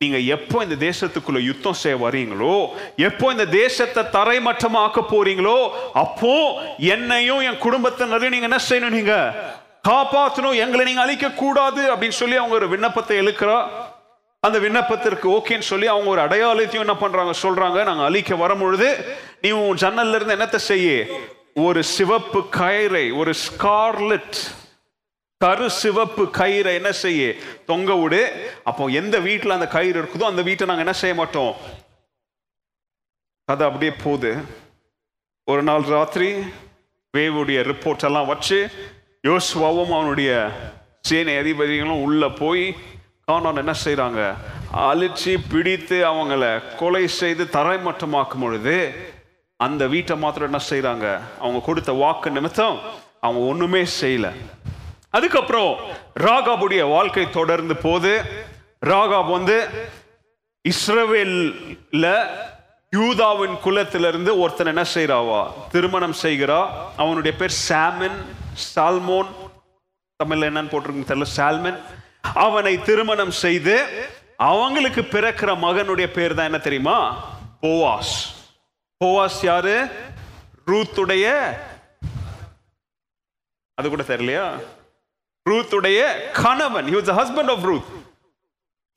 நீங்க 0.01 0.19
எப்போ 0.29 0.63
இந்த 0.65 0.77
தேசத்துக்குள்ள 0.85 1.41
யுத்தம் 1.45 1.81
செய்ய 1.83 1.97
வரீங்களோ 1.97 2.55
எப்போ 3.01 3.33
இந்த 3.33 3.45
தேசத்தை 3.55 4.03
தரைமட்டமாக்க 4.13 5.01
போறீங்களோ 5.11 5.59
அப்போ 5.95 6.33
என்னையும் 6.95 7.43
என் 7.43 7.63
குடும்பத்தினரையும் 7.63 8.35
நீங்க 8.35 8.49
என்ன 8.51 8.61
செய்யணும் 8.69 8.97
நீங்க? 8.99 9.15
காப்பாற்றணும் 9.89 10.61
எங்களை 10.63 10.83
நீங்க 10.85 11.01
அழிக்க 11.01 11.31
கூடாது 11.31 11.83
அப்படின்னு 11.93 12.21
சொல்லி 12.21 12.37
அவங்க 12.37 12.55
ஒரு 12.55 12.69
விண்ணப்பத்தை 12.69 13.19
எழுக்கிறா. 13.21 13.59
அந்த 14.41 14.59
விண்ணப்பத்திற்கு 14.59 15.27
ஓகேன்னு 15.37 15.71
சொல்லி 15.71 15.87
அவங்க 15.87 16.09
ஒரு 16.11 16.21
அடையாளத்தையும் 16.21 16.85
என்ன 16.87 16.97
பண்றாங்க? 16.97 17.33
சொல்றாங்க 17.43 17.85
நாங்க 17.85 18.05
அழிக்க 18.05 18.37
வரும் 18.37 18.59
பொழுது 18.59 18.89
நீ 19.41 19.51
உன் 19.51 19.81
ஜன்னல்ல 19.83 20.15
இருந்து 20.15 20.37
என்னத்தை 20.37 20.61
செய்ய? 20.71 21.07
ஒரு 21.55 21.81
சிவப்பு 21.85 22.41
கயிறை 22.57 23.17
ஒரு 23.17 23.33
ஸ்கார்லெட் 23.47 24.39
கரு 25.45 25.71
சிவப்பு 25.71 26.25
கயிறை 26.39 26.73
என்ன 26.75 26.93
செய்ய? 26.93 27.35
தொங்க 27.67 27.95
விடு. 27.95 28.23
அப்போ 28.65 28.87
எந்த 28.87 29.19
வீட்டில் 29.19 29.51
அந்த 29.51 29.69
கயிறு 29.69 30.03
இருக்குதோ 30.03 30.27
அந்த 30.33 30.43
வீட்டை 30.43 30.67
நாங்கள் 30.67 30.87
என்ன 30.87 30.97
செய்ய 31.03 31.15
மாட்டோம்? 31.15 31.55
அது 33.45 33.65
அப்படியே 33.65 33.93
போகுது. 34.05 34.33
ஒரு 35.45 35.63
நாள் 35.63 35.83
ராத்திரி 35.83 36.29
வேவுடைய 37.17 37.61
ரிப்போர்ட் 37.71 38.09
எல்லாம் 38.11 38.27
வச்சு 38.27 38.59
யோசுவாவும் 39.27 39.93
அவனுடைய 39.97 40.31
சேனை 41.01 41.35
அதிபதிகளும் 41.37 42.01
உள்ள 42.03 42.29
போய் 42.29 42.65
காணான் 43.31 43.61
என்ன 43.63 43.75
செய்கிறாங்க 43.85 44.21
அழிச்சு 44.87 45.33
பிடித்து 45.53 45.97
அவங்கள 46.09 46.63
கொலை 46.79 47.03
செய்து 47.09 47.45
தரைமட்டமாக்கும் 47.53 48.43
பொழுது 48.45 48.77
அந்த 49.57 49.87
வீட்டை 49.87 50.17
மாத்திரம் 50.17 50.49
என்ன 50.51 50.63
செய்கிறாங்க 50.71 51.07
அவங்க 51.41 51.61
கொடுத்த 51.69 51.93
வாக்கு 52.03 52.31
நிமித்தம் 52.31 52.79
அவங்க 53.21 53.43
ஒன்றுமே 53.51 53.85
செய்யலை. 54.01 54.33
அதுக்கப்புறம் 55.11 55.73
ராகாபுடைய 56.21 56.83
வாழ்க்கை 56.97 57.31
தொடர்ந்து 57.31 57.77
போது 57.77 58.13
ராகாப் 58.87 59.33
வந்து 59.37 59.59
இஸ்ரவேலில் 60.65 62.13
யூதாவின் 62.91 63.57
குலத்திலிருந்து 63.65 64.39
ஒருத்தன் 64.43 64.73
என்ன 64.75 64.87
செய்கிறாவா 64.95 65.43
திருமணம் 65.71 66.21
செய்கிறா. 66.23 66.61
அவனுடைய 66.97 67.37
பேர் 67.37 67.61
சாமன். 67.69 68.21
சால்மோன் 68.55 69.31
தமிழ்ல 70.25 70.49
என்னன்னு 70.49 70.73
போட்டிருக்கு 70.73 71.11
தெரியல 71.11 71.27
சால்மன். 71.37 71.79
அவனை 72.35 72.83
திருமணம் 72.83 73.31
செய்து 73.31 74.05
அவங்களுக்கு 74.37 75.01
பிறக்கிற 75.01 75.51
மகனுடைய 75.65 76.07
பேர் 76.07 76.35
தான் 76.35 76.45
என்ன 76.45 76.59
தெரியுமா? 76.59 76.99
போவாஸ். 77.63 78.15
போவாஸ் 79.05 79.39
யாரு? 79.43 79.89
ரூத்துடைய 80.67 81.57
அது 83.75 83.89
கூட 83.89 84.03
தெரியலையா? 84.03 84.63
ரூத்துடைய 85.51 86.01
கணவன். 86.31 86.87
He 86.87 86.99
was 86.99 87.13
husband 87.21 87.51
of 87.51 87.65
Ruth 87.65 87.91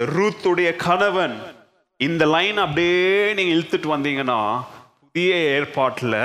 ரூத்துடைய 0.04 0.76
கணவன். 0.76 1.42
இந்த 1.98 2.26
லைன் 2.26 2.58
அப்படியே 2.58 3.34
நீங்க 3.34 3.54
இழுத்துட்டு 3.56 3.92
வந்தீங்கன்னா 3.96 4.64
புதிய 5.00 5.36
ஏற்பாட்டில் 5.36 6.18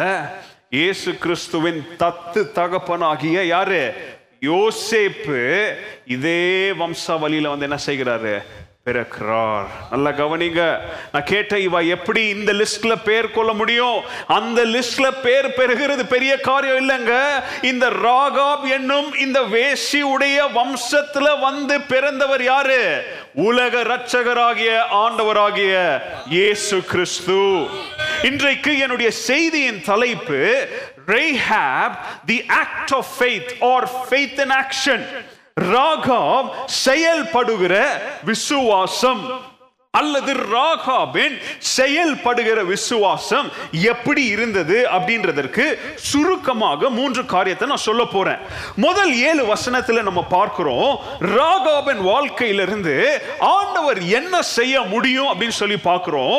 இயேசு 0.73 1.17
கிறிஸ்துவின் 1.17 1.87
தத்து 1.99 2.53
தகப்பனாகிய 2.53 3.47
யாரு? 3.47 3.95
யோசேப்பு. 4.41 5.75
இதே 6.07 6.71
வம்சாவளியில 6.71 7.57
வந்து 7.57 7.69
என்ன 7.69 7.79
செய்கிறாரு? 7.87 8.43
பிறக்கிறார். 8.85 9.65
நல்லா 9.91 10.11
கவனிங்க. 10.11 10.79
நான் 11.13 11.25
கேட்ட 11.25 11.59
இவ 11.59 11.83
எப்படி 11.83 12.29
இந்த 12.29 12.53
லிஸ்ட்ல 12.53 12.93
பேர் 13.05 13.31
கொள்ள 13.31 13.53
முடியும்? 13.53 14.01
அந்த 14.27 14.65
லிஸ்ட்ல 14.65 15.11
பேர் 15.23 15.47
பெறுகிறது 15.47 16.09
பெரிய 16.09 16.37
காரியம் 16.37 16.89
இல்லைங்க. 16.89 17.27
இந்த 17.63 17.91
ராகாப் 17.91 18.71
என்னும் 18.71 19.15
இந்த 19.15 19.41
வேசி 19.41 20.01
உடைய 20.01 20.49
வம்சத்துல 20.55 21.41
வந்து 21.41 21.81
பிறந்தவர் 21.81 22.45
யாரு? 22.45 23.03
உலக 23.35 23.83
ரட்சகராகிய 23.83 24.81
ஆண்டவராகிய 24.93 26.01
இயேசு 26.29 26.85
கிறிஸ்து. 26.85 27.67
இன்றைக்கு 28.29 28.73
என்னுடைய 28.79 29.11
செய்தியின் 29.27 29.79
தலைப்பு 29.83 30.39
Rahab 31.13 31.95
the 32.31 32.37
act 32.63 32.93
of 32.99 33.11
faith 33.17 33.53
or 33.69 33.87
faith 34.09 34.41
in 34.45 34.53
action 34.57 35.05
Rahab 35.71 36.51
செயல்படுகிற 36.85 37.75
விசுவாசம். 38.31 39.23
அல்லது 39.95 40.33
ராகாபின் 40.53 41.33
செயல்படுகிற 41.77 42.59
விசுவாசம் 42.65 43.49
எப்படி 43.73 44.25
இருந்தது 44.25 44.77
அப்படின்றதற்கு 44.97 45.65
சுருக்கமாக 46.11 46.91
மூன்று 46.91 47.23
காரியத்தை 47.27 47.69
நான் 47.69 47.83
சொல்ல 47.87 48.05
போறேன். 48.05 48.43
முதல் 48.77 49.13
ஏழு 49.31 49.43
வசனத்துல 49.53 50.03
நம்ம 50.03 50.23
பார்க்கிறோம் 50.23 50.93
ராகாபின் 51.37 52.03
வாழ்க்கையிலிருந்து 52.03 52.95
ஆண்டவர் 53.39 54.01
என்ன 54.19 54.43
செய்ய 54.43 54.81
முடியும் 54.83 55.31
அப்படின்னு 55.33 55.59
சொல்லி 55.63 55.77
பார்க்கிறோம். 55.77 56.39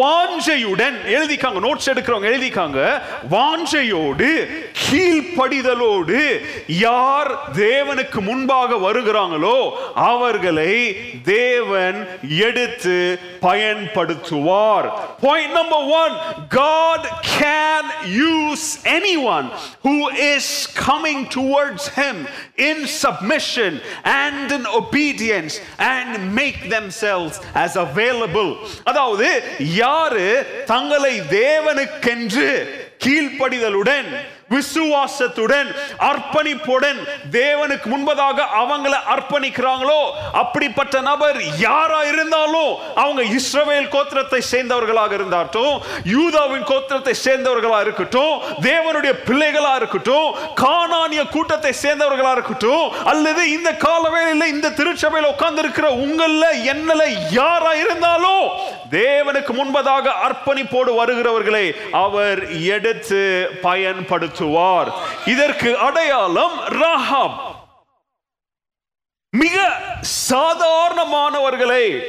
வாஞ்சையுடன் 0.00 0.96
எழுதிக்காங்க 1.16 1.60
நோட்ஸ் 1.66 1.90
எடுக்கிறவங்க 1.94 2.30
எழுதிக்காங்க 2.32 2.78
வாஞ்சையோடு 3.34 4.30
கீழ்ப்படிதலோடு 4.84 6.20
யார் 6.86 7.32
தேவனுக்கு 7.56 8.20
முன்பாக 8.20 8.80
வருகிறாங்களோ 8.86 9.58
அவர்களை 9.94 10.72
தேவன் 11.24 12.00
எடுத்து 12.48 12.91
பயன்படுத்துவார். 13.46 14.86
Point 15.26 15.54
number 15.60 15.86
one 16.02 16.14
God 16.58 17.06
can 17.40 17.88
use 18.20 18.66
any 18.96 19.16
one 19.36 19.48
who 19.86 19.96
is 20.34 20.52
coming 20.86 21.24
towards 21.36 21.88
him 22.00 22.22
in 22.70 22.84
submission 23.04 23.78
and 24.24 24.52
in 24.58 24.68
obedience 24.82 25.56
and 25.94 26.16
make 26.40 26.60
themselves 26.74 27.36
as 27.64 27.72
available. 27.86 28.50
அதாவது 28.90 29.28
யாரு 29.80 30.26
தங்களை 30.72 31.14
தேவனுக்கென்று 31.38 32.48
கீழ்ப்படிதலுடன் 33.04 34.08
விசுவாசத்துடன் 34.52 35.68
அர்ப்பணிப்புடன் 36.08 37.00
தேவனுக்கு 37.32 37.86
முன்பதாக 37.88 38.46
அவங்கள 38.62 38.94
அர்ப்பணிக்கிறாங்களோ? 39.14 40.00
அப்படிப்பட்ட 40.34 41.00
நபர் 41.00 41.38
யாரா 41.58 42.00
இருந்தாலும் 42.04 42.72
அவங்க 42.94 43.22
இஸ்ரவேல் 43.36 43.88
கோத்திரத்தை 43.88 44.40
சேர்ந்தவர்களாக 44.50 45.12
இருந்தாட்டும் 45.14 45.74
யூதாவின் 46.12 46.64
கோத்திரத்தை 46.64 47.14
சேர்ந்தவர்களா 47.24 47.80
இருக்கட்டும் 47.80 48.34
தேவனுடைய 48.62 49.12
பிள்ளைகளா 49.26 49.74
இருக்கட்டும் 49.74 50.28
காணானிய 50.62 51.22
கூட்டத்தை 51.28 51.72
சேர்ந்தவர்களா 51.82 52.32
இருக்கட்டும் 52.32 52.84
அல்லது 53.04 53.50
இந்த 53.50 53.70
காலவேளையில் 53.82 54.52
இந்த 54.52 54.72
திருச்சபையில் 54.72 55.30
உட்கார்ந்து 55.30 55.62
இருக்கிற 55.62 55.88
உங்கள 56.02 56.30
என்னல 56.72 57.02
யாரா 57.32 57.72
இருந்தாலும் 57.74 58.44
தேவனுக்கு 58.96 59.52
முன்பதாக 59.54 60.12
அர்ப்பணிப்போடு 60.24 60.90
வருகிறவர்களை 60.94 61.64
அவர் 62.00 62.40
எடுத்து 62.68 63.20
நடத்துவார் 64.42 64.92
இதற்கு 65.26 65.78
அடையாளம் 65.78 66.58
ராஹாப். 66.60 67.36
மிக 69.30 69.72
சாதாரணமானவர்களை. 70.30 72.02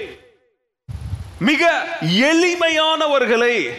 மிக 1.39 1.85
எளிமையானவர்களை. 2.01 3.69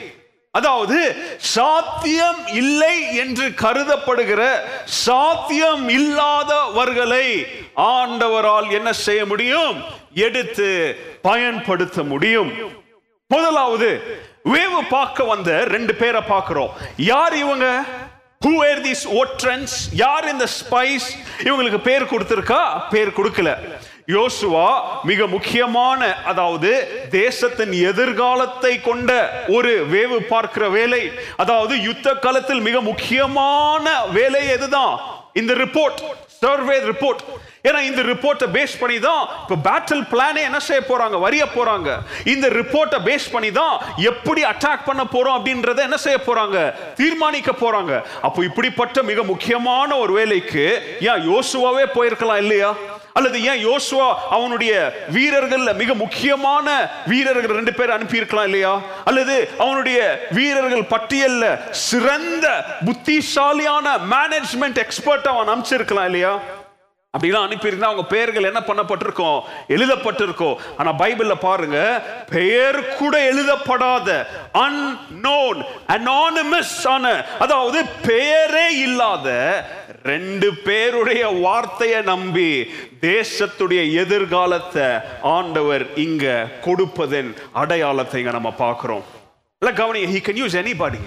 அதாவது 0.50 1.16
சாத்தியம் 1.36 2.46
இல்லை 2.46 3.16
என்று 3.16 3.48
கருதப்படுகிற 3.48 4.60
சாத்தியம் 4.84 5.88
இல்லாதவர்களை 5.88 7.46
ஆண்டவரால் 7.76 8.70
என்ன 8.70 8.92
செய்ய 8.92 9.26
முடியும்? 9.26 9.82
எடுத்து 10.14 10.96
பயன்படுத்த 11.22 12.02
முடியும். 12.02 12.82
முதலாவது 13.28 14.18
வேவு 14.44 14.80
பார்க்க 14.88 15.24
வந்த 15.24 15.64
ரெண்டு 15.64 15.94
பேரை 15.94 16.20
பார்க்கிறோம். 16.20 16.70
யார் 16.96 17.36
இவங்க? 17.36 17.84
ஹூ 18.44 18.50
were 18.60 18.80
these 18.86 19.02
ஓட்ரன்ஸ் 19.20 19.74
யார் 19.92 20.24
இந்த 20.30 20.46
ஸ்பைஸ் 20.60 21.06
இவங்களுக்கு 21.48 21.78
பேர் 21.88 22.10
கொடுத்துருக்கா? 22.10 22.62
பேர் 22.90 23.16
கொடுக்கல. 23.18 23.50
யோசுவா 24.06 24.66
மிக 25.10 25.26
முக்கியமான 25.26 26.00
அதாவது 26.30 26.70
தேசத்தின் 27.10 27.72
எதிர்காலத்தை 27.90 28.80
கொண்ட 28.80 29.10
ஒரு 29.48 29.72
வேவு 29.92 30.18
பார்க்கிற 30.32 30.68
வேலை. 30.68 31.02
அதாவது 31.36 31.82
யுத்த 31.82 32.14
காலத்தில் 32.14 32.60
மிக 32.60 32.80
முக்கியமான 32.90 34.04
வேலை 34.18 34.42
எதுதான்? 34.56 34.94
இந்த 35.40 35.54
ரிப்போர்ட் 35.54 36.02
சர்வே 36.40 36.78
ரிப்போர்ட் 36.90 37.22
ஏன்னா 37.68 37.80
இந்த 37.90 38.02
ரிப்போர்ட்டை 38.12 38.46
பேஸ் 38.56 38.74
பண்ணி 38.80 38.98
தான் 39.08 39.22
இப்போ 39.42 39.56
பேட்டில் 39.66 40.02
பிளானே 40.12 40.40
என்ன 40.48 40.58
செய்ய 40.68 40.80
போறாங்க? 40.88 41.16
வரிய 41.26 41.44
போறாங்க. 41.56 41.88
இந்த 42.32 42.46
ரிப்போர்ட்டை 42.48 42.98
பேஸ் 43.08 43.26
பண்ணி 43.34 43.50
தான் 43.60 43.74
எப்படி 44.10 44.42
அட்டாக் 44.52 44.86
பண்ண 44.88 45.02
போறோம் 45.14 45.36
அப்படின்றத 45.38 45.80
என்ன 45.88 45.98
செய்ய 46.06 46.18
போறாங்க? 46.26 46.56
தீர்மானிக்க 47.00 47.52
போறாங்க. 47.62 47.92
அப்போ 48.26 48.40
இப்படிப்பட்ட 48.48 49.02
மிக 49.10 49.22
முக்கியமான 49.22 49.96
ஒரு 49.96 50.12
வேலைக்கு 50.18 50.64
ஏன் 51.10 51.22
யோசுவாவே 51.30 51.84
போயிருக்கலாம் 51.96 52.42
இல்லையா? 52.44 52.70
அல்லது 53.18 53.38
ஏன் 53.50 53.60
யோசுவா 53.68 54.08
அவனுடைய 54.36 54.72
வீரர்கள்ல 55.16 55.72
மிக 55.82 55.94
முக்கியமான 55.94 56.68
வீரர்கள் 57.12 57.56
ரெண்டு 57.58 57.74
பேர் 57.78 57.94
அனுப்பியிருக்கலாம் 57.96 58.48
இல்லையா? 58.50 58.72
அல்லது 59.10 59.36
அவனுடைய 59.58 59.98
வீரர்கள் 60.38 60.90
பட்டியல்ல 60.94 61.44
சிறந்த 61.70 62.46
புத்திசாலியான 62.88 63.96
மேனேஜ்மெண்ட் 64.14 64.82
எக்ஸ்பர்ட் 64.84 65.30
அவன் 65.32 65.52
அனுப்பிச்சிருக்கலாம் 65.54 66.10
இல்லையா? 66.12 66.34
அப்படிலாம் 67.14 67.46
அனுப்பியிருந்தா 67.48 67.88
அவங்க 67.90 68.04
பெயர்கள் 68.04 68.44
என்ன 68.44 68.60
பண்ணப்பட்டிருக்கோம்? 68.60 69.40
எழுதப்பட்டிருக்கோ 69.68 70.56
ஆனா 70.76 70.92
பைபிள்ல 70.92 71.34
பாருங்க 71.40 71.78
பெயர் 72.30 72.96
கூட 72.96 73.24
எழுதப்படாத 73.24 74.08
அன்னோன் 74.52 75.60
அனானிமஸ் 75.88 76.86
ஆன 76.88 77.24
அதாவது 77.38 77.84
பெயரே 78.06 78.78
இல்லாத 78.78 79.28
ரெண்டு 80.02 80.54
பேருடைய 80.54 81.26
வார்த்தையை 81.26 82.02
நம்பி 82.02 82.72
தேசத்துடைய 83.00 83.92
எதிர்காலத்தை 83.92 84.88
ஆண்டவர் 85.22 85.94
இங்க 85.94 86.48
கொடுப்பதன் 86.64 87.34
அடையாளத்தை 87.52 88.20
இங்க 88.20 88.30
நம்ம 88.30 88.50
பார்க்கிறோம். 88.50 89.04
இல்ல 89.62 89.84
கவனிங்க 89.84 90.08
he 90.14 90.20
can 90.20 90.36
use 90.46 90.54
anybody. 90.54 91.00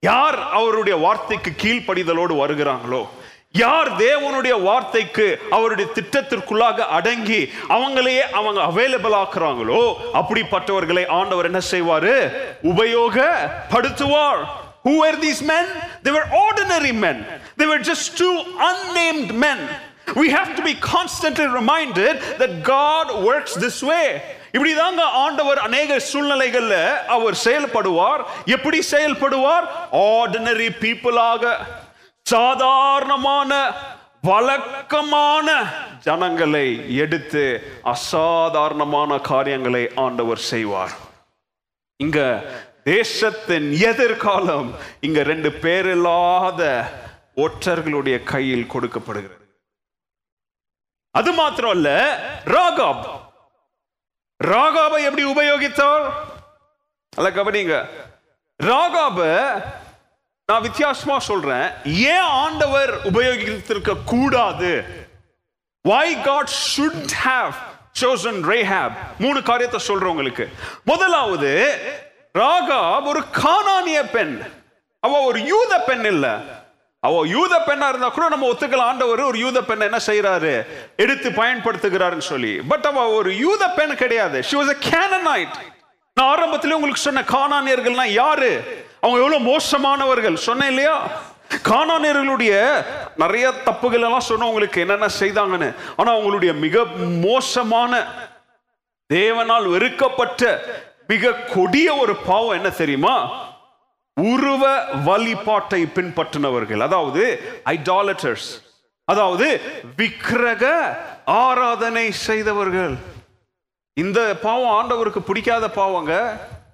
யார் 0.00 0.38
அவருடைய 0.50 0.96
வார்த்தைக்கு 0.96 1.50
கீழ்ப்படிதலோடு 1.62 2.34
வருகிறாங்களோ? 2.42 3.08
யார் 3.54 3.88
தேவனுடைய 4.00 4.54
வார்த்தைக்கு 4.62 5.26
அவருடைய 5.50 5.86
திட்டத்திற்குள்ளாக 5.94 6.86
அடங்கி 6.96 7.38
அவங்களையே 7.68 8.24
அவங்க 8.32 8.60
அவைலபிள் 8.62 9.16
ஆக்குறாங்களோ 9.20 9.82
அப்படிப்பட்டவர்களை 10.20 11.04
ஆண்டவர் 11.18 11.48
என்ன 11.50 11.62
செய்வாரு 11.72 12.14
உபயோகப்படுத்துவார் 12.72 14.42
Who 14.84 14.92
were 15.00 15.16
these 15.18 15.40
men? 15.44 15.64
They 16.04 16.12
were 16.12 16.26
ordinary 16.40 16.92
men. 17.04 17.16
They 17.56 17.66
were 17.66 17.80
just 17.82 18.16
two 18.16 18.34
unnamed 18.68 19.30
men. 19.36 19.58
We 20.16 20.28
have 20.30 20.50
to 20.56 20.62
be 20.62 20.74
constantly 20.86 21.48
reminded 21.52 22.14
that 22.40 22.52
God 22.66 23.06
works 23.24 23.54
this 23.64 23.78
way. 23.82 24.06
இப்படிதாங்க 24.52 25.02
ஆண்டவர் 25.24 25.58
அநேக 25.58 25.98
சூழ்நிலைகள்ல 26.10 26.76
அவர் 27.16 27.36
செயல்படுவார் 27.44 28.22
எப்படி 28.56 28.78
செயல்படுவார் 28.92 29.66
ஆர்டினரி 30.04 30.68
பீப்புளாக 30.84 31.42
சாதாரணமான 32.28 33.52
வழக்கமான 34.22 35.48
ஜனங்களை 36.00 36.66
எடுத்து 36.96 37.44
அசாதாரணமான 37.82 39.18
காரியங்களை 39.18 39.82
ஆண்டவர் 39.94 40.42
செய்வார். 40.52 40.94
இங்க 41.96 42.18
தேசத்தின் 42.84 43.68
எதிர்காலம் 43.90 44.68
இங்க 45.00 45.22
ரெண்டு 45.22 45.50
பேரில்லாத 45.62 46.60
ஒற்றர்களுடைய 47.36 48.22
கையில் 48.32 48.70
கொடுக்கப்படுகிறது. 48.74 49.46
அது 51.10 51.32
மாத்திரம் 51.32 51.70
அல்ல 51.70 51.88
ராகாப். 52.44 53.04
ராகாபை 54.44 55.00
எப்படி 55.08 55.24
உபயோகித்தார்? 55.24 56.06
அல்ல 57.16 57.30
கவனிங்க. 57.30 57.74
ராகாப 58.62 59.18
நான் 60.52 60.60
வித்தியாசமா 60.60 61.18
சொல்றேன். 61.18 61.70
ஏன் 61.84 62.20
ஆண்டவர் 62.20 63.12
உபயோகித்திருக்க 63.12 63.96
கூடாது? 64.04 64.84
Why 65.88 66.14
God 66.24 66.46
shouldn't 66.76 67.10
have 67.24 67.52
ரே 68.42 68.62
ஹேப் 68.62 68.92
மூணு 69.18 69.42
காரியத்தை 69.42 69.80
சொல்றேன் 69.80 70.08
உங்களுக்கு. 70.08 70.50
முதலாவது 70.84 71.78
ராகாப் 72.38 73.04
ஒரு 73.04 73.24
கானானிய 73.32 74.10
பெண். 74.10 74.42
அவ 75.00 75.20
ஒரு 75.20 75.40
யூத 75.40 75.80
பெண் 75.80 76.04
இல்ல. 76.04 76.38
அவ 77.00 77.26
யூத 77.26 77.58
பெண்ணா 77.58 77.88
இருந்தா 77.88 78.08
கூட 78.08 78.28
நம்ம 78.28 78.48
ஒத்துக்கலாம் 78.48 78.88
ஆண்டவர் 78.90 79.20
ஒரு 79.20 79.38
யூத 79.38 79.62
பெண் 79.62 79.80
என்ன 79.80 79.98
செய்யறாரு 80.06 80.66
எடுத்து 80.96 81.30
பயன்படுத்துகிறாருன்னு 81.30 82.28
சொல்லி. 82.32 82.60
பட் 82.68 82.84
அவ 82.84 83.08
ஒரு 83.08 83.36
யூத 83.36 83.68
பெண் 83.68 83.96
கிடையாது. 83.96 84.42
ஷி 84.42 84.56
வாஸ் 84.56 84.72
a 84.72 84.90
கேனனைட் 84.90 85.54
நான் 86.14 86.38
ஆரம்பத்திலே 86.38 86.70
உங்களுக்கு 86.70 87.00
சொன்ன 87.00 87.20
கானானியர்கள்னா 87.20 88.04
யாரு? 88.04 88.86
அவங்க 89.00 89.18
எவ்வளவு 89.24 89.46
மோசமானவர்கள். 89.50 90.34
சொன்னேன் 90.34 90.68
இல்லையா? 90.68 91.10
காணானியர்களுடைய 91.68 92.84
நிறைய 93.16 93.52
தப்புகள் 93.64 94.06
எல்லாம் 94.08 94.28
சொன்ன 94.30 94.46
உங்களுக்கு 94.46 94.80
என்னென்ன 94.80 95.08
செய்தாங்கன்னு. 95.20 95.74
ஆனா 95.96 96.16
அவங்களுடைய 96.16 96.54
மிக 96.54 96.84
மோசமான 97.26 98.02
தேவனால் 99.14 99.70
வெறுக்கப்பட்ட 99.70 100.42
மிக 101.06 101.32
கொடிய 101.32 101.94
ஒரு 101.94 102.16
பாவம் 102.16 102.56
என்ன 102.56 102.70
தெரியுமா? 102.70 103.16
உருவ 104.14 104.84
வழிபாட்டை 105.04 105.82
பின்பற்றினவர்கள். 105.94 106.80
அதாவது 106.80 107.24
ஐடாலட்டர்ஸ் 107.64 108.48
அதாவது 109.04 109.60
விக்கிரக 109.96 110.64
ஆராதனை 111.24 112.10
செய்தவர்கள். 112.12 112.96
இந்த 113.94 114.36
பாவம் 114.42 114.74
ஆண்டவருக்கு 114.78 115.18
பிடிக்காத 115.18 115.70
பாவங்க. 115.70 116.12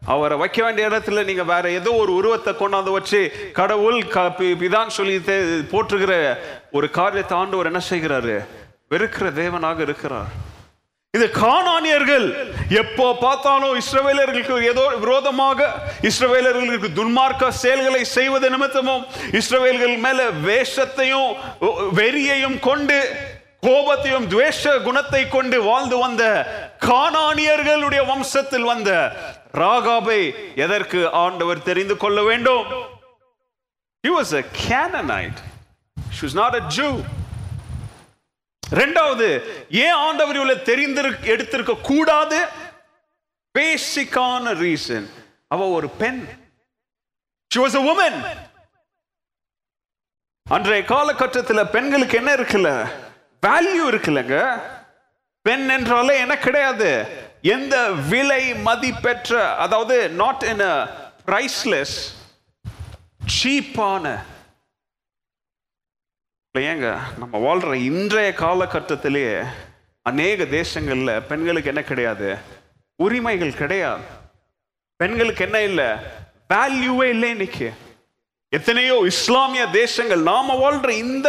அவரை 0.06 0.38
வைக்க 0.38 0.62
வேண்டிய 0.62 0.88
இடத்துல 0.88 1.24
நீங்க 1.24 1.42
வேற 1.42 1.70
ஏதோ 1.70 1.92
ஒரு 1.92 2.14
உருவத்தை 2.14 2.54
கொண்டாந்து 2.54 2.90
வச்சு 2.90 3.50
கடவுள் 3.52 4.08
க- 4.08 4.20
பி- 4.20 4.88
சொல்லி 4.88 5.16
தே- 5.18 5.62
போற்றுகிற 5.72 6.36
ஒரு 6.72 6.90
காரியத்தை 6.90 7.38
ஆண்டவர் 7.38 7.66
என்ன 7.66 7.80
செய்கிறாரு? 7.90 8.40
வெறுக்கிற 8.90 9.30
தேவனாக 9.32 9.80
இருக்கிறார். 9.80 10.26
இது 11.14 11.26
காணானியர்கள் 11.26 12.50
எப்போ 12.68 13.14
பார்த்தாலும் 13.14 13.80
இஸ்ரவேலர்களுக்கு 13.80 14.62
ஏதோ 14.62 14.86
விரோதமாக 14.98 15.74
இஸ்ரவேலர்களுக்கு 16.02 16.92
துன்மார்க்க 16.92 17.48
செயல்களை 17.48 18.04
செய்வது 18.04 18.50
நிமித்தமும் 18.50 19.04
இஸ்ரவேல்கள் 19.32 19.98
மேல 19.98 20.30
வேஷத்தையும் 20.30 21.34
வெறியையும் 21.96 22.58
கொண்டு 22.58 23.16
கோபத்தையும் 23.62 24.26
துவேஷ 24.26 24.82
குணத்தை 24.82 25.28
கொண்டு 25.28 25.62
வாழ்ந்து 25.62 25.98
வந்த 25.98 26.24
காணானியர்களுடைய 26.86 28.06
வம்சத்தில் 28.06 28.64
வந்த 28.64 28.90
ராகாபை 29.54 30.34
எதற்கு 30.56 31.12
ஆண்டவர் 31.12 31.62
தெரிந்து 31.62 31.96
கொள்ள 31.96 32.22
வேண்டும்? 32.22 32.66
He 34.06 34.10
was 34.20 34.34
a 34.34 34.42
Canaanite. 34.68 35.38
She 36.10 36.26
was 36.26 36.34
not 36.34 36.62
a 36.62 36.66
Jew. 36.66 37.04
ரெண்டாவது 38.70 39.42
ஏன் 39.70 39.92
ஆண்டவர் 39.92 40.34
இவளை 40.34 40.56
தெரிந்திரு 40.56 41.12
எடுத்திருக்க 41.32 41.80
கூடாது? 41.80 42.48
பேசிக்கான 43.58 44.54
ரீசன் 44.54 45.10
அவ 45.48 45.68
ஒரு 45.68 45.88
பெண். 45.88 46.28
She 47.54 47.58
was 47.58 47.74
a 47.74 47.94
woman. 47.94 48.36
அன்றைய 50.50 50.84
காலகட்டத்தில் 50.84 51.66
பெண்களுக்கு 51.66 52.16
என்ன 52.16 52.34
இருக்குல்ல? 52.34 52.90
வேல்யூ 53.46 53.88
இருக்குல்லங்க. 53.90 54.62
பெண் 55.42 55.68
என்றாலே 55.68 56.18
என்ன 56.18 56.38
கிடையாது? 56.38 57.06
எந்த 57.44 57.90
விலை 57.90 58.54
மதிப்பெற்ற 58.54 59.54
அதாவது 59.54 60.08
நாட் 60.08 60.42
இன் 60.42 60.62
பிரைஸ்லெஸ் 61.26 61.96
சீப்பான 63.42 64.18
ஏங்க 66.58 66.98
நம்ம 67.18 67.38
வாழ்கிற 67.38 67.76
இன்றைய 67.76 68.32
காலகட்டத்திலேயே 68.36 69.44
அநேக 70.02 70.44
தேசங்களில் 70.44 71.26
பெண்களுக்கு 71.26 71.68
என்ன 71.68 71.82
கிடையாது? 71.82 72.36
உரிமைகள் 72.96 73.54
கிடையாது. 73.54 74.02
பெண்களுக்கு 74.96 75.44
என்ன 75.44 75.60
இல்லை? 75.60 75.88
வேல்யூவே 76.48 77.02
இல்லை 77.02 77.30
இன்னைக்கு. 77.30 77.72
எத்தனையோ 78.48 79.02
இஸ்லாமிய 79.06 79.66
தேசங்கள் 79.66 80.22
நாம 80.22 80.54
வாழ்ற 80.54 80.88
இந்த 80.88 81.28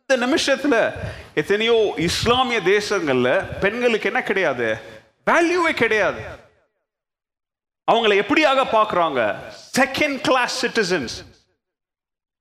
இந்த 0.00 0.26
நிமிஷத்துல 0.26 0.92
எத்தனையோ 1.34 1.94
இஸ்லாமிய 1.96 2.60
தேசங்கள்ல 2.60 3.58
பெண்களுக்கு 3.60 4.06
என்ன 4.06 4.22
கிடையாது? 4.22 4.94
வேல்யூவே 5.30 5.72
கிடையாது. 5.82 6.20
அவங்களை 7.92 8.14
எப்படியாக 8.22 8.60
பார்க்குறாங்க? 8.76 9.20
செகண்ட் 9.78 10.20
கிளாஸ் 10.20 10.66
சிட்டிசன்ஸ் 10.66 11.16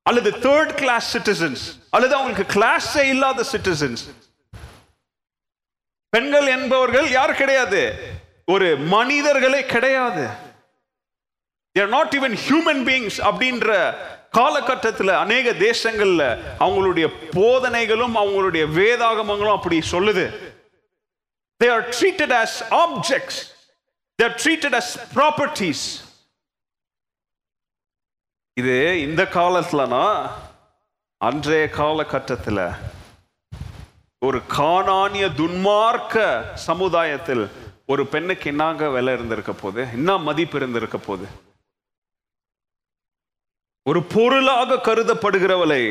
அல்லது 0.10 0.32
தேர்ட் 0.32 0.74
கிளாஸ் 0.76 1.18
சிட்டிசன்ஸ் 1.18 1.64
அல்லது 1.90 2.16
அவங்களுக்கு 2.16 2.46
கிளாஸே 2.54 3.04
இல்லாத 3.14 3.46
சிட்டிசன்ஸ் 3.52 4.04
பெண்கள் 6.10 6.48
என்பவர்கள் 6.48 7.08
யார் 7.12 7.34
கிடையாது? 7.36 7.82
ஒரு 8.46 8.78
மனிதர்களே 8.78 9.66
கிடையாது. 9.66 10.26
நாட் 11.96 12.16
ஈவன் 12.18 12.38
ஹியூமன் 12.48 12.84
பீயிங்ஸ் 12.88 13.18
அப்படின்ற 13.30 13.96
காலகட்டத்தில் 14.32 15.08
அநேக 15.08 15.52
தேசங்கள்ல 15.52 16.24
அவங்களுடைய 16.60 17.08
போதனைகளும் 17.32 18.16
அவங்களுடைய 18.22 18.64
வேதாகமங்களும் 18.78 19.56
அப்படி 19.58 19.80
சொல்லுது. 19.92 20.54
They 21.60 21.70
are 21.70 21.92
treated 21.92 22.32
as 22.32 22.64
objects. 22.72 23.38
They 24.20 24.26
are 24.26 24.38
treated 24.38 24.74
as 24.74 24.88
properties. 25.14 25.82
இது 28.58 29.02
இந்த 29.02 29.24
காலத்துலனா 29.24 30.30
அன்றைய 31.22 31.70
காலகட்டத்தில் 31.70 32.62
ஒரு 34.26 34.38
காணானிய 34.38 35.26
துன்மார்க்க 35.36 36.24
சமுதாயத்தில் 36.54 37.44
ஒரு 37.86 38.08
பெண்ணுக்கு 38.08 38.50
என்னங்க 38.50 38.90
விலை 38.90 39.14
இருந்திருக்க 39.14 39.54
போது 39.54 39.82
என்ன 39.92 40.18
மதிப்பு 40.18 40.58
இருந்திருக்க 40.58 40.98
போது 40.98 41.26
ஒரு 43.86 44.04
பொருளாக 44.04 44.76
கருதப்படுகிறவளை 44.76 45.82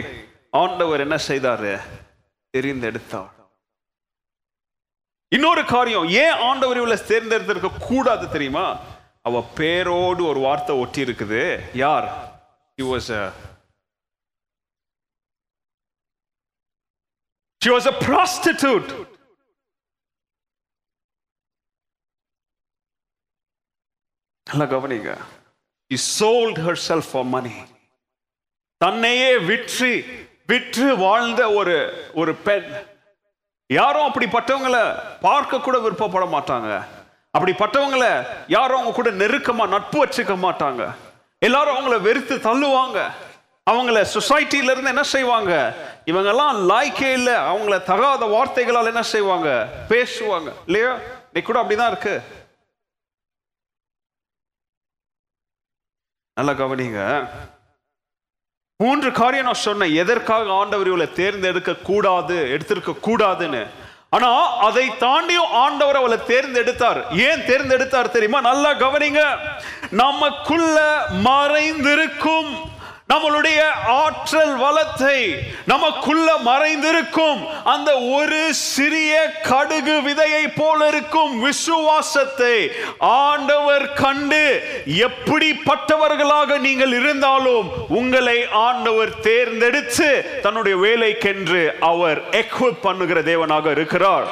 ஆண்டவர் 0.50 1.00
என்ன 1.00 1.16
செய்தாரு? 1.28 1.80
தெரிந்தெடுத்தார். 2.56 3.33
இன்னொரு 5.34 5.62
காரியம் 5.64 6.08
ஏன் 6.24 6.36
ஆண்டவர் 6.48 6.76
இவளை 6.76 6.96
தேர்ந்தெடுத்திருக்க 6.96 7.70
கூடாது 7.86 8.30
தெரியுமா? 8.30 8.66
அவ 9.22 9.40
பேரோடு 9.54 10.22
ஒரு 10.30 10.40
வார்த்தை 10.40 10.76
ஒட்டி 10.76 11.02
இருக்குது 11.04 11.42
யார்? 11.76 12.06
She 12.78 12.84
was 12.92 13.06
a 13.20 13.24
She 17.62 17.70
was 17.76 17.86
a 17.92 17.96
prostitute. 18.06 18.90
நல்லா 24.50 24.66
கவனிங்க. 24.72 25.12
She 25.90 25.98
sold 26.20 26.56
herself 26.66 27.04
for 27.12 27.24
money. 27.36 27.56
தன்னையே 28.76 29.38
விற்று 29.38 29.92
விற்று 30.46 30.96
வாழ்ந்த 30.96 31.42
ஒரு 31.60 31.76
ஒரு 32.14 32.34
பெண். 32.34 32.68
யாரும் 33.74 34.06
அப்படிப்பட்டவங்கள 34.06 35.02
பார்க்க 35.20 35.58
கூட 35.58 35.78
விருப்பப்பட 35.78 36.26
மாட்டாங்க. 36.34 36.84
அப்படிப்பட்டவங்கள 37.38 38.26
யாரும் 38.46 38.76
அவங்க 38.76 38.94
கூட 38.94 39.10
நெருக்கமாக 39.10 39.70
நட்பு 39.70 40.06
வச்சுக்க 40.06 40.34
மாட்டாங்க. 40.46 40.94
எல்லாரும் 41.38 41.76
அவங்கள 41.76 42.00
வெறுத்து 42.00 42.36
தள்ளுவாங்க. 42.36 43.10
அவங்கள 43.70 44.06
சொசைட்டில 44.14 44.70
இருந்து 44.70 44.84
என்ன 44.84 45.02
செய்வாங்க? 45.02 45.74
இவங்கெல்லாம் 46.04 46.52
லாய்க்கே 46.70 47.12
இல்லை. 47.12 47.34
அவங்கள 47.34 47.82
தகாத 47.82 48.24
வார்த்தைகளால் 48.24 48.86
என்ன 48.86 49.02
செய்வாங்க? 49.02 49.68
பேசுவாங்க. 49.88 50.52
இல்லையா? 50.66 50.92
இன்னைக்கு 51.24 51.42
கூட 51.42 51.62
அப்படிதான் 51.62 51.86
இருக்கு. 51.86 52.22
நல்லா 56.34 56.52
கவனிங்க. 56.52 57.28
மூன்று 58.76 59.12
காரியம் 59.12 59.44
நான் 59.44 59.54
சொன்னேன். 59.54 59.94
எதற்காக 59.94 60.50
ஆண்டவர் 60.50 60.86
இவளை 60.86 61.12
தேர்ந்தெடுக்க 61.12 61.74
கூடாது 61.74 62.58
எடுத்திருக்க 62.58 62.94
கூடாதுன்னு. 63.02 63.66
ஆனா 64.10 64.56
அதை 64.56 64.88
தாண்டியும் 64.88 65.50
ஆண்டவர் 65.52 65.96
அவளை 65.96 66.18
தேர்ந்தெடுத்தார். 66.26 67.30
ஏன் 67.30 67.40
தேர்ந்தெடுத்தார் 67.46 68.10
தெரியுமா? 68.10 68.40
நல்லா 68.40 68.72
கவனிங்க. 68.72 69.36
நமக்குள்ள 69.90 71.06
மறைந்திருக்கும் 71.24 72.54
நம்மளுடைய 73.12 73.60
ஆற்றல் 73.86 74.52
வளத்தை 74.56 75.18
நமக்குள்ள 75.64 76.28
மறைந்திருக்கும் 76.44 77.40
அந்த 77.64 77.90
ஒரு 78.00 78.38
சிறிய 78.54 79.12
கடுகு 79.48 79.96
விதையை 80.06 80.44
போல 80.56 80.86
இருக்கும் 80.88 81.32
விசுவாசத்தை 81.40 82.56
ஆண்டவர் 82.98 83.92
கண்டு 83.92 84.40
எப்படிப்பட்டவர்களாக 85.06 86.58
நீங்கள் 86.58 86.94
இருந்தாலும் 87.00 87.68
உங்களை 87.88 88.48
ஆண்டவர் 88.52 89.12
தேர்ந்தெடுத்து 89.20 90.08
தன்னுடைய 90.46 90.78
வேலைக்கென்று 90.86 91.62
அவர் 91.90 92.20
எக்விப் 92.30 92.82
பண்ணுகிற 92.82 93.20
தேவனாக 93.20 93.70
இருக்கிறார். 93.70 94.26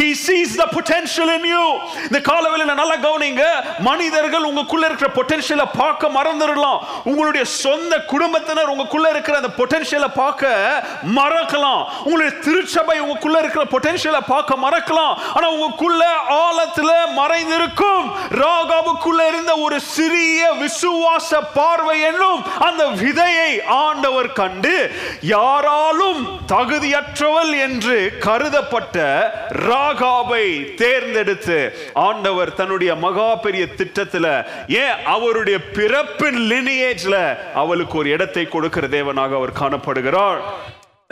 He 0.00 0.08
sees 0.24 0.56
the 0.62 0.68
potential 0.78 1.28
in 1.36 1.44
you. 1.52 1.66
இந்த 2.08 2.22
காலவெளியில 2.30 2.78
நல்லா 2.82 2.96
கவனிங்க 3.06 3.44
மனிதர்கள் 3.90 4.48
உங்களுக்குள்ள 4.50 4.90
இருக்கிற 4.90 5.10
பொட்டன்ஷியலை 5.20 5.68
பார்க்க 5.76 6.14
மறந்துடலாம். 6.18 6.80
உங்களுடைய 7.04 7.44
சொந்த 7.44 8.12
குடும்பத்தினர் 8.14 8.70
உங்களுக்குள்ள 8.72 9.08
இருக்கிற 9.14 9.34
அந்த 9.40 9.50
பொட்டன்ஷியலை 9.60 10.10
பார்க்க 10.14 10.42
மறக்கலாம். 11.18 11.82
உங்களுடைய 12.04 12.32
திருச்சபை 12.46 12.96
உங்களுக்குள்ள 13.02 13.38
இருக்கிற 13.42 13.64
பொட்டன்ஷியலை 13.74 14.22
பார்க்க 14.32 14.62
மறக்கலாம். 14.64 15.14
ஆனா 15.36 15.46
உங்களுக்குள்ள 15.54 16.02
ஆழத்துல 16.44 16.90
மறைந்திருக்கும். 17.20 18.06
ராகாவுக்குள்ள 18.42 19.20
இருந்த 19.30 19.52
ஒரு 19.66 19.78
சிறிய 19.94 20.40
விசுவாச 20.62 21.40
பார்வை 21.58 21.96
என்னும் 22.10 22.42
அந்த 22.66 22.82
விதையை 23.02 23.50
ஆண்டவர் 23.86 24.30
கண்டு 24.40 24.74
யாராலும் 25.32 26.20
தகுதியற்றவள் 26.52 27.52
என்று 27.66 27.96
கருதப்பட்ட 28.26 29.06
ராகாவை 29.68 30.44
தேர்ந்தெடுத்து 30.82 31.58
ஆண்டவர் 32.06 32.54
தன்னுடைய 32.60 32.92
மகா 33.04 33.28
பெரிய 33.46 33.64
திட்டத்துல 33.80 34.26
ஏன் 34.82 34.96
அவருடைய 35.14 35.58
பிறப்பின் 35.78 36.40
லினியேஜ்ல 36.52 37.16
அவளுக்கு 37.62 37.96
ஒரு 38.04 38.12
இடத்தை 38.12 38.42
கொடுக்கிற 38.46 38.86
தேவனாக 38.86 39.34
அவர் 39.34 39.52
காணப்படுகிறார். 39.60 40.40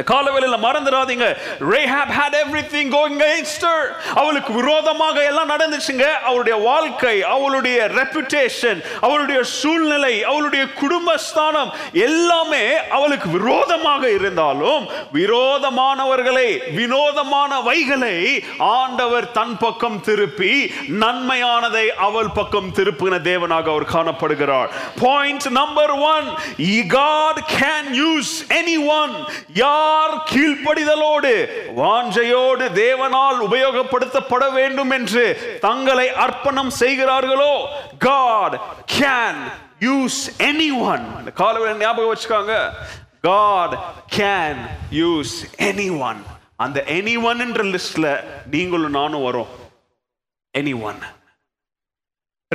இந்த 0.02 0.68
மறந்துடாதீங்க. 0.68 1.26
Rahab 1.70 2.12
had 2.18 2.36
everything 2.42 2.92
going 2.94 3.22
against 3.26 3.64
her 3.64 3.88
அவளுக்கு 4.14 4.52
விரோதமாக 4.52 5.24
எல்லாம் 5.24 5.48
நடந்துச்சுங்க. 5.48 6.02
அவளுடைய 6.02 6.58
வாழ்க்கை 6.58 7.22
அவளுடைய 7.22 7.90
ரெப்புடேஷன் 7.94 8.84
அவளுடைய 9.00 9.42
சூழ்நிலை 9.42 10.24
அவளுடைய 10.24 10.64
குடும்பஸ்தானம் 10.64 11.70
எல்லாமே 11.92 12.88
அவளுக்கு 12.88 13.28
விரோதமாக 13.28 14.10
இருந்தாலும் 14.10 14.88
விரோதமானவர்களை 15.12 16.74
வினோதமான 16.74 17.60
வைகளை 17.60 18.44
ஆண்டவர் 18.58 19.30
தன் 19.30 19.56
பக்கம் 19.58 20.00
திருப்பி 20.00 20.72
நன்மையானதை 21.00 21.86
அவள் 21.86 22.30
பக்கம் 22.34 22.70
திருப்பின 22.74 23.20
தேவனாக 23.30 23.70
அவர் 23.74 23.90
காணப்படுகிறார். 23.92 24.68
Point 25.02 25.48
number 25.48 25.90
one 25.90 26.26
God 27.02 27.36
can 27.58 27.84
use 27.94 28.32
anyone. 28.48 29.14
யார் 29.54 29.90
கீழ்ப்படிதலோடு 30.30 31.46
வாஞ்சையோடு 31.76 32.68
தேவனால் 32.74 33.40
உபயோகப்படுத்தப்பட 33.50 34.52
வேண்டும் 34.52 34.90
என்று 34.90 35.58
தங்களை 35.60 36.08
அர்ப்பணம் 36.08 36.70
செய்கிறார்களோ? 36.70 37.68
God 37.98 38.60
can 38.98 39.52
use 39.80 40.32
any 40.38 40.78
one 40.78 41.14
அந்த 41.16 41.30
காலவேளை 41.36 41.76
ஞாபகம் 41.76 42.14
வச்சுக்காங்க. 42.14 42.70
கேன் 44.16 44.68
யூஸ் 44.90 45.44
எனி 45.58 46.00
ஒன் 46.00 46.22
அந்த 46.56 46.84
anyone 46.86 47.40
என்ற 47.40 47.64
லிஸ்ட்ல 47.64 48.24
நீங்களும் 48.50 48.90
நானும் 48.90 49.20
வரோம். 49.20 49.46
ஒன் 50.80 50.98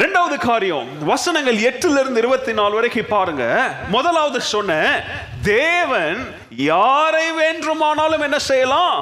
ரெண்டாவது 0.01 0.37
காரியம் 0.37 0.87
வசனங்கள் 1.05 1.55
எட்டுல 1.55 1.99
இருந்து 1.99 2.17
இருபத்தி 2.17 2.53
நாலு 2.53 2.73
வரைக்கும் 2.73 3.07
பாருங்க. 3.09 3.43
முதலாவது 3.89 4.41
சொன்ன 4.41 5.03
தேவன் 5.41 6.35
யாரை 6.49 7.31
வேண்டுமானாலும் 7.31 8.21
என்ன 8.21 8.39
செய்யலாம்? 8.39 8.95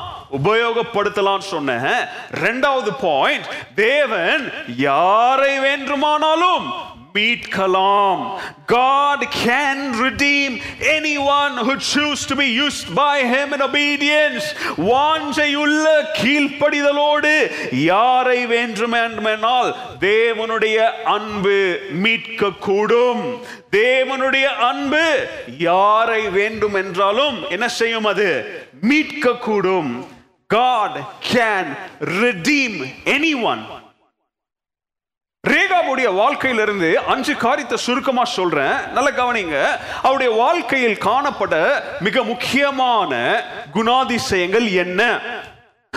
உபயோகப்படுத்தலாம் 0.43 1.37
சொன்ன. 1.37 2.07
ரெண்டாவது 2.41 2.91
பாயிண்ட் 3.01 3.45
தேவன் 3.75 4.51
யாரை 4.77 5.59
வேண்டுமானாலும் 5.59 6.84
மீட்கலாம் 7.15 8.21
God 8.67 9.19
can 9.45 10.01
redeem 10.03 10.61
anyone 10.97 11.65
who 11.65 11.73
choose 11.93 12.25
to 12.25 12.35
be 12.35 12.47
used 12.65 12.95
by 12.95 13.19
him 13.23 13.53
in 13.53 13.61
obedience. 13.61 14.45
வாஞ்சையுள்ள 14.77 15.85
கீழ்ப்படிதலோடு 16.21 17.33
யாரை 17.71 18.45
வேண்டுமென்றால் 18.45 19.75
தேவனுடைய 19.99 20.77
அன்பு 21.03 21.79
மீட்க 21.91 22.51
கூடும் 22.59 23.43
தேவனுடைய 23.71 24.43
அன்பு 24.43 25.27
யாரை 25.57 26.29
வேண்டும் 26.29 26.73
என்றாலும் 26.73 27.49
என்ன 27.49 27.67
செய்யும் 27.69 28.05
அது? 28.05 28.61
மீட்க 28.81 29.37
கூடும் 29.37 30.13
God 30.49 31.05
can 31.33 31.75
redeem 31.99 32.73
anyone 33.05 33.61
ரேகாவுடைய 35.45 36.13
வாழ்க்கையிலிருந்து 36.13 36.99
அஞ்சு 36.99 37.35
காரியத்தை 37.35 37.77
சுருக்கமாக 37.77 38.31
சொல்றேன். 38.31 38.91
நல்ல 38.93 39.11
கவனிங்க. 39.11 39.65
அவருடைய 40.01 40.33
வாழ்க்கையில் 40.33 40.97
காணப்பட 41.05 41.83
மிக 41.99 42.23
முக்கியமான 42.23 43.43
குணாதிசயங்கள் 43.73 44.73
என்ன? 44.73 45.19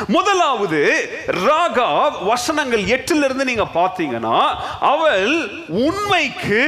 முதலாவது 0.06 1.10
ராகா 1.26 1.88
வசனங்கள் 2.24 2.80
எட்டுல 2.80 3.24
இருந்து 3.24 3.44
நீங்க 3.44 3.66
பாத்தீங்கன்னா 3.74 4.56
அவள் 4.80 5.50
உண்மைக்கு 5.68 6.62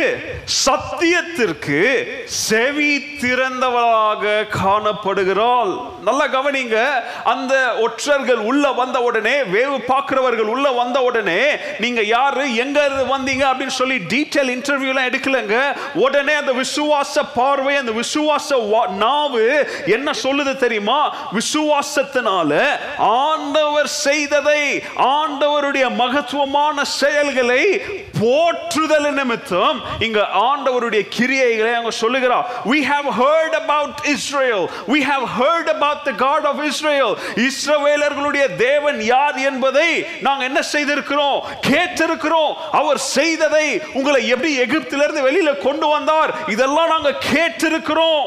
சத்தியத்திற்கு 0.67 2.07
செவி 2.25 2.97
திறந்தவளாக 3.21 4.47
காணப்படுகிறாள். 4.63 5.81
நல்லா 6.03 6.27
கவனிங்க 6.27 6.91
அந்த 7.25 7.75
ஒற்றர்கள் 7.81 8.37
உள்ள 8.37 8.73
வந்த 8.73 9.03
உடனே 9.03 9.43
வேவு 9.43 9.79
பார்க்கிறவர்கள் 9.87 10.45
உள்ள 10.45 10.71
வந்த 10.71 11.03
உடனே 11.03 11.57
நீங்க 11.79 12.03
யாரு 12.03 12.55
எங்க 12.55 12.89
வந்தீங்க 12.89 13.45
அப்படின்னு 13.45 13.67
சொல்லி 13.67 13.97
டீட்டெயில் 13.97 14.55
இன்டர்வியூலாம் 14.57 15.09
எடுக்கலங்க. 15.11 15.77
உடனே 15.95 16.33
அந்த 16.33 16.53
விசுவாச 16.53 17.21
பார்வை 17.35 17.77
அந்த 17.77 17.93
விசுவாச 17.93 18.49
வா- 18.51 18.89
நாவு 18.89 19.69
என்ன 19.87 20.11
சொல்லுது 20.23 20.57
தெரியுமா? 20.57 21.17
விசுவாசத்தினால 21.33 22.79
ஆண்டவர் 23.29 23.89
செய்ததை 24.07 24.63
ஆண்டவருடைய 25.15 25.87
மகத்துவமான 26.03 26.85
செயல்களை 27.01 27.63
போற்றுதல் 28.21 29.13
நிமித்தம் 29.13 29.79
இங்க 29.99 30.21
ஆண்டவருடைய 30.49 31.03
கிரியைகளை 31.19 31.71
அவங்க 31.73 31.93
சொல்லுகிறார். 32.03 32.47
We 32.73 32.81
have 32.93 33.09
heard 33.21 33.53
about 33.63 33.95
Israel. 34.15 34.63
We 34.95 35.01
have 35.11 35.25
heard 35.41 35.69
about 35.77 36.01
the 36.09 36.15
God 36.27 36.43
of 36.51 36.57
Israel. 36.71 37.13
இஸ்ரவேலர்களுடைய 37.49 38.47
தேவன் 38.57 39.01
யார் 39.15 39.39
என்பதை 39.51 40.07
நாங்க 40.21 40.45
என்ன 40.45 40.61
செய்திருக்கிறோம்? 40.73 41.39
கேட்டிருக்கிறோம். 41.71 42.53
அவர் 42.81 42.99
செய்ததை 42.99 43.67
உங்களை 43.93 44.29
எப்படி 44.29 44.53
எகிப்திலிருந்து 44.59 45.21
வெளியில 45.29 45.59
கொண்டு 45.59 45.87
வந்தார்? 45.87 46.33
இதெல்லாம் 46.49 46.93
நாங்க 46.95 47.11
கேட்டிருக்கிறோம். 47.35 48.25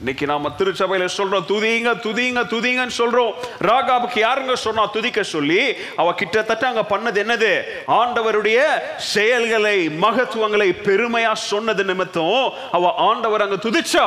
இன்னைக்கு 0.00 0.26
நாம 0.26 0.48
திருச்சபையில 0.48 1.06
சொல்றோம் 1.16 1.46
துதிங்க 1.48 1.90
துதிங்க 2.04 2.40
துதிங்கன்னு 2.52 2.94
சொல்றோம். 2.98 3.32
ராகாவுக்கு 3.58 4.18
யாருங்க 4.18 4.54
சொன்னா 4.54 4.86
துதிக்க 4.86 5.22
சொல்லி 5.22 5.76
அவ 5.96 6.14
கிட்டத்தட்ட 6.14 6.66
அங்க 6.66 6.82
பண்ணது 6.82 7.18
என்னது? 7.24 7.50
ஆண்டவருடைய 7.86 8.58
செயல்களை 8.96 9.88
மகத்துவங்களை 9.88 10.68
பெருமையா 10.86 11.32
சொன்னது 11.32 11.84
நிமித்தம் 11.84 12.52
அவ 12.72 12.94
ஆண்டவர் 12.94 13.40
அங்க 13.40 13.54
துதிச்சா? 13.54 14.06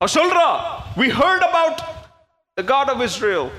அவ 0.00 0.10
சொல்றா 0.14 0.46
we 0.96 1.08
heard 1.20 1.42
about 1.50 1.78
the 2.56 2.66
God 2.72 2.88
of 2.94 3.00
Israel. 3.00 3.50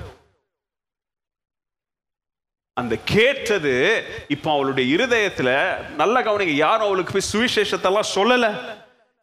அந்த 2.72 2.96
கேட்டது 3.04 3.74
இப்போ 4.28 4.52
அவளுடைய 4.52 4.96
இருதயத்துல 4.96 5.50
நல்ல 5.94 6.22
கவனிங்க 6.22 6.56
யாரும் 6.66 6.86
அவளுக்கு 6.86 7.12
போய் 7.12 7.30
சுவிசேஷத்தெல்லாம் 7.32 8.12
சொல்லல. 8.14 8.46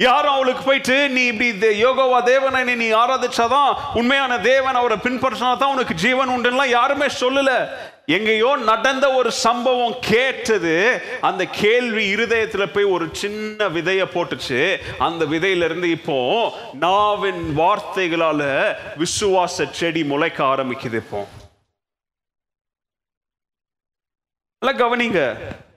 யாரும் 0.08 0.34
அவளுக்கு 0.34 0.64
போயிட்டு 0.64 1.10
நீ 1.16 1.24
இப்படி 1.32 1.68
யோகோவா 1.86 2.20
தேவனை 2.24 2.60
நீ 2.64 2.74
நீ 2.84 2.88
ஆராதிச்சாதான் 3.04 3.72
உண்மையான 3.93 4.39
தேவன் 4.39 4.76
அவரை 4.76 4.97
பின்பற்றினா 4.97 5.58
தான் 5.58 5.74
உனக்கு 5.74 5.93
ஜீவன் 5.93 6.30
உண்டுலாம் 6.30 6.76
யாருமே 6.78 7.06
சொல்லல. 7.06 7.52
எங்கேயோ 8.06 8.56
நடந்த 8.56 9.06
ஒரு 9.14 9.32
சம்பவம் 9.32 9.95
கேட்டது. 10.02 11.02
அந்த 11.22 11.45
கேள்வி 11.45 12.06
இருதயத்தில் 12.06 12.74
போய் 12.76 12.84
ஒரு 12.84 13.06
சின்ன 13.12 13.68
விதைய 13.68 14.06
போட்டுச்சு. 14.14 14.62
அந்த 14.97 15.26
விதையில 15.26 15.68
இருந்து 15.70 15.89
இப்போ 15.89 16.18
நாவின் 16.74 17.43
வார்த்தைகளால 17.58 18.41
விசுவாச 18.97 19.68
செடி 19.72 20.04
முளைக்க 20.04 20.43
ஆரம்பிக்குது 20.43 20.99
இப்போ. 21.04 21.22
கவனிங்க. 24.62 25.22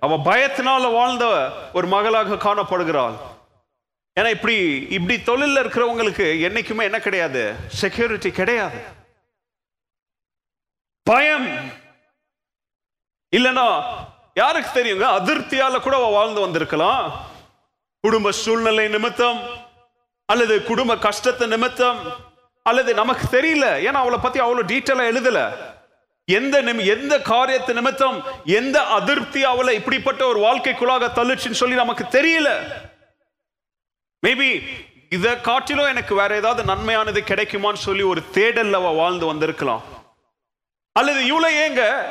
அவ 0.00 0.16
பயத்தினால 0.24 0.92
வாழ்ந்த 0.92 1.26
ஒரு 1.72 1.86
மகளாக 1.86 2.42
காணப்படுகிறாள். 2.48 3.16
ஏன்னா 4.20 4.30
இப்படி 4.30 4.86
இப்படி 4.90 5.20
தொழில்ல 5.20 5.58
இருக்கிறவங்களுக்கு 5.58 6.26
என்னைக்குமே 6.48 6.82
என்ன 6.82 6.98
கிடையாது? 6.98 7.54
செக்யூரிட்டி 7.68 8.30
கிடையாது. 8.30 8.82
பயம். 11.02 11.72
இல்லைன்னா 13.36 13.84
யாருக்கு 14.34 14.84
தெரியுங்க? 14.84 15.02
அதிருப்தியால 15.02 15.80
கூட 15.80 15.96
அவ 15.96 16.08
வாழ்ந்து 16.10 16.40
வந்திருக்கலாம். 16.40 17.30
குடும்ப 18.00 18.32
சூழ்நிலை 18.32 18.88
நிமித்தம் 18.88 19.40
அல்லது 20.26 20.62
குடும்ப 20.62 20.98
கஷ்டத்தை 20.98 21.48
நிமித்தம் 21.48 22.12
அல்லது 22.62 22.94
நமக்கு 22.94 23.42
தெரியல. 23.42 23.66
ஏன்னா 23.82 24.00
அவளை 24.04 24.18
பத்தி 24.22 24.38
அவ்வளவு 24.38 24.74
டீட்டெயிலா 24.74 25.14
எழுதல. 25.14 25.56
எந்த 26.24 26.62
நிமி 26.62 26.86
எந்த 26.86 27.20
காரியத்து 27.20 27.74
நிமித்தம் 27.74 28.24
எந்த 28.44 28.82
அதிருப்தி 28.82 29.44
அவளை 29.44 29.74
இப்படிப்பட்ட 29.74 30.26
ஒரு 30.26 30.40
வாழ்க்கைக்குள்ளாக 30.40 31.08
தள்ளுச்சுன்னு 31.14 31.60
சொல்லி 31.62 31.74
நமக்கு 31.74 32.04
தெரியல. 32.04 32.62
மேபி 34.24 34.62
இதை 35.10 35.40
காட்டிலும் 35.40 35.86
எனக்கு 35.86 36.14
வேற 36.14 36.34
ஏதாவது 36.34 36.74
நன்மையானது 36.74 37.20
கிடைக்குமான்னு 37.26 37.82
சொல்லி 37.86 38.02
ஒரு 38.02 38.22
தேடல்ல 38.32 38.72
அவ 38.72 38.90
வாழ்ந்து 38.90 39.26
வந்திருக்கலாம். 39.26 39.82
அல்லது 40.92 41.26
இவளை 41.26 41.54
ஏங்க 41.54 42.04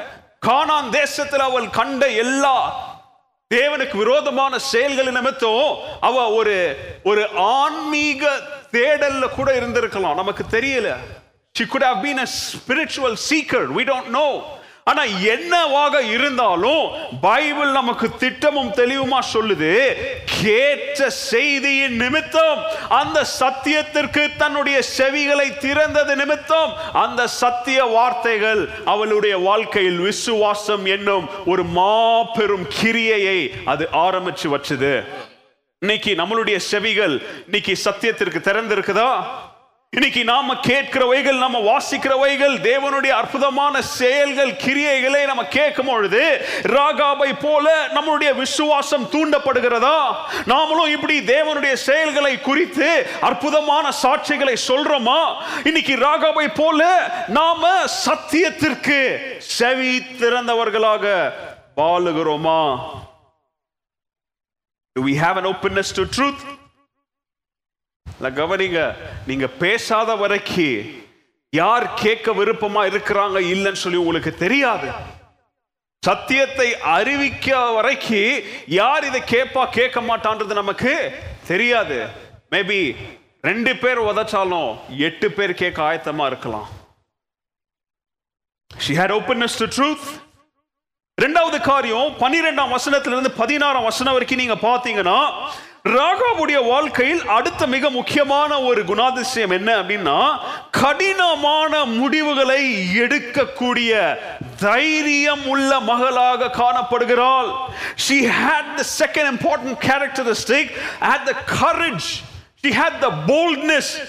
காணான் 0.45 0.89
தேசத்தில் 0.89 1.39
அவள் 1.39 1.69
கண்ட 1.69 2.07
எல்லா 2.07 2.81
தேவனுக்கு 3.53 3.97
விரோதமான 3.97 4.59
செயல்கள் 4.59 5.11
நிமித்தம் 5.11 5.77
அவ 6.01 6.29
ஒரு 6.29 6.77
ஒரு 7.03 7.29
ஆன்மீக 7.35 8.39
தேடல்ல 8.71 9.29
கூட 9.29 9.59
இருந்திருக்கலாம். 9.59 10.13
நமக்கு 10.13 10.45
தெரியல. 10.51 10.97
She 11.59 11.61
could 11.61 11.83
have 11.83 12.01
been 12.03 12.19
a 12.19 12.27
spiritual 12.53 13.15
seeker. 13.29 13.67
We 13.77 13.83
don't 13.91 14.07
know. 14.13 14.43
ஆனா 14.83 15.03
என்னவாக 15.03 16.01
இருந்தாலும் 16.01 16.91
பைபிள் 17.21 17.71
நமக்கு 17.71 18.17
திட்டமும் 18.17 18.71
தெளிவுமா 18.71 19.19
சொல்லுது 19.33 19.95
கேட்ட 20.41 21.09
செய்தியின் 21.09 21.95
நிமித்தம் 21.95 22.61
அந்த 22.89 23.25
சத்தியத்திற்கு 23.39 24.29
தன்னுடைய 24.37 24.81
செவிகளை 24.97 25.57
திறந்தது 25.57 26.15
நிமித்தம் 26.15 26.73
அந்த 26.93 27.27
சத்திய 27.27 27.83
வார்த்தைகள் 27.83 28.69
அவளுடைய 28.85 29.37
வாழ்க்கையில் 29.37 29.97
விசுவாசம் 29.97 30.85
என்னும் 30.85 31.29
ஒரு 31.45 31.63
மாபெரும் 31.63 32.67
கிரியையை 32.81 33.49
அது 33.65 33.87
ஆரம்பிச்சு 33.91 34.43
வச்சது. 34.43 35.03
இன்னைக்கு 35.79 36.11
நம்மளுடைய 36.11 36.57
செவிகள் 36.57 37.21
இன்னைக்கு 37.45 37.77
சத்தியத்திற்கு 37.85 38.39
திறந்திருக்குதா? 38.49 39.23
இன்னைக்கு 39.93 40.23
நாம 40.23 40.53
கேட்கிறவைகள் 40.67 41.37
நம்ம 41.37 41.59
வாசிக்கிறவைகள் 41.59 42.55
தேவனுடைய 42.61 43.09
அற்புதமான 43.09 43.81
செயல்கள் 43.81 44.51
கிரியைகளை 44.51 45.25
நம்ம 45.25 45.45
கேட்கும் 45.45 45.85
பொழுது 45.85 46.45
ராகாபை 46.63 47.33
போல 47.41 47.87
நம்மளுடைய 47.87 48.35
விசுவாசம் 48.35 49.03
தூண்டப்படுகிறதா? 49.03 50.15
நாமளும் 50.47 50.91
இப்படி 50.91 51.19
தேவனுடைய 51.19 51.73
செயல்களை 51.73 52.41
குறித்து 52.41 53.07
அற்புதமான 53.21 53.89
சாட்சிகளை 54.03 54.55
சொல்றோமா? 54.67 55.35
இன்னைக்கு 55.63 55.95
ராகாபை 55.95 56.47
போல 56.55 56.81
நாம 57.27 57.85
சத்தியத்திற்கு 58.05 59.17
செவி 59.37 59.97
திறந்தவர்களாக 59.97 61.31
வாழுகிறோமா? 61.77 62.79
Do 64.95 65.01
we 65.01 65.15
have 65.15 65.37
an 65.37 65.45
openness 65.45 65.91
to 65.91 66.05
truth? 66.05 66.41
இல்ல 68.05 68.29
கவனிங்க 68.39 68.81
நீங்க 69.29 69.47
பேசாத 69.63 70.15
வரைக்கும் 70.21 71.01
யார் 71.61 71.85
கேட்க 72.03 72.27
விருப்பமா 72.39 72.83
இருக்கிறாங்க 72.91 73.39
இல்லைன்னு 73.53 73.83
சொல்லி 73.85 73.99
உங்களுக்கு 74.03 74.31
தெரியாது. 74.43 74.87
சத்தியத்தை 76.03 76.67
அறிவிக்க 76.97 77.57
வரைக்கும் 77.77 78.45
யார் 78.79 79.03
இதை 79.09 79.21
கேட்பா 79.33 79.63
கேட்க 79.79 80.01
மாட்டான்றது 80.01 80.53
நமக்கு 80.61 80.93
தெரியாது. 81.51 81.97
மேபி 82.53 82.79
ரெண்டு 83.49 83.71
பேர் 83.83 83.99
உதச்சாலும் 84.09 84.71
எட்டு 85.07 85.29
பேர் 85.37 85.53
கேட்க 85.61 85.79
ஆயத்தமா 85.89 86.25
இருக்கலாம். 86.31 86.67
She 88.71 88.93
had 89.01 89.11
openness 89.19 89.55
to 89.61 89.67
truth. 89.77 90.05
ரெண்டாவது 91.17 91.57
காரியம் 91.71 92.13
பன்னிரெண்டாம் 92.23 92.73
வசனத்திலிருந்து 92.75 93.31
பதினாறாம் 93.41 93.87
வசனம் 93.89 94.15
வரைக்கும் 94.15 94.41
நீங்க 94.43 94.55
பாத்தீங்கன்னா 94.69 95.19
ராகாவுடைய 95.89 96.67
வாழ்க்கையில் 96.67 97.25
அடுத்த 97.27 97.67
மிக 97.67 97.89
முக்கியமான 97.89 98.61
ஒரு 98.61 98.85
குணாதிசயம் 98.85 99.51
என்ன 99.51 99.81
அப்படின்னா 99.81 100.39
கடினமான 100.71 101.85
முடிவுகளை 101.85 102.61
எடுக்கக்கூடிய 102.99 104.17
தைரியம் 104.59 105.47
உள்ள 105.47 105.79
மகளாக 105.79 106.45
காணப்படுகிறாள். 106.45 107.49
She 108.07 108.23
had 108.23 108.77
the 108.77 108.83
second 108.83 109.25
important 109.25 109.79
characteristic 109.79 110.71
had 110.99 111.25
the 111.25 111.35
courage 111.59 112.23
she 112.63 112.71
had 112.71 113.01
the 113.01 113.11
boldness 113.27 113.99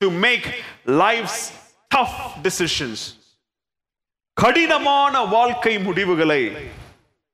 to 0.00 0.10
make 0.10 0.46
life's 0.86 1.52
tough 1.94 2.42
decisions. 2.42 3.14
கடினமான 4.32 5.24
வாழ்க்கை 5.24 5.78
முடிவுகளை. 5.78 6.56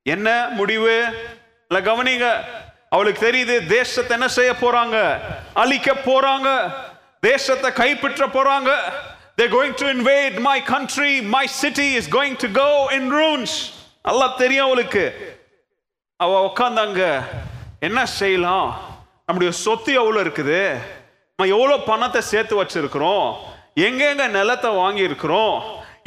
என்ன 0.02 0.48
முடிவு? 0.48 1.14
இல்ல 1.68 1.94
கவனிங்க. 1.94 2.44
அவளுக்கு 2.96 3.20
தெரியுது 3.28 3.54
தேசத்தை 3.78 4.12
என்ன 4.18 4.28
செய்ய 4.38 4.52
போறாங்க? 4.60 4.96
அழிக்க 5.62 5.92
போறாங்க. 6.08 6.48
தேசத்தை 7.20 7.70
கைப்பற்ற 7.82 8.26
போறாங்க. 8.36 8.72
They're 9.36 9.54
going 9.58 9.74
to 9.80 9.86
invade 9.96 10.34
my 10.50 10.58
country 10.74 11.12
my 11.36 11.46
city 11.62 11.88
is 12.00 12.06
going 12.18 12.36
to 12.42 12.48
go 12.62 12.70
in 12.96 13.04
ruins. 13.18 13.54
நல்லா 14.02 14.26
தெரியும் 14.42 14.66
அவளுக்கு. 14.66 15.04
அவ 16.16 16.32
உட்காந்தாங்க 16.48 17.02
என்ன 17.86 18.06
செய்யலாம்? 18.20 18.68
நம்முடைய 19.26 19.52
சொத்து 19.64 19.92
எவ்வளவு 20.00 20.24
இருக்குது? 20.24 20.60
நம்ம 21.36 21.48
எவ்வளவு 21.54 21.86
பணத்தை 21.90 22.20
சேர்த்து 22.32 22.54
வச்சிருக்கிறோம்? 22.62 23.26
எங்கெங்க 23.86 24.26
நிலத்தை 24.36 24.70
வாங்கியிருக்கிறோம்? 24.82 25.56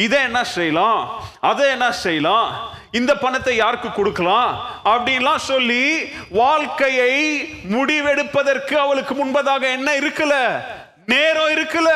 இதை 0.06 0.20
என்ன 0.28 0.42
செய்யலாம்? 0.56 1.02
அதை 1.50 1.66
என்ன 1.76 1.88
செய்யலாம்? 2.04 2.48
இந்த 2.92 3.18
பணத்தை 3.18 3.56
யாருக்கு 3.56 3.92
கொடுக்கலாம்? 3.92 4.70
அப்படின்லாம் 4.86 5.36
சொல்லி 5.36 6.06
வாழ்க்கையை 6.30 7.44
முடிவெடுப்பதற்கு 7.70 8.74
அவளுக்கு 8.74 9.26
முன்பதாக 9.26 9.62
என்ன 9.62 9.96
இருக்கல. 9.98 10.64
நேரம் 11.06 11.50
இருக்கல. 11.50 11.90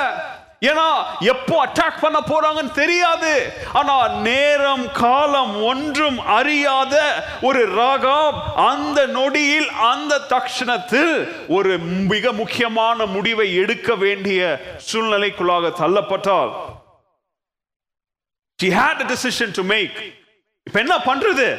ஏன்னா 0.62 1.04
எப்போ 1.20 1.66
அட்டாக் 1.66 2.00
பண்ண 2.02 2.20
போறாங்கன்னு 2.20 2.72
தெரியாது. 2.72 3.54
ஆனா 3.74 4.08
நேரம் 4.08 4.92
காலம் 4.92 5.64
ஒன்றும் 5.64 6.20
அறியாத 6.20 7.26
ஒரு 7.42 7.74
ராகாப் 7.74 8.54
அந்த 8.56 9.06
நொடியில் 9.06 9.70
அந்த 9.70 10.22
தக்ஷணத்தில் 10.30 11.28
ஒரு 11.48 11.78
மிக 11.80 12.32
முக்கியமான 12.32 13.06
முடிவை 13.06 13.56
எடுக்க 13.56 13.96
வேண்டிய 13.96 14.62
சூழ்நிலைக்குள்ளாக 14.92 15.72
தள்ளப்பட்டால் 15.80 16.52
she 18.64 18.70
had 18.70 19.02
a 19.02 19.06
decision 19.06 19.52
to 19.52 19.64
make. 19.64 20.23
இப்ப 20.64 20.80
என்ன 20.80 20.98
பண்றது? 20.98 21.58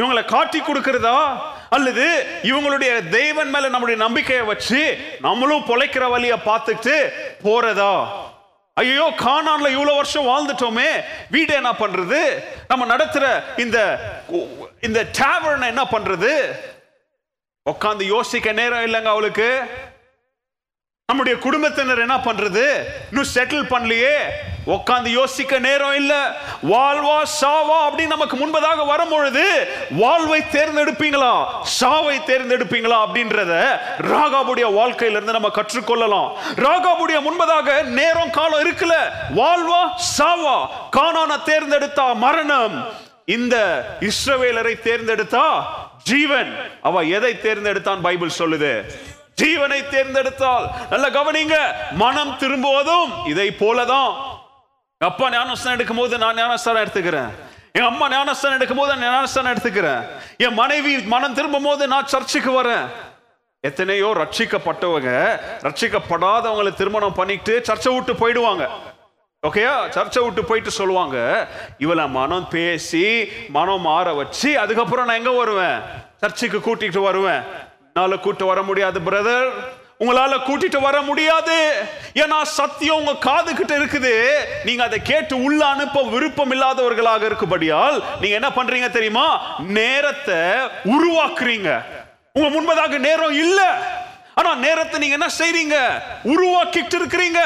இவங்களை 0.00 0.24
காட்டி 0.24 0.60
கொடுக்கிறதா? 0.60 1.40
அல்லது 1.70 2.26
இவங்களுடைய 2.42 3.08
தெய்வன் 3.08 3.50
மேல 3.50 3.68
நம்முடைய 3.68 4.00
நம்பிக்கையை 4.00 4.44
வச்சு 4.44 4.98
நம்மளும் 5.20 5.64
பொழைக்கிற 5.64 6.10
வழிய 6.10 6.36
பார்த்துட்டு 6.36 7.12
போறதா? 7.44 8.08
ஐயோ 8.74 9.12
காணான்ல 9.16 9.68
இவ்வளவு 9.68 9.94
வருஷம் 9.94 10.26
வாழ்ந்துட்டோமே. 10.26 11.04
வீடு 11.30 11.54
என்ன 11.54 11.72
பண்றது? 11.72 12.42
நம்ம 12.68 12.96
நடத்துற 12.96 13.42
இந்த 13.58 13.98
இந்த 14.80 15.06
டேவர்ன் 15.18 15.66
என்ன 15.66 15.82
பண்றது? 15.82 16.56
உட்காந்து 17.70 18.02
யோசிக்க 18.02 18.52
நேரம் 18.52 18.86
இல்லைங்க 18.86 19.04
அவளுக்கு. 19.04 19.62
நம்முடைய 21.06 21.38
குடும்பத்தினர் 21.38 21.98
என்ன 21.98 22.16
பண்றது? 22.16 22.84
இன்னும் 23.08 23.30
செட்டில் 23.34 23.72
பண்ணலையே. 23.72 24.16
உட்காந்து 24.68 25.06
யோசிக்க 25.06 25.58
நேரம் 25.58 25.94
இல்ல. 25.94 26.36
வாழ்வா 26.70 27.22
சாவா 27.40 27.78
அப்படின்னு 27.86 28.06
நமக்கு 28.06 28.36
முன்பதாக 28.36 28.86
வரும்பொழுது 28.86 29.68
வாழ்வை 29.90 30.40
தேர்ந்தெடுப்பீங்களா? 30.52 31.46
சாவை 31.62 32.18
தேர்ந்தெடுப்பீங்களா 32.18 32.96
அப்படின்றத 33.06 33.80
ராகாவுடைய 33.98 34.72
வாழ்க்கையிலிருந்து 34.72 35.32
நம்ம 35.32 35.48
கற்றுக்கொள்ளலாம். 35.48 36.32
ராகாவுடைய 36.56 37.20
முன்பதாக 37.20 37.84
நேரம் 37.84 38.30
காலம் 38.30 38.60
இருக்குல்ல. 38.60 38.94
வாழ்வா 39.36 39.90
சாவா 40.18 40.66
காணான 40.90 41.36
தேர்ந்தெடுத்தா 41.36 42.14
மரணம். 42.14 42.86
இந்த 43.24 43.86
இஸ்ரவேலரை 44.00 44.74
தேர்ந்தெடுத்தா 44.84 45.42
ஜீவன். 46.02 46.56
அவ 46.82 47.00
எதை 47.00 47.38
தேர்ந்தெடுத்தான் 47.42 48.00
பைபிள் 48.00 48.30
சொல்லுது? 48.38 48.84
ஜீவனை 49.42 49.88
தேர்ந்தெடுத்தால். 49.88 50.68
நல்ல 50.90 51.08
கவனிங்க. 51.08 51.54
மனம் 51.92 52.36
திரும்புவதும் 52.38 53.26
இதை 53.26 53.56
போலதான். 53.58 54.36
அப்பா 55.06 55.26
ஞானஸ்தானம் 55.32 55.76
எடுக்கும் 55.76 55.98
போது 56.00 56.14
நான் 56.20 56.38
ஞானஸ்தானம் 56.38 56.82
எடுத்துக்கிறேன். 56.84 57.28
என் 57.78 57.88
அம்மா 57.88 58.06
ஞானஸ்தானம் 58.12 58.56
எடுக்கும் 58.58 58.80
போது 58.80 58.90
நான் 58.92 59.12
ஞானஸ்தானம் 59.16 59.52
எடுத்துக்கிறேன். 59.54 60.00
என் 60.44 60.56
மனைவி 60.60 60.92
மனம் 61.12 61.36
திரும்பும் 61.36 61.66
போது 61.68 61.82
நான் 61.92 62.08
சர்ச்சுக்கு 62.12 62.52
வரேன். 62.56 62.86
எத்தனையோ 63.68 64.08
ரட்சிக்கப்பட்டவங்க 64.20 65.12
ரட்சிக்கப்படாதவங்களை 65.66 66.72
திருமணம் 66.80 67.16
பண்ணிட்டு 67.20 67.54
சர்ச்சை 67.68 67.92
விட்டு 67.94 68.14
போயிடுவாங்க. 68.22 68.66
ஓகேயா 69.42 69.74
சர்ச்சை 69.96 70.22
விட்டு 70.24 70.44
போயிட்டு 70.50 70.72
சொல்லுவாங்க. 70.80 71.16
இவளை 71.84 72.06
மனம் 72.18 72.48
பேசி 72.56 73.06
மனம் 73.58 73.86
மாற 73.88 74.14
வச்சு 74.20 74.50
அதுக்கப்புறம் 74.64 75.08
நான் 75.10 75.20
எங்க 75.22 75.34
வருவேன்? 75.42 75.78
சர்ச்சுக்கு 76.22 76.60
கூட்டிட்டு 76.66 77.02
வருவேன். 77.08 77.42
என்னால 77.88 78.18
கூட்டு 78.26 78.44
வர 78.52 78.60
முடியாது 78.70 78.98
பிரதர் 79.10 79.48
உங்களால 80.04 80.34
கூட்டிட்டு 80.46 80.80
வர 80.80 81.00
முடியாது. 81.00 81.82
ஏன்னா 82.14 82.42
சத்தியம் 82.42 82.96
உங்க 82.96 83.14
காது 83.14 83.54
கிட்ட 83.54 83.78
இருக்குது. 83.78 84.30
நீங்க 84.64 84.82
அதை 84.82 85.02
கேட்டு 85.02 85.42
உள்ள 85.42 85.66
அனுப்ப 85.66 86.02
விருப்பம் 86.02 86.52
இல்லாதவர்களாக 86.52 87.26
இருக்கும்படியால் 87.28 88.02
நீங்க 88.20 88.34
என்ன 88.34 88.48
பண்றீங்க 88.48 88.90
தெரியுமா? 88.90 89.54
நேரத்தை 89.58 90.34
உருவாக்குறீங்க. 90.84 91.82
உங்க 92.32 92.48
முன்பதாக 92.48 92.98
நேரம் 92.98 93.32
இல்ல. 93.32 93.78
ஆனா 94.34 94.54
நேரத்தை 94.54 95.00
நீங்க 95.00 95.16
என்ன 95.18 95.28
செய்றீங்க? 95.38 95.76
உருவாக்கிட்டு 96.24 96.96
இருக்கிறீங்க. 96.98 97.38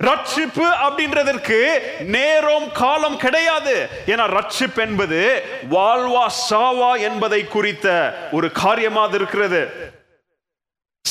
ரட்சிப்பு 0.00 0.68
அப்படின்றதற்கு 0.88 1.78
நேரம் 2.00 2.72
காலம் 2.72 3.16
கிடையாது. 3.16 3.88
ஏன்னா 4.06 4.40
ரட்சிப்பு 4.40 4.78
என்பது 4.78 5.44
வாழ்வா 5.70 6.26
சாவா 6.50 7.00
என்பதை 7.00 7.48
குறித்த 7.48 8.16
ஒரு 8.32 8.52
காரியமாக 8.52 9.16
இருக்கிறது. 9.16 9.98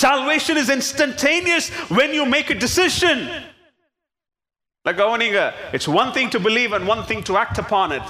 Salvation 0.06 0.56
is 0.58 0.70
instantaneous 0.70 1.66
when 1.98 2.14
you 2.18 2.26
make 2.36 2.50
a 2.56 2.60
decision. 2.66 3.18
Like 4.86 4.98
கவனிங்க 5.02 5.54
it's 5.72 5.90
one 5.90 6.08
thing 6.08 6.30
to 6.30 6.40
believe 6.40 6.74
and 6.78 6.88
one 6.88 7.00
thing 7.00 7.24
to 7.24 7.38
act 7.38 7.60
upon 7.64 7.92
it. 7.98 8.08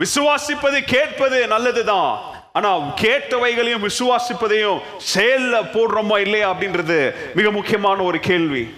விசுவாசிப்பது 0.00 0.78
கேட்பது 0.94 1.46
நல்லதுதான். 1.46 2.12
ஆனா 2.52 2.76
கேட்டவைகளையும் 2.76 3.86
விசுவாசிப்பதையும் 3.88 4.80
செயல்ல 5.14 5.54
போடுறோமா 5.74 6.18
இல்லையா 6.18 6.52
அப்படின்றது 6.52 6.98
மிக 7.34 7.50
முக்கியமான 7.50 8.02
ஒரு 8.02 8.20
கேள்வி. 8.20 8.74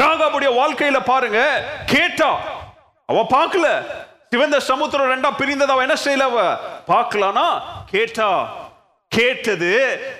ராகாவுடைய 0.00 0.50
வாழ்க்கையில 0.60 1.04
பாருங்க 1.04 1.40
கேட்டா 1.86 2.30
அவ 3.06 3.26
பார்க்கல. 3.30 3.66
சிவந்த 4.30 4.60
சமுத்திரம் 4.60 5.10
ரெண்டா 5.10 5.30
பிரிந்தது 5.36 5.74
என்ன 5.86 5.96
செய்யல 6.04 6.26
அவ? 6.30 6.38
பார்க்கலானா 6.88 7.46
கேட்டா 7.90 8.28
கேட்டது 9.14 9.72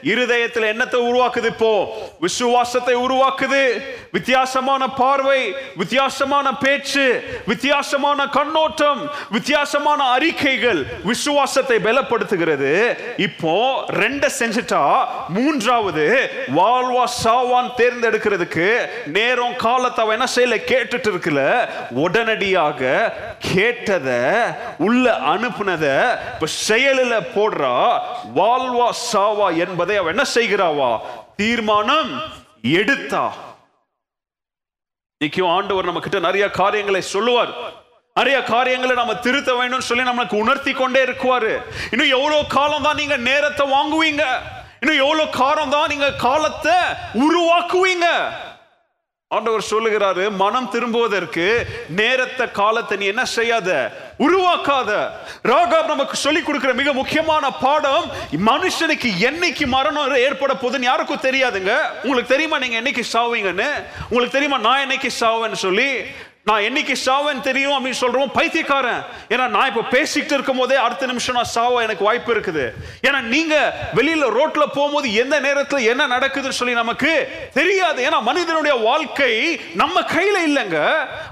இருதயத்தில் 0.03 0.71
என்னத்தை 0.73 0.99
உருவாக்குது 1.11 1.49
இப்போ. 1.55 1.73
விசுவாசத்தை 2.21 2.95
உருவாக்குது. 2.97 3.63
வித்தியாசமான 4.11 4.83
பார்வை 5.01 5.41
வித்தியாசமான 5.77 6.47
பேச்சு 6.55 7.05
வித்தியாசமான 7.47 8.27
கண்ணோட்டம் 8.29 9.01
வித்தியாசமான 9.31 10.01
அறிக்கைகள் 10.17 10.81
விசுவாசத்தை 11.05 11.79
பலப்படுத்துகிறது. 11.79 12.73
இப்போ 13.17 13.55
ரெண்ட 14.01 14.25
செஞ்சுட்டா 14.39 14.83
மூன்றாவது 15.29 16.07
வாழ்வா 16.57 17.05
சாவான் 17.23 17.71
தேர்ந்தெடுக்கிறதுக்கு 17.77 18.69
நேரம் 19.17 19.57
காலத்தை 19.57 20.03
என்ன 20.15 20.27
செய்யல 20.35 20.57
கேட்டுட்டு 20.71 21.09
இருக்குல்ல 21.11 21.43
உடனடியாக 22.05 22.81
கேட்டத 23.55 24.09
உள்ள 24.79 25.05
அனுப்புனத 25.33 25.85
இப்ப 26.35 26.47
செயலில் 26.69 27.29
போடுறா 27.37 27.75
வாழ்வா 28.37 28.84
சாவா 28.93 29.57
என்பதை 29.57 29.97
அவ 29.97 30.09
என்ன 30.09 30.25
செய்கிறாவா? 30.35 31.01
தீர்மானம் 31.37 32.23
எடுத்தா. 32.63 33.35
இன்னைக்கும் 35.21 35.49
ஆண்டவர் 35.49 35.85
நம்ம 35.85 36.01
கிட்ட 36.01 36.19
நிறைய 36.19 36.51
காரியங்களை 36.51 37.03
சொல்லுவார். 37.03 37.53
நிறைய 38.15 38.43
காரியங்களை 38.43 38.97
நம்ம 38.97 39.15
திருத்த 39.15 39.53
வேணும்னு 39.53 39.89
சொல்லி 39.91 40.05
நமக்கு 40.05 40.37
உணர்த்தி 40.37 40.73
கொண்டே 40.73 41.05
இருக்குவாரு. 41.05 41.63
இன்னும் 41.91 42.09
எவ்வளவு 42.09 42.47
காலம் 42.47 42.83
தான் 42.83 42.97
நீங்க 42.97 43.17
நேரத்தை 43.17 43.67
வாங்குவீங்க? 43.73 44.25
இன்னும் 44.81 45.03
எவ்வளவு 45.05 45.31
காலம் 45.31 45.71
தான் 45.71 45.89
நீங்க 45.89 46.13
காலத்தை 46.13 46.77
உருவாக்குவீங்க? 47.15 48.09
ஆண்டவர் 49.35 49.71
சொல்லுகிறாரு 49.71 50.25
மனம் 50.43 50.71
திரும்புவதற்கு 50.75 51.47
நேரத்தை 52.01 52.45
காலத்தை 52.61 52.97
நீ 52.99 53.07
என்ன 53.13 53.25
செய்யாத? 53.37 53.71
உருவாக்காத. 54.19 54.91
ராகாப் 55.53 55.93
நமக்கு 55.93 56.17
சொல்லி 56.17 56.41
கொடுக்கிற 56.43 56.73
மிக 56.81 56.93
முக்கியமான 56.93 57.51
பாடம் 57.65 58.05
மனுஷனுக்கு 58.51 59.11
என்னைக்கு 59.29 59.67
மரணம் 59.67 60.17
ஏற்பட 60.27 60.53
போகுதுன்னு 60.55 60.91
யாருக்கும் 60.91 61.27
தெரியாதுங்க. 61.29 61.73
உங்களுக்கு 62.03 62.35
தெரியுமா 62.35 62.59
நீங்க 62.59 62.79
என்னைக்கு 62.81 63.05
சாவீங்கன்னு 63.13 63.71
உங்களுக்கு 64.09 64.37
தெரியுமா 64.39 64.59
நான் 64.67 64.85
என்னைக்கு 64.87 65.11
சாவேன்னு 65.21 65.65
சொல்லி? 65.67 65.91
நான் 66.49 66.65
என்னைக்கு 66.69 66.95
சாவேன்னு 67.05 67.45
தெரியும் 67.47 67.75
அப்படின்னு 67.75 67.99
சொல்றோம் 68.01 68.33
பைத்தியக்காரன். 68.39 69.05
ஏன்னா 69.35 69.45
நான் 69.53 69.69
இப்போ 69.71 69.83
பேசிக்கிட்டு 69.93 70.35
இருக்கும் 70.37 70.59
போதே 70.61 70.75
அடுத்த 70.87 71.07
நிமிஷம் 71.11 71.37
நான் 71.39 71.49
சாவ 71.53 71.79
எனக்கு 71.85 72.05
வாய்ப்பு 72.07 72.31
இருக்குது. 72.35 72.65
ஏன்னா 73.07 73.21
நீங்க 73.35 73.55
வெளியில 73.99 74.27
ரோட்ல 74.39 74.65
போகும்போது 74.75 75.09
எந்த 75.23 75.37
நேரத்துல 75.47 75.81
என்ன 75.93 76.07
நடக்குதுன்னு 76.15 76.59
சொல்லி 76.59 76.75
நமக்கு 76.81 77.13
தெரியாது. 77.59 77.99
ஏன்னா 78.09 78.19
மனிதனுடைய 78.29 78.75
வாழ்க்கை 78.89 79.31
நம்ம 79.83 80.03
கையில 80.13 80.37
இல்லைங்க. 80.49 80.83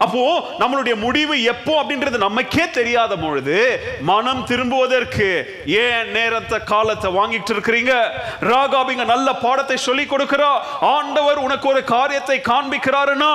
அப்போ 0.06 0.22
நம்மளுடைய 0.62 0.94
முடிவு 1.04 1.36
எப்போ 1.52 1.74
அப்படின்றது 1.82 2.22
நமக்கே 2.26 2.66
தெரியாத 2.78 3.18
பொழுது 3.24 3.58
மனம் 4.12 4.42
திரும்புவதற்கு 4.52 5.28
ஏன் 5.84 6.10
நேரத்தை 6.16 6.60
காலத்தை 6.72 7.12
வாங்கிட்டு 7.18 7.54
இருக்கிறீங்க? 7.56 7.92
ராகாபிங்க 8.52 9.06
நல்ல 9.12 9.28
பாடத்தை 9.44 9.78
சொல்லி 9.88 10.06
கொடுக்கிறா. 10.14 10.50
ஆண்டவர் 10.96 11.44
உனக்கு 11.46 11.68
ஒரு 11.74 11.84
காரியத்தை 11.94 12.40
காண்பிக்கிறாருன்னா 12.50 13.32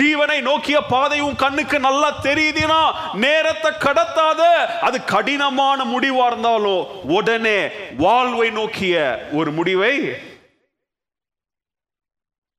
ஜீவனை 0.00 0.40
நோக்கிய 0.50 0.78
பாதை 0.92 1.18
உன் 1.20 1.36
கண்ணுக்கு 1.36 1.80
நல்லா 1.80 2.20
தெரியுதுன்னா 2.22 2.80
நேரத்தை 3.14 3.70
கடத்தாத 3.70 4.42
அது 4.80 5.04
கடினமான 5.04 5.84
முடிவா 5.84 6.26
இருந்தாலும் 6.26 7.02
உடனே 7.02 7.68
வாழ்வை 7.96 8.50
நோக்கிய 8.50 9.28
ஒரு 9.32 9.52
முடிவை. 9.52 9.94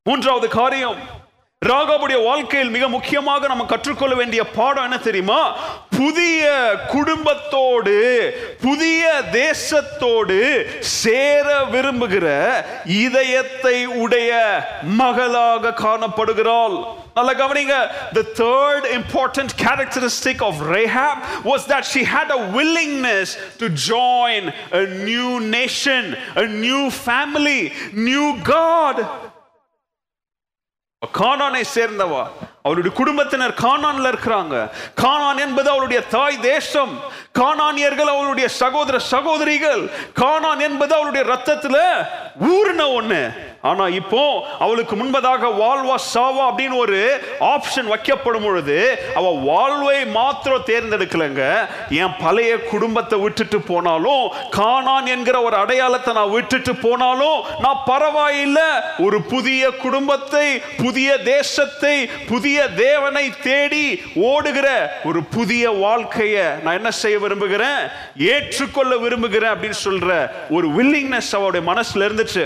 மூன்றாவது 0.03 0.47
காரியம் 0.47 1.01
ராகாவுடைய 1.66 2.24
வாழ்க்கையில் 2.24 2.72
மிக 2.76 2.86
முக்கியமாக 2.93 3.47
நம்ம 3.47 3.66
கற்றுக்கொள்ள 3.72 4.14
வேண்டிய 4.20 4.43
பாடம் 4.55 4.84
என்ன 4.84 4.97
தெரியுமா? 4.97 5.41
புதிய 5.97 6.43
குடும்பத்தோடு 6.93 7.97
புதிய 8.62 9.12
தேசத்தோடு 9.32 10.38
சேர 10.80 11.47
விரும்புகிற 11.74 12.28
இதயத்தை 12.86 13.86
உடைய 13.86 14.32
மகளாக 14.82 15.74
காணப்படுகிறாள். 15.84 16.78
நல்ல 17.14 17.32
கவனிங்க 17.41 17.78
the 18.18 18.26
third 18.41 18.84
important 18.99 19.55
characteristic 19.64 20.41
of 20.41 20.55
Rahab 20.76 21.18
was 21.51 21.68
that 21.74 21.86
she 21.91 22.03
had 22.16 22.32
a 22.39 22.41
willingness 22.57 23.38
to 23.62 23.70
join 23.70 24.51
a 24.82 24.86
new 25.09 25.39
nation 25.59 26.18
a 26.36 26.47
new 26.66 26.89
family 27.07 27.62
new 28.09 28.28
God. 28.55 28.97
கானானை 31.06 31.64
சேர்ந்தவா? 31.76 32.28
அவருடைய 32.64 32.95
குடும்பத்தினர் 32.95 33.54
கானான்ல 33.54 34.14
இருக்கிறாங்க. 34.14 34.70
கானான் 35.02 35.39
என்பது 35.39 35.70
அவருடைய 35.70 36.02
தாய் 36.02 36.39
தேசம். 36.39 36.99
கானானியர்கள் 37.39 38.18
அவருடைய 38.18 38.49
சகோதர 38.49 38.99
சகோதரிகள். 38.99 39.89
கானான் 40.16 40.60
என்பது 40.60 40.95
அவருடைய 40.95 41.34
ரத்தத்துல 41.34 41.78
ஊர்ன 42.41 42.78
ஒண்ணு. 42.78 43.51
ஆனா 43.70 43.88
இப்போ 43.88 44.22
அவளுக்கு 44.59 44.95
முன்பதாக 44.95 45.49
வாழ்வா 45.62 45.95
சாவா 46.14 46.43
அப்படின்னு 46.49 46.78
ஒரு 46.86 46.99
ஆப்ஷன் 47.39 47.89
வைக்கப்படும் 47.93 48.45
பொழுது 48.47 48.78
அவ 49.20 49.30
வாழ்வை 49.49 50.05
மாத்திரம் 50.05 50.68
தேர்ந்தெடுக்கலங்க. 50.70 51.43
என் 51.89 52.16
பழைய 52.24 52.51
குடும்பத்தை 52.72 53.20
விட்டுட்டு 53.20 53.62
போனாலும் 53.62 54.26
காணான் 54.57 55.05
என்கிற 55.05 55.41
ஒரு 55.41 55.55
அடையாளத்தை 55.55 56.14
நான் 56.14 56.34
விட்டுட்டு 56.38 56.76
போனாலும் 56.76 57.39
நான் 57.59 57.84
பரவாயில்லை. 57.86 58.68
ஒரு 59.05 59.22
புதிய 59.34 59.70
குடும்பத்தை 59.86 60.47
புதிய 60.78 61.18
தேசத்தை 61.18 61.95
புதிய 62.28 62.68
தேவனை 62.68 63.26
தேடி 63.43 63.86
ஓடுகிற 64.16 64.68
ஒரு 65.03 65.24
புதிய 65.24 65.72
வாழ்க்கையை 65.86 66.47
நான் 66.64 66.80
என்ன 66.82 66.91
செய்ய 66.91 67.20
விரும்புகிறேன்? 67.20 67.80
ஏற்றுக்கொள்ள 68.18 68.97
விரும்புகிறேன் 68.97 69.53
அப்படின்னு 69.53 69.82
சொல்ற 69.88 70.09
ஒரு 70.49 70.70
வில்லிங்னஸ் 70.80 71.34
அவருடைய 71.39 71.64
மனசுல 71.72 72.07
இருந்துச்சு. 72.09 72.45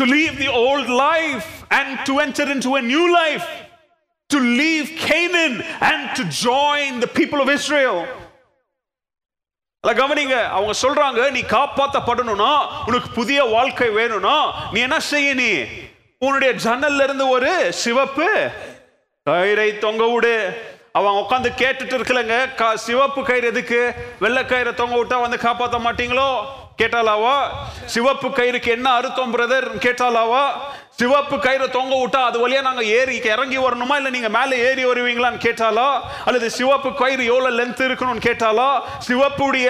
To 0.00 0.06
leave 0.06 0.36
the 0.44 0.50
old 0.64 0.88
life 0.88 1.48
and 1.78 1.88
to 2.08 2.12
enter 2.24 2.46
into 2.54 2.70
a 2.80 2.82
new 2.92 3.06
life, 3.12 3.46
to 4.30 4.38
leave 4.60 4.86
Canaan 5.08 5.54
and 5.90 6.02
to 6.18 6.24
join 6.46 7.00
the 7.04 7.10
people 7.18 7.40
of 7.44 7.50
Israel. 7.58 7.98
கவனிங்க 9.84 10.36
அவங்க 10.56 10.72
சொல்றாங்க 10.84 11.20
நீ 11.36 11.40
காப்பாத்தப்படணும்னா 11.52 12.52
உனக்கு 12.88 13.08
புதிய 13.18 13.44
வாழ்க்கை 13.54 13.88
வேணும்னா 13.98 14.36
நீ 14.72 14.80
என்ன 14.86 14.98
செய்ய 15.12 15.34
நீ? 15.34 15.50
உன்னுடைய 16.18 16.50
ஜன்னல்ல 16.64 17.04
இருந்து 17.06 17.28
ஒரு 17.36 17.52
சிவப்பு 17.82 18.28
கயிறை 19.30 19.68
தொங்க 19.84 20.04
விடு. 20.12 20.36
அவங்க 20.98 21.18
உட்காந்து 21.24 21.50
கேட்டுட்டு 21.62 21.94
இருக்கலங்க 21.98 22.74
சிவப்பு 22.86 23.22
கயிறு 23.24 23.46
எதுக்கு? 23.52 23.80
வெள்ளை 24.20 24.42
கயிறை 24.42 24.74
தொங்க 24.80 24.96
விட்டா 25.00 25.20
வந்து 25.26 25.38
காப்பாற்ற 25.46 25.78
மாட்டீங்களோ? 25.78 26.30
கேட்டாலாவா? 26.80 27.34
சிவப்பு 27.84 28.28
கயிறுக்கு 28.28 28.68
என்ன 28.68 28.88
அர்த்தம் 28.92 29.34
பிரதர் 29.34 29.66
கேட்டாலாவா? 29.78 30.44
சிவப்பு 31.00 31.36
கயிறு 31.44 31.66
தொங்க 31.74 31.94
விட்டா 32.00 32.20
அது 32.28 32.38
வழியா 32.42 32.62
நாங்க 32.66 32.82
ஏறி 32.84 33.14
இறங்கி 33.34 33.58
வரணுமா? 33.58 33.94
இல்ல 34.00 34.08
நீங்க 34.14 34.28
மேல 34.28 34.56
ஏறி 34.68 34.82
வருவீங்களான்னு 34.86 35.40
கேட்டாலோ? 35.44 35.86
அல்லது 36.28 36.46
சிவப்பு 36.56 36.90
கயிறு 36.94 37.24
எவ்வளவு 37.32 37.56
லென்த் 37.58 37.80
இருக்கணும்னு 37.86 38.22
கேட்டாலோ? 38.26 38.66
சிவப்புடைய 39.06 39.68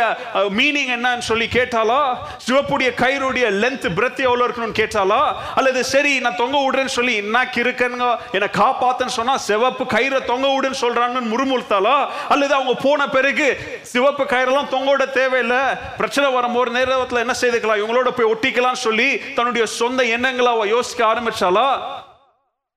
மீனிங் 0.59 0.91
என்னன்னு 0.97 1.27
சொல்லி 1.29 1.47
கேட்டாலோ? 1.57 1.99
சிவப்புடைய 2.47 2.91
கயிறுடைய 3.03 3.47
லென்த் 3.63 3.87
பிரெத் 3.99 4.23
எவ்வளவு 4.27 4.47
இருக்கணும்னு 4.47 4.79
கேட்டாலோ? 4.81 5.21
அல்லது 5.55 5.85
சரி 5.93 6.15
நான் 6.25 6.41
தொங்க 6.43 6.57
விடுறேன்னு 6.63 6.95
சொல்லி 6.99 7.15
என்ன 7.23 7.45
இருக்கேங்க 7.65 8.09
என்னை 8.37 8.49
காப்பாத்தன்னு 8.61 9.17
சொன்னா 9.19 9.37
சிவப்பு 9.49 9.87
கயிறை 9.95 10.21
தொங்க 10.33 10.49
விடுன்னு 10.55 10.81
சொல்றாங்கன்னு 10.85 11.33
முறுமுறுத்தாலா? 11.35 11.97
அல்லது 12.29 12.55
அவங்க 12.59 12.75
போன 12.87 13.09
பிறகு 13.17 13.49
சிவப்பு 13.93 14.27
கயிறெல்லாம் 14.35 14.73
தொங்க 14.75 14.91
விட 14.91 15.07
தேவையில்லை 15.21 15.63
பிரச்சனை 16.01 16.31
வரும்போது 16.39 16.77
நேரத்தில் 16.79 17.25
என்ன 17.25 17.37
செய்துக்கலாம்? 17.43 17.83
இவங்களோட 17.85 18.11
போய் 18.19 18.31
ஒட்டிக்கலாம்னு 18.33 18.85
சொல்லி 18.89 19.09
தன்னுடைய 19.39 19.67
சொந்த 19.79 20.01
எண்ணங்களை 20.17 20.53
அவ 20.53 20.67
யோசிக்க 20.75 21.19
ஆரம்பிச்சாலா? 21.21 21.93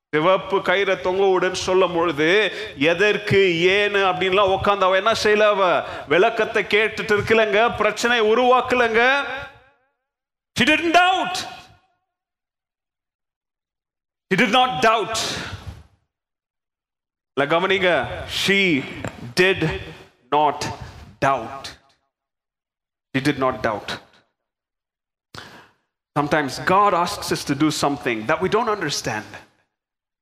சிவப்பு 0.09 0.57
கயிறை 0.59 1.01
தொங்க 1.01 1.23
விடுன்னு 1.23 1.51
சொல்லும் 1.51 1.93
பொழுது 1.93 2.51
எதற்கு 2.77 3.37
ஏன்னு? 3.69 4.01
அப்படின்லாம் 4.09 4.53
உட்காந்து 4.57 4.81
அவ 4.81 4.95
என்ன 4.95 5.11
செய்யல 5.23 5.47
அவ? 5.47 5.85
விளக்கத்தை 6.07 6.63
கேட்டுட்டு 6.63 7.13
இருக்கலங்க 7.15 7.77
பிரச்சனை 7.77 8.21
உருவாக்கலங்க. 8.21 9.23
She 10.59 10.65
didn't 10.65 10.91
doubt. 10.91 11.37
She 14.31 14.35
did 14.35 14.51
கவனிங்க. 17.37 18.07
She 18.27 18.83
did 19.35 19.81
not 20.29 20.65
doubt 21.25 21.67
She 23.15 24.02
sometimes 26.19 26.57
God 26.63 26.93
asks 26.93 27.31
is 27.35 27.45
to 27.45 27.53
do 27.57 27.69
something 27.69 28.19
that 28.25 28.41
we 28.43 28.49
don't 28.55 28.71
understand 28.73 29.35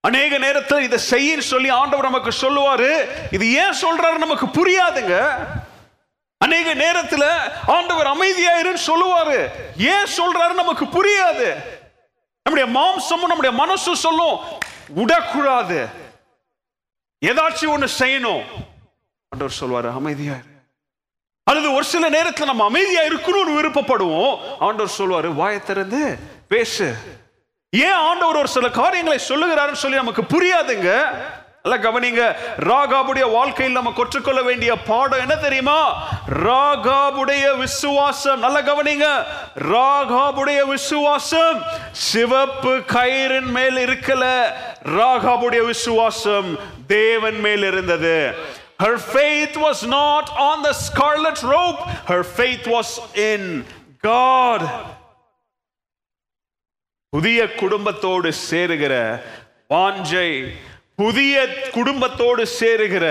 அநேக 0.07 0.37
நேரத்தில் 0.37 0.85
இதை 0.87 0.99
செய்யின்னு 1.09 1.45
சொல்லி 1.53 1.69
ஆண்டவர் 1.79 2.07
நமக்கு 2.09 2.31
சொல்லுவாரு. 2.43 2.91
இது 3.31 3.45
ஏன் 3.53 3.75
சொல்றாரு 3.81 4.17
நமக்கு 4.17 4.45
புரியாதுங்க. 4.57 5.15
அநேக 6.37 6.73
நேரத்தில் 6.73 7.27
ஆண்டவர் 7.75 8.09
அமைதியாயிருன்னு 8.13 8.83
சொல்லுவாரு. 8.91 9.37
ஏன் 9.95 10.07
சொல்றாரு 10.19 10.53
நமக்கு 10.61 10.85
புரியாது. 10.95 11.49
நம்முடைய 12.43 12.67
மாம்சமும் 12.77 13.31
நம்முடைய 13.31 13.53
மனசும் 13.63 14.01
சொல்லும் 14.05 14.39
விடக்கூடாது 14.99 15.87
ஏதாச்சும் 17.25 17.75
ஒன்று 17.75 17.89
செய்யணும். 17.99 18.43
ஆண்டவர் 19.29 19.59
சொல்வாரு 19.59 19.91
அமைதியாயிரு. 19.99 20.50
அல்லது 21.43 21.73
ஒரு 21.73 21.83
சில 21.83 22.09
நேரத்தில் 22.09 22.45
நம்ம 22.45 22.65
அமைதியா 22.65 23.01
இருக்கணும்னு 23.01 23.57
விருப்பப்படுவோம். 23.57 24.37
ஆண்டவர் 24.59 24.95
சொல்வாரு 24.97 25.33
வாயை 25.33 25.59
திறந்து 25.59 26.17
பேசு. 26.47 26.93
ஏன் 27.69 27.91
ஆண்டவர் 27.91 28.35
ஒரு 28.35 28.47
சில 28.47 28.69
காரியங்களை 28.69 29.19
சொல்லுகிறாருன்னு 29.27 29.81
சொல்லி 29.83 29.97
நமக்கு 29.97 30.21
புரியாதுங்க. 30.21 31.01
அல்ல 31.63 31.77
கவனிங்க 31.77 32.35
ராகாபுடைய 32.59 33.31
வாழ்க்கையில் 33.31 33.73
நம்ம 33.73 33.91
கற்றுக்கொள்ள 33.91 34.41
வேண்டிய 34.41 34.75
பாடம் 34.75 35.19
என்ன 35.19 35.35
தெரியுமா? 35.35 36.07
ராகாபுடைய 36.43 37.57
விசுவாசம். 37.57 38.39
நல்ல 38.39 38.61
கவனிங்க 38.61 39.23
ராகாபுடைய 39.71 40.65
விசுவாசம் 40.67 41.63
சிவப்பு 41.91 42.69
கயிறின் 42.69 43.51
மேல் 43.57 43.75
இருக்கல. 43.75 44.43
ராகாபுடைய 44.85 45.65
விசுவாசம் 45.65 46.59
தேவன் 46.87 47.39
மேல் 47.39 47.63
இருந்தது. 47.63 48.35
Her 48.81 48.97
faith 48.97 49.55
was 49.57 49.79
not 49.85 50.25
on 50.39 50.63
the 50.63 50.73
scarlet 50.75 51.41
rope. 51.45 51.81
Her 52.07 52.23
faith 52.37 52.65
was 52.67 52.89
in 53.15 53.43
God. 54.03 54.61
புதிய 57.13 57.39
குடும்பத்தோடு 57.53 58.29
சேருகிற 58.49 58.93
வாஞ்சை 59.69 60.29
புதிய 60.95 61.35
குடும்பத்தோடு 61.71 62.43
சேருகிற 62.59 63.05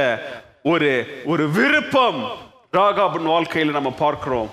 ஒரு 0.65 0.91
ஒரு 1.25 1.45
விருப்பம் 1.51 2.21
ராகாபின் 2.73 3.29
வாழ்க்கையில் 3.33 3.77
நம்ம 3.79 3.91
பார்க்கிறோம் 3.99 4.51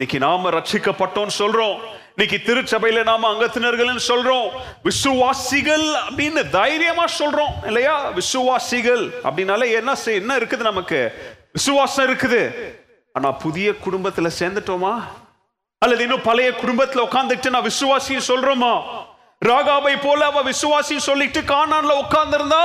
இன்னைக்கு 0.00 0.18
நாம 0.18 0.50
ரட்சிக்கப்பட்டோம் 0.50 1.38
சொல்றோம் 1.38 1.78
இன்னைக்கு 2.20 2.52
திருச்சபையில 2.52 3.02
நாம 3.02 3.32
அங்கத்தினர்கள் 3.32 3.98
சொல்றோம். 4.08 4.48
விசுவாசிகள் 4.82 5.82
அப்படின்னு 5.82 6.50
தைரியமா 6.50 7.04
சொல்றோம் 7.18 7.66
இல்லையா? 7.66 8.08
விசுவாசிகள் 8.10 9.06
அப்படின்னாலே 9.06 9.72
என்ன 9.72 9.94
என்ன 10.04 10.38
இருக்குது 10.38 10.56
நமக்கு? 10.56 11.12
விசுவாசம் 11.52 12.08
இருக்குது. 12.08 12.54
ஆனா 13.12 13.30
புதிய 13.30 13.70
குடும்பத்துல 13.70 14.30
சேர்ந்துட்டோமா? 14.38 15.02
அல்லது 15.78 16.02
இன்னும் 16.02 16.22
பழைய 16.22 16.50
குடும்பத்துல 16.50 17.06
உட்காந்துட்டு 17.10 17.50
நான் 17.50 17.64
விசுவாசியும் 17.64 18.28
சொல்றோமா? 18.28 18.82
ராகாவை 19.42 20.00
போல 20.02 20.24
அவ 20.24 20.42
விசுவாசி 20.42 20.96
சொல்லிட்டு 20.98 21.40
கானான்ல 21.40 21.92
உட்கார்ந்திருந்தா 22.00 22.62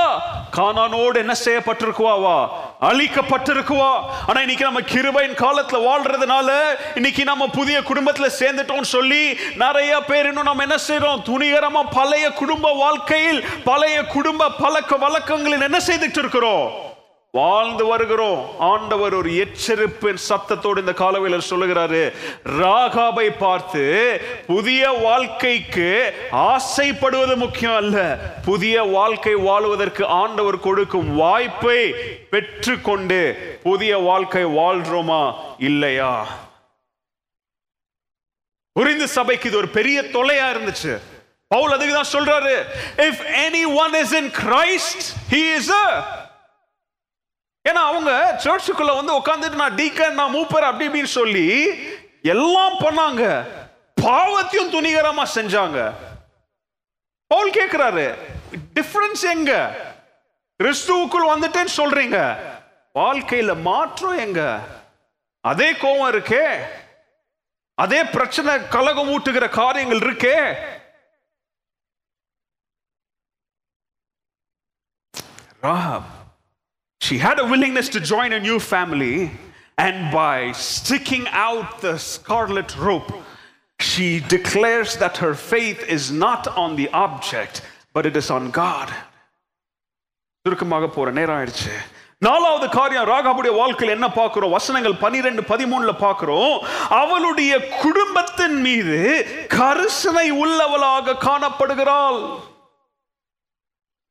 கானானோடு 0.52 1.18
என்ன 1.18 1.34
செய்யப்பட்டிருக்குவாவா 1.34 2.34
அழிக்கப்பட்டிருக்குவா? 2.80 3.90
ஆனா 4.26 4.40
இன்னைக்கு 4.40 4.64
நம்ம 4.64 4.80
கிருபையின் 4.80 5.34
காலத்துல 5.34 5.78
வாழ்றதுனால 5.86 6.48
இன்னைக்கு 6.94 7.24
நம்ம 7.24 7.46
புதிய 7.48 7.80
குடும்பத்துல 7.80 8.26
சேர்ந்துட்டோம் 8.40 8.82
சொல்லி 8.86 9.22
நிறைய 9.56 10.00
பேர் 10.00 10.26
இன்னும் 10.26 10.44
நம்ம 10.44 10.62
என்ன 10.62 10.78
செய்யறோம் 10.88 11.22
துணிகரமா 11.28 11.82
பழைய 11.90 12.30
குடும்ப 12.32 12.72
வாழ்க்கையில் 12.74 13.40
பழைய 13.64 14.04
குடும்ப 14.06 14.50
பழக்க 14.56 14.96
வழக்கங்களில் 14.96 15.60
என்ன 15.60 15.80
செய்துட்டு 15.86 16.18
இருக்கிறோம்? 16.18 16.66
வாழ்ந்து 17.36 17.84
வருகிறோம். 17.86 18.58
ஆண்டவர் 18.58 19.14
ஒரு 19.14 19.30
எச்சரிப்பின் 19.34 20.18
சத்தத்தோடு 20.28 20.78
இந்த 20.78 20.92
காலவேளர் 20.92 21.48
சொல்லுகிறாரு. 21.50 22.02
ராகாபை 22.58 23.26
பார்த்து 23.38 23.82
புதிய 24.46 24.90
வாழ்க்கைக்கு 24.90 25.88
ஆசைப்படுவது 26.30 27.36
முக்கியம் 27.36 27.74
அல்ல. 27.74 27.98
புதிய 28.44 28.82
வாழ்க்கை 28.82 29.34
வாழ்வதற்கு 29.34 30.06
ஆண்டவர் 30.06 30.60
கொடுக்கும் 30.60 31.16
வாய்ப்பை 31.16 31.80
பெற்றுக்கொண்டு 32.30 33.20
புதிய 33.62 33.96
வாழ்க்கை 33.96 34.44
வாழ்றோமா? 34.44 35.34
இல்லையா? 35.58 36.26
புரிந்து 38.72 39.08
சபைக்கு 39.08 39.48
இது 39.48 39.56
ஒரு 39.56 39.68
பெரிய 39.68 40.02
தொல்லையா 40.02 40.46
இருந்துச்சு. 40.54 40.94
பவுல் 41.46 41.72
அதுக்கு 41.72 41.94
தான் 41.94 42.14
சொல்றாரு 42.16 42.54
if 42.96 43.22
any 43.46 43.64
one 43.84 43.94
is 44.02 44.12
in 44.12 44.30
Christ 44.44 45.06
he 45.30 45.42
is 45.54 45.70
a 45.70 45.86
ஏன்னா 47.68 47.82
அவங்க 47.90 48.40
சர்ச்சுக்குள்ள 48.44 48.94
வந்து 48.94 49.18
உட்காந்துட்டு 49.18 49.54
நான் 49.54 49.74
டீக்கன் 49.74 50.12
நான் 50.12 50.34
மூப்பர் 50.34 50.68
அப்படி 50.70 50.86
இப்படின்னு 50.88 51.04
சொல்லி 51.04 51.66
எல்லாம் 52.22 52.72
பண்ணாங்க. 52.72 53.48
பாவத்தையும் 54.00 54.72
துணிகரமா 54.72 55.26
செஞ்சாங்க. 55.34 55.94
பவுல் 57.26 57.50
கேட்கிறாரு 57.50 58.14
டிஃபரன்ஸ் 58.74 59.22
எங்க? 59.22 59.52
கிறிஸ்துவுக்குள் 60.62 61.30
வந்துட்டேன்னு 61.32 61.68
சொல்றீங்க. 61.76 62.18
வாழ்க்கையில 62.94 63.60
மாற்றம் 63.60 64.18
எங்க? 64.18 64.58
அதே 65.40 65.72
கோவம் 65.72 66.12
இருக்கே. 66.14 66.66
அதே 67.74 68.04
பிரச்சனை 68.04 68.68
கலகம் 68.68 69.08
ஊட்டுகிற 69.08 69.48
காரியங்கள் 69.48 69.98
இருக்கே. 69.98 70.54
ராஹப் 75.62 76.12
She 77.04 77.18
had 77.18 77.38
a 77.38 77.44
willingness 77.44 77.88
to 77.90 78.00
join 78.02 78.32
a 78.32 78.40
new 78.40 78.58
family, 78.58 79.30
and 79.78 79.96
by 80.12 80.52
sticking 80.52 81.24
out 81.46 81.80
the 81.80 81.98
scarlet 81.98 82.70
rope, 82.78 83.12
she 83.80 84.20
declares 84.20 84.96
that 84.96 85.18
her 85.18 85.34
faith 85.34 85.80
is 85.86 86.04
not 86.10 86.48
on 86.56 86.76
the 86.76 86.88
object, 87.06 87.60
but 87.94 88.06
it 88.06 88.16
is 88.16 88.30
on 88.30 88.44
God. 88.52 88.88
சுருக்கமாக 90.46 90.86
போற 90.96 91.10
நேரம் 91.18 91.36
ஆயிடுச்சு 91.36 91.74
நாலாவது 92.22 92.66
காரியம் 92.78 93.08
ராகாபுடைய 93.12 93.52
வாழ்க்கையில் 93.60 93.94
என்ன 93.96 94.08
பார்க்கிறோம் 94.18 94.56
வசனங்கள் 94.56 94.96
பனிரெண்டு 95.04 95.42
பதிமூணுல 95.52 95.92
பார்க்கிறோம் 96.04 96.56
அவளுடைய 97.00 97.52
குடும்பத்தின் 97.84 98.58
மீது 98.66 98.98
கரிசனை 99.56 100.26
உள்ளவளாக 100.42 101.16
காணப்படுகிறாள் 101.28 102.20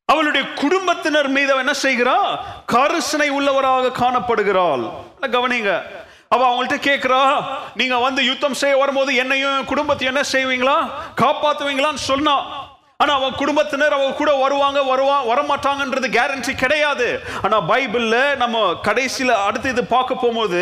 அவளுடைய 0.06 0.48
குடும்பத்தினர் 0.48 1.28
மீது 1.28 1.52
அவ 1.52 1.58
என்ன 1.58 1.72
செய்கிறா 1.82 2.38
கருசனை 2.72 3.30
உள்ளவராக 3.30 3.92
காணப்படுகிறாள். 3.92 4.90
கவனிங்க. 5.20 5.82
அவ 6.28 6.46
அவங்கள்ட்ட 6.48 6.68
கேட்கிறா 6.68 7.44
நீங்க 7.74 7.98
வந்து 7.98 8.24
யுத்தம் 8.24 8.54
செய்ய 8.54 8.76
வரும்போது 8.76 9.14
என்னையும் 9.14 9.64
குடும்பத்தை 9.64 10.06
குடும்பத்தையும் 10.06 10.14
என்ன 10.14 10.28
செய்வீங்களா? 10.32 10.90
காப்பாத்துவீங்களான்னு 11.16 11.94
சொன்னா 11.94 12.63
ஆனால் 13.04 13.18
அவன் 13.20 13.38
குடும்பத்தினர் 13.40 13.96
அவங்க 13.96 14.18
கூட 14.20 14.32
வருவாங்க 14.42 14.80
வருவா 14.90 15.16
வரமாட்டாங்கன்றது 15.30 16.08
கேரண்டி 16.18 16.52
கிடையாது. 16.64 17.08
ஆனால் 17.44 17.66
பைபிளில் 17.70 18.20
நம்ம 18.42 18.62
கடைசியில் 18.88 19.32
அடுத்து 19.46 19.72
இது 19.74 19.82
பார்க்க 19.94 20.20
போகும்போது 20.22 20.60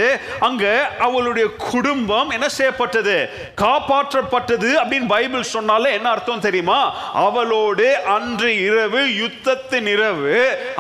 அங்கே 0.48 0.72
அவளுடைய 1.06 1.46
குடும்பம் 1.70 2.30
என்ன 2.36 2.46
செய்யப்பட்டது? 2.58 3.16
காப்பாற்றப்பட்டது 3.64 4.70
அப்படின்னு 4.80 5.08
பைபிள் 5.14 5.44
சொன்னாலே 5.56 5.90
என்ன 5.98 6.08
அர்த்தம் 6.14 6.44
தெரியுமா? 6.46 6.80
அவளோடு 7.26 7.86
அன்று 8.16 8.50
இரவு 8.68 9.02
யுத்தத்தின் 9.22 9.88
இரவு 9.96 10.36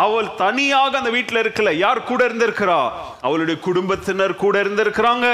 அவள் 0.06 0.30
தனியாக 0.42 0.98
அந்த 1.00 1.12
வீட்டில் 1.16 1.42
இருக்கல. 1.44 1.72
யார் 1.84 2.08
கூட 2.10 2.20
இருந்திருக்கிறா? 2.28 2.80
அவளுடைய 3.26 3.56
குடும்பத்தினர் 3.68 4.40
கூட 4.44 4.56
இருந்திருக்கிறாங்க. 4.64 5.28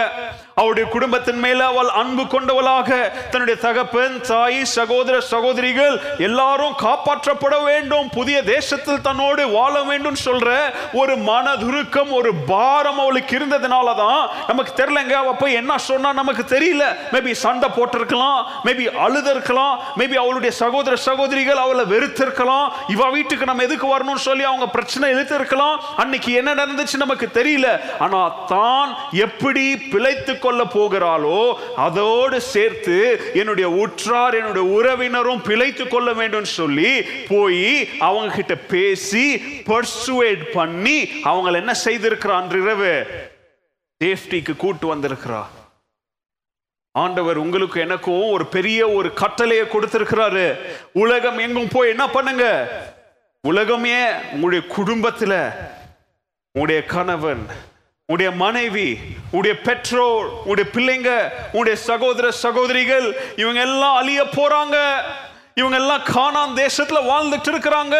அவளுடைய 0.58 0.86
குடும்பத்தின் 0.94 1.40
மேல 1.44 1.60
அவள் 1.72 1.90
அன்பு 2.02 2.24
கொண்டவளாக 2.34 2.88
தன்னுடைய 3.32 3.56
தகப்பன் 3.66 4.16
தாய் 4.30 4.60
சகோதர 4.76 5.16
சகோதரிகள் 5.32 5.96
எல்லாரும் 6.28 6.74
காப்பாற்றப்பட 6.84 7.54
வேண்டும். 7.68 8.06
புதிய 8.18 8.38
தேசத்தில் 8.54 9.04
தன்னோடு 9.08 9.42
வாழ 9.56 9.74
வேண்டும் 9.90 10.18
சொல்ற 10.26 10.48
ஒரு 11.00 11.14
மனதுருக்கம் 11.30 12.10
ஒரு 12.18 12.30
பாரம் 12.52 13.00
அவளுக்கு 13.04 13.34
இருந்ததுனால 13.38 13.94
தான் 14.02 14.22
நமக்கு 14.50 14.72
தெரியலங்க. 14.80 15.14
அவ 15.24 15.32
போய் 15.42 15.58
என்ன 15.60 15.78
சொன்னா 15.88 16.12
நமக்கு 16.20 16.44
தெரியல. 16.54 16.84
மேபி 17.14 17.32
சண்டை 17.44 17.68
போட்டிருக்கலாம் 17.76 18.40
மேபி 18.66 18.86
அழுதிருக்கலாம் 19.06 19.74
மேபி 20.00 20.16
அவளுடைய 20.24 20.52
சகோதர 20.62 20.96
சகோதரிகள் 21.08 21.62
அவளை 21.64 21.84
வெறுத்திருக்கலாம். 21.94 22.66
இவ 22.94 23.10
வீட்டுக்கு 23.16 23.50
நம்ம 23.50 23.66
எதுக்கு 23.68 23.86
வரணும்னு 23.94 24.26
சொல்லி 24.28 24.44
அவங்க 24.50 24.68
பிரச்சனை 24.76 25.06
எழுத்திருக்கலாம் 25.14 25.76
அன்னைக்கு 26.02 26.32
என்ன 26.40 26.50
நடந்துச்சு 26.62 27.04
நமக்கு 27.04 27.28
தெரியல. 27.38 27.68
ஆனா 28.04 28.20
தான் 28.54 28.90
எப்படி 29.26 29.64
பிழைத்து 29.94 30.32
கொள்ள 30.48 30.64
போகிறாளோ 30.76 31.40
அதோடு 31.76 32.40
சேர்த்து 32.52 32.98
என்னுடைய 33.34 33.70
உற்றார் 33.84 34.34
என்னுடைய 34.34 34.64
உறவினரும் 34.78 35.42
பிழைத்து 35.42 35.86
கொள்ள 35.88 36.12
வேண்டும் 36.12 36.50
சொல்லி 36.58 36.92
போய் 37.28 37.70
அவங்க 37.98 38.34
கிட்ட 38.34 38.54
பேசி 38.74 39.24
பர்சுவேட் 39.70 40.44
பண்ணி 40.52 40.98
அவங்கள 41.24 41.54
என்ன 41.54 41.74
செய்திருக்கிறா 41.84 42.34
அன்று 42.40 42.60
இரவு? 42.62 42.94
சேஃப்டிக்கு 44.00 44.56
கூட்டு 44.56 44.86
வந்திருக்கிறா 44.94 45.40
ஆண்டவர் 46.94 47.36
உங்களுக்கு 47.36 47.80
எனக்கும் 47.80 48.22
ஒரு 48.30 48.44
பெரிய 48.46 48.88
ஒரு 48.88 49.08
கட்டளையை 49.12 49.64
கொடுத்திருக்கிறாரு. 49.64 50.46
உலகம் 50.92 51.38
எங்கும் 51.38 51.72
போய் 51.72 51.88
என்ன 51.88 52.04
பண்ணுங்க? 52.08 52.44
உலகமே 53.44 53.98
உங்களுடைய 54.32 54.62
குடும்பத்துல 54.76 55.34
உங்களுடைய 56.54 56.80
கணவன் 56.94 57.42
உடைய 58.08 58.30
மனைவி 58.30 58.86
உடைய 59.30 59.54
பெற்றோர் 59.60 60.26
உடைய 60.44 60.66
பிள்ளைங்க 60.74 61.10
உடைய 61.52 61.76
சகோதர 61.76 62.30
சகோதரிகள் 62.30 63.06
இவங்க 63.36 63.60
எல்லாம் 63.60 63.96
அழிய 63.96 64.20
போறாங்க. 64.36 64.76
இவங்க 65.58 65.76
எல்லாம் 65.82 66.04
கானான் 66.14 66.54
தேசத்துல 66.62 66.98
வாழ்ந்துட்டு 67.10 67.50
இருக்கிறாங்க 67.52 67.96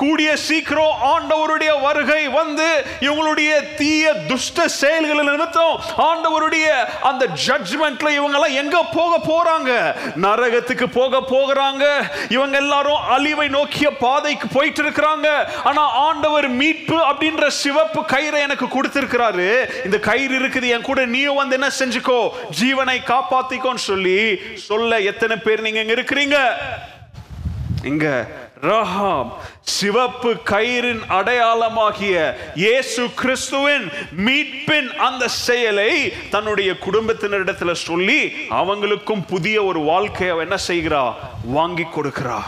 கூடிய 0.00 0.30
சீக்கிரம் 0.46 0.94
ஆண்டவருடைய 1.12 1.72
வருகை 1.86 2.22
வந்து 2.38 2.68
இவங்களுடைய 3.06 3.52
தீய 3.80 4.12
துஷ்ட 4.30 4.66
செயல்களில் 4.80 5.30
நிமித்தம் 5.30 5.74
ஆண்டவருடைய 6.08 6.66
அந்த 7.10 7.24
ஜட்ஜ்மெண்ட்ல 7.46 8.10
இவங்க 8.18 8.36
எல்லாம் 8.38 8.58
எங்க 8.62 8.76
போக 8.98 9.12
போறாங்க? 9.30 9.70
நரகத்துக்கு 10.26 10.86
போக 10.98 11.20
போகிறாங்க. 11.32 11.84
இவங்க 12.36 12.56
எல்லாரும் 12.64 13.02
அழிவை 13.16 13.48
நோக்கிய 13.56 13.90
பாதைக்கு 14.04 14.48
போயிட்டு 14.56 14.82
இருக்கிறாங்க 14.84 15.28
ஆனா 15.70 15.82
ஆண்டவர் 16.06 16.48
மீட்பு 16.60 16.98
அப்படின்ற 17.08 17.46
சிவப்பு 17.62 18.02
கயிறை 18.14 18.40
எனக்கு 18.46 18.68
கொடுத்திருக்கிறாரு. 18.76 19.48
இந்த 19.84 19.98
கயிறு 20.08 20.34
இருக்குது 20.40 20.72
என் 20.76 20.88
கூட 20.90 21.00
நீயும் 21.14 21.40
வந்து 21.42 21.58
என்ன 21.60 21.70
செஞ்சுக்கோ? 21.80 22.20
ஜீவனை 22.60 22.98
காப்பாத்திக்கோன்னு 23.12 23.84
சொல்லி 23.90 24.18
சொல்ல 24.68 25.00
எத்தனை 25.12 25.36
பேர் 25.46 25.66
நீங்க 25.66 25.82
இங்க 25.84 25.96
இருக்கிறீங்க? 25.98 26.38
இங்க 27.84 28.26
ரஹாம் 28.62 29.30
சிவப்பு 29.60 30.34
கயிறின் 30.44 31.00
அடையாளமாகிய 31.08 32.34
இயேசு 32.54 33.10
கிறிஸ்துவின் 33.14 33.90
மீட்பின் 34.16 34.96
அந்த 34.96 35.28
செயலை 35.28 36.12
தன்னுடைய 36.30 36.72
குடும்பத்தினரிடத்துல 36.72 37.72
சொல்லி 37.72 38.32
அவங்களுக்கும் 38.50 39.22
புதிய 39.26 39.64
ஒரு 39.64 39.80
வாழ்க்கையை 39.80 40.38
என்ன 40.38 40.56
செய்கிறா? 40.68 41.14
வாங்கி 41.44 41.82
கொடுக்கிறா. 41.82 42.38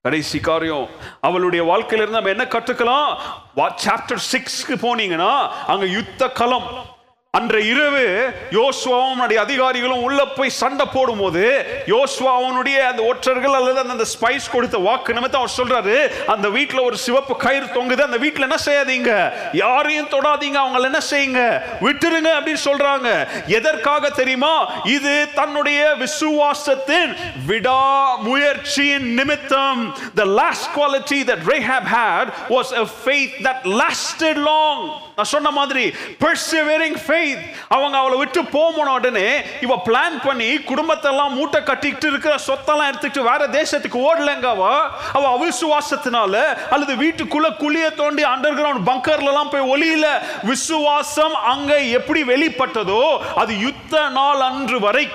கடைசி 0.00 0.40
காரியம் 0.40 0.88
அவளுடைய 1.20 1.64
வாழ்க்கையில 1.64 2.04
இருந்து 2.04 2.20
நம்ம 2.20 2.30
என்ன 2.30 2.44
கற்றுக்கலாம்? 2.44 3.16
சாப்டர் 3.56 4.22
சிக்ஸ்க்கு 4.32 4.76
போனீங்கன்னா 4.86 5.48
அங்க 5.66 5.86
யுத்த 5.86 6.28
களம். 6.28 6.94
அன்று 7.36 7.66
இரவு 7.66 8.34
யோசுவாவும் 8.50 9.36
அதிகாரிகளும் 9.36 10.02
உள்ள 10.02 10.24
போய் 10.24 10.50
சண்டை 10.50 10.86
போடும்போது 10.92 11.66
யோசுவா 11.86 12.86
அந்த 12.86 13.02
ஒற்றர்கள் 13.02 13.52
அல்லது 13.52 13.78
அந்த- 13.78 14.04
ஸ்பைஸ் 14.20 14.50
கொடுத்த 14.52 14.78
வாக்கு 14.78 15.12
நிமித்தம் 15.12 15.40
அவர் 15.40 15.54
சொல்றாரு 15.56 16.24
அந்த 16.26 16.48
வீட்டில் 16.48 16.78
ஒரு 16.78 16.96
சிவப்பு 16.96 17.36
கயிறு 17.36 17.66
தொங்குது 17.66 18.00
அந்த 18.00 18.16
வீட்டில் 18.16 18.42
என்ன 18.42 18.54
செய்யாதீங்க? 18.64 19.32
யாரையும் 19.52 20.08
தொடாதீங்க 20.08 20.56
அவங்கள 20.56 20.82
என்ன 20.82 20.98
செய்யுங்க? 21.10 21.62
விட்டுருங்க 21.84 22.32
அப்படின்னு 22.40 22.56
சொல்றாங்க. 22.64 23.28
எதற்காக 23.46 24.10
தெரியுமா? 24.10 24.72
இது 24.84 25.28
தன்னுடைய 25.34 25.94
விசுவாசத்தின் 25.98 27.16
விடா 27.48 28.16
முயற்சியின் 28.18 29.14
நிமித்தம். 29.14 29.96
The 30.16 30.24
last 30.24 30.70
quality 30.76 31.24
that 31.24 31.38
Rahab 31.46 31.86
had 31.94 32.32
was 32.48 32.74
a 32.74 32.86
faith 33.04 33.32
that 33.42 33.80
lasted 33.80 34.36
long. 34.36 35.05
நான் 35.18 35.24
சொன்ன 35.24 35.50
மாதிரி 35.50 35.92
பெர்சிவரிங் 36.20 36.96
ஃபெய்த் 37.06 37.44
அவங்க 37.68 37.98
அவளை 37.98 38.18
விட்டு 38.18 38.44
போன 38.44 38.92
உடனே 38.92 39.28
இவ 39.60 39.82
பிளான் 39.84 40.24
பண்ணி 40.24 40.58
குடும்பத்தை 40.58 41.10
எல்லாம் 41.10 41.34
மூட்டை 41.34 41.62
கட்டிக்கிட்டு 41.62 42.06
இருக்கிற 42.06 42.34
சொத்தெல்லாம் 42.46 42.90
எடுத்துக்கிட்டு 42.90 43.22
வேற 43.22 43.46
தேசத்துக்கு 43.48 43.98
ஓடலங்க 44.02 44.42
அவ. 44.42 45.38
அவிசுவாசத்தினால 45.38 46.42
அல்லது 46.70 46.94
வீட்டுக்குள்ள 46.94 47.56
குழிய 47.56 47.90
தோண்டி 47.90 48.22
அண்டர் 48.24 48.58
கிரவுண்ட் 48.58 48.86
பங்கர்ல 48.86 49.50
போய் 49.50 49.70
ஒளியில 49.74 50.06
விசுவாசம் 50.42 51.34
அங்க 51.44 51.80
எப்படி 51.80 52.22
வெளிப்பட்டதோ 52.22 53.00
அது 53.34 53.58
யுத்த 53.58 54.08
நாள் 54.08 54.40
அன்று 54.40 54.80
வரைக்கும் 54.80 55.14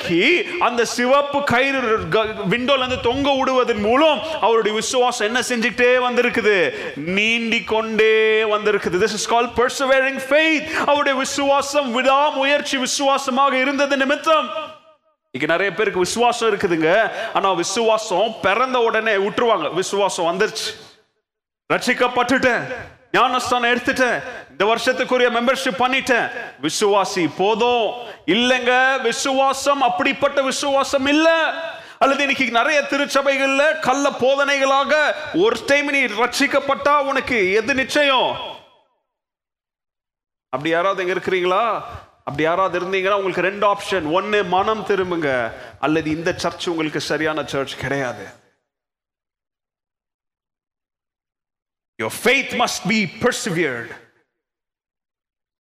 அந்த 0.59 0.85
சிவப்பு 0.85 1.43
கயிறு 1.43 1.81
விண்டோல 2.49 2.77
இருந்து 2.77 2.99
தொங்க 2.99 3.35
விடுவதன் 3.35 3.79
மூலம் 3.79 4.19
அவருடைய 4.41 4.75
விசுவாசம் 4.75 5.27
என்ன 5.27 5.39
செஞ்சுட்டே 5.49 5.91
வந்திருக்குது? 6.07 6.57
நீண்டி 6.95 7.63
கொண்டே 7.63 8.43
வந்திருக்குது. 8.43 8.99
This 8.99 9.13
is 9.13 9.27
call 9.27 9.49
பர்சவ 9.55 9.89
persevering 9.91 10.21
faith. 10.29 10.85
அவருடைய 10.85 11.17
விசுவாசம் 11.17 11.91
விடாமுயற்சி 11.91 12.77
விசுவாசமாக 12.77 13.57
இருந்தது 13.57 13.97
நிமித்தம். 13.97 14.49
இங்க 15.31 15.45
நிறைய 15.45 15.73
பேருக்கு 15.73 15.99
விசுவாசம் 15.99 16.57
இருக்குதுங்க. 16.57 17.11
ஆனா 17.33 17.51
விசுவாசம் 17.51 18.35
பிறந்த 18.41 18.79
உடனே 18.79 19.11
விட்டுருவாங்க 19.11 19.73
விசுவாசம் 19.73 20.25
வந்துருச்சு. 20.25 20.79
ரட்சிக்கப்பட்டுட்டேன். 21.73 22.75
ஞானஸ்தானம் 23.11 23.73
எடுத்துட்டேன். 23.73 24.23
இந்த 24.49 24.65
வருஷத்துக்குரிய 24.65 25.31
மெம்பர்ஷிப் 25.31 25.79
பண்ணிட்டேன். 25.79 26.31
விசுவாசி 26.61 27.29
போதும். 27.37 27.91
இல்லைங்க 28.25 29.01
விசுவாசம் 29.01 29.81
அப்படிப்பட்ட 29.81 30.41
விசுவாசம் 30.41 31.05
இல்ல. 31.05 31.53
அல்லது 31.99 32.19
இன்னைக்கு 32.19 32.51
நிறைய 32.51 32.81
திருச்சபைகள்ல 32.89 33.79
கள்ள 33.79 34.09
போதனைகளாக 34.09 35.11
ஒரு 35.33 35.55
டைம் 35.65 35.89
நீ 35.89 35.99
ரட்சிக்கப்பட்டா 35.99 36.97
உனக்கு 36.97 37.53
எது 37.53 37.73
நிச்சயம்? 37.73 38.50
அப்படி 40.53 40.69
யாராவது 40.69 41.07
எங்க 41.07 41.19
இருக்கிறீங்களா? 41.19 41.81
அப்படி 42.17 42.43
யாராவது 42.43 42.79
இருந்தீங்கன்னா 42.79 43.13
உங்களுக்கு 43.13 43.41
ரெண்டு 43.41 43.73
ஆப்ஷன் 43.73 44.11
ஒன்னு 44.11 44.43
மனம் 44.43 44.85
திரும்புங்க. 44.85 45.53
அல்லது 45.79 46.09
இந்த 46.09 46.33
சர்ச் 46.33 46.69
உங்களுக்கு 46.69 47.01
சரியான 47.01 47.43
சர்ச் 47.43 47.79
கிடையாது. 47.79 48.25
Your 51.95 52.13
faith 52.23 52.65
must 52.65 52.91
be 52.91 53.07
persevered. 53.19 53.95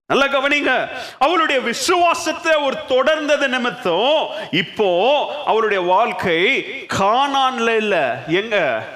நல்ல 0.07 0.27
கவனிங்க. 0.27 1.01
அவளுடைய 1.19 1.61
விசுவாசத்தை 1.61 2.55
ஒரு 2.55 2.77
தொடர்ந்தது 2.77 3.49
நிமித்தம் 3.49 4.49
இப்போ 4.51 5.45
அவளுடைய 5.45 5.83
வாழ்க்கை 5.83 6.63
கானான்ல 6.87 7.77
இல்ல. 7.77 8.25
எங்க? 8.27 8.87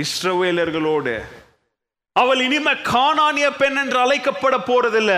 இஸ்ரவேலர்களோடு. 0.00 1.24
அவள் 2.12 2.40
இனிமே 2.40 2.70
காணானிய 2.70 3.56
பெண் 3.58 3.76
என்று 3.76 3.98
அழைக்கப்பட 3.98 4.56
போறதில்ல. 4.66 5.12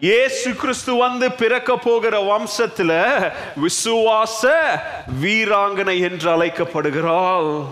ஏசு 0.00 0.54
கிறிஸ்து 0.54 0.94
வந்து 0.94 1.32
பிறக்க 1.32 1.76
போகிற 1.76 2.20
வம்சத்துல 2.20 3.32
விசுவாச 3.56 4.54
வீராங்கனை 5.22 6.00
என்று 6.00 6.30
அழைக்கப்படுகிறாள். 6.30 7.64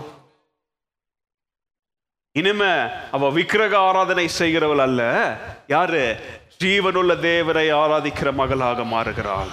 இனிமே 2.31 2.73
அவ 3.11 3.29
விக்கிரக 3.29 3.77
ஆராதனை 3.77 4.29
செய்கிறவள் 4.39 4.81
அல்ல. 4.81 5.35
யாரு? 5.67 6.15
ஜீவனுள்ள 6.63 7.19
தேவரை 7.19 7.73
ஆராதிக்கிற 7.73 8.33
மகளாக 8.33 8.83
மாறுகிறாள். 8.83 9.51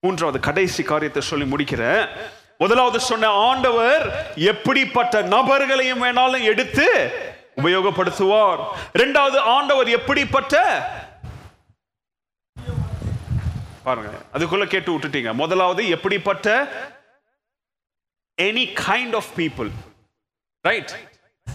மூன்றாவது 0.00 0.40
கடைசி 0.40 0.82
காரியத்தை 0.82 1.22
சொல்லி 1.22 1.56
முடிக்கிறேன். 1.56 2.08
முதலாவது 2.58 3.00
சொன்ன 3.00 3.28
ஆண்டவர் 3.28 4.32
எப்படிப்பட்ட 4.34 5.22
நபர்களையும் 5.22 6.02
வேணாலும் 6.02 6.42
எடுத்து 6.42 7.10
உபயோகப்படுத்துவார். 7.56 8.62
இரண்டாவது 8.92 9.38
ஆண்டவர் 9.56 9.88
எப்படிப்பட்ட? 9.98 10.62
பாருங்க 13.84 14.10
அதுக்குள்ள 14.32 14.66
கேட்டு 14.66 14.90
விட்டுட்டீங்க. 14.92 15.32
முதலாவது 15.42 15.88
எப்படிப்பட்ட? 15.96 16.48
Any 18.42 18.64
kind 18.84 19.14
of 19.14 19.32
people 19.36 19.70
right 20.68 20.92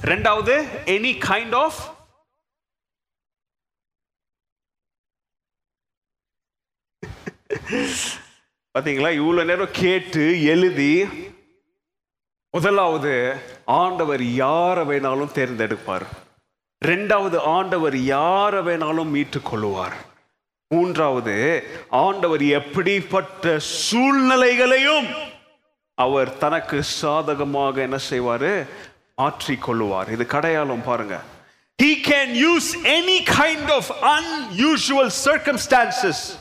ரெண்டாவது 0.05 0.55
எனி 0.95 1.13
கைண்ட் 1.29 1.55
ஆஃப் 1.63 1.79
பாத்தீங்களா? 8.77 9.09
இவ்வளவு 9.21 9.49
நேரம் 9.49 9.71
கேட்டு 9.71 10.43
எழுதி 10.43 10.91
முதலாவது 12.51 13.41
ஆண்டவர் 13.65 14.23
யாரை 14.23 14.83
வேணாலும் 14.85 15.31
தேர்ந்தெடுப்பார். 15.31 16.05
ரெண்டாவது 16.85 17.37
ஆண்டவர் 17.37 17.97
யாரை 17.97 18.59
வேணாலும் 18.59 19.05
மீட்டுக் 19.05 19.53
கொள்ளுவார் 19.53 19.93
மூன்றாவது 20.67 21.63
ஆண்டவர் 21.89 22.43
எப்படிப்பட்ட 22.43 23.59
சூழ்நிலைகளையும் 23.59 25.07
அவர் 25.95 26.37
தனக்கு 26.37 26.83
சாதகமாக 26.83 27.81
என்ன 27.81 27.97
செய்வார்? 27.97 28.67
மாற்றிக்கொள்ளுவார். 29.17 30.11
இது 30.11 30.25
கடையாளம் 30.25 30.83
பாருங்க. 30.83 31.19
He 31.83 31.95
can 32.07 32.29
use 32.51 32.69
any 32.83 33.23
kind 33.23 33.69
of 33.69 33.83
unusual 34.01 35.09
circumstances. 35.25 36.37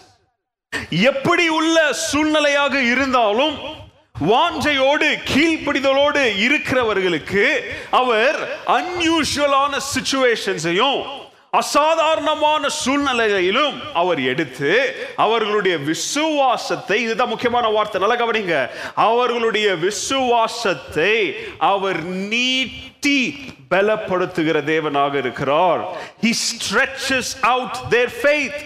எப்படி 0.91 1.49
உள்ள 1.49 1.97
சூழ்நிலையாக 2.13 2.75
இருந்தாலும் 2.91 3.87
வாஞ்சையோடு 4.21 5.09
கீழ்ப்படிதலோடு 5.31 6.23
இருக்கிறவர்களுக்கு 6.47 7.61
அவர் 7.91 8.39
அன்யூஷுவலான 8.67 9.81
சுச்சுவேஷன்ஸையும் 9.95 11.03
அசாதாரணமான 11.51 12.69
சூழ்நிலையிலும் 12.69 13.95
அவர் 13.95 14.21
எடுத்து 14.23 14.95
அவர்களுடைய 15.17 15.79
விசுவாசத்தை 15.79 17.03
இதுதான் 17.03 17.29
முக்கியமான 17.29 17.69
வார்த்தை 17.69 18.01
நல்லா 18.01 18.19
கவனிங்க. 18.25 18.71
அவர்களுடைய 18.95 19.75
விசுவாசத்தை 19.75 21.35
அவர் 21.59 22.03
நீட்டி 22.05 23.39
பலப்படுத்துகிற 23.71 24.61
தேவனாக 24.73 25.15
இருக்கிறார். 25.15 25.97
He 26.23 26.33
stretches 26.45 27.33
out 27.41 27.89
their 27.89 28.13
faith 28.23 28.61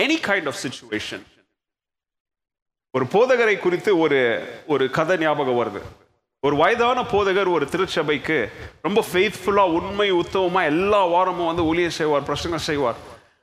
any 0.00 0.18
kind 0.28 0.46
of 0.46 0.60
situation 0.62 1.24
ஒரு 2.96 3.04
போதகரை 3.04 3.58
குறித்து 3.58 3.98
ஒரு 3.98 4.20
ஒரு 4.66 4.90
கதை 4.90 5.16
ஞாபகம் 5.16 5.58
வருது. 5.60 5.80
ஒரு 6.40 6.56
வயதான 6.56 7.02
போதகர் 7.12 7.52
ஒரு 7.52 7.66
திருச்சபைக்கு 7.72 8.38
ரொம்ப 8.82 9.04
ஃபெய்த்ஃபுல்லாக 9.12 9.74
உண்மை 9.78 10.12
உத்தவமாக 10.12 10.70
எல்லா 10.72 11.04
வாரமும் 11.04 11.50
வந்து 11.50 11.64
ஊழியம் 11.64 11.96
செய்வார் 11.98 12.28
பிரசங்கம் 12.30 12.66
செய்வார். 12.68 12.98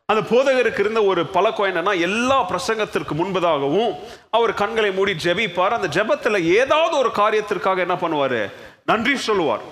அந்த 0.06 0.22
போதகருக்கு 0.32 0.80
இருந்த 0.80 1.04
ஒரு 1.04 1.26
பழக்கம் 1.26 1.70
என்னன்னா 1.70 1.94
எல்லா 2.08 2.38
பிரசங்கத்திற்கு 2.52 3.16
முன்பதாகவும் 3.22 3.92
அவர் 4.30 4.54
கண்களை 4.54 4.92
மூடி 4.92 5.16
ஜெபிப்பார். 5.26 5.76
அந்த 5.78 5.90
ஜெபத்தில் 5.98 6.44
ஏதாவது 6.60 6.98
ஒரு 6.98 7.12
காரியத்திற்காக 7.22 7.78
என்ன 7.88 7.96
பண்ணுவார்? 7.96 8.40
நன்றி 8.86 9.18
சொல்லுவார். 9.18 9.66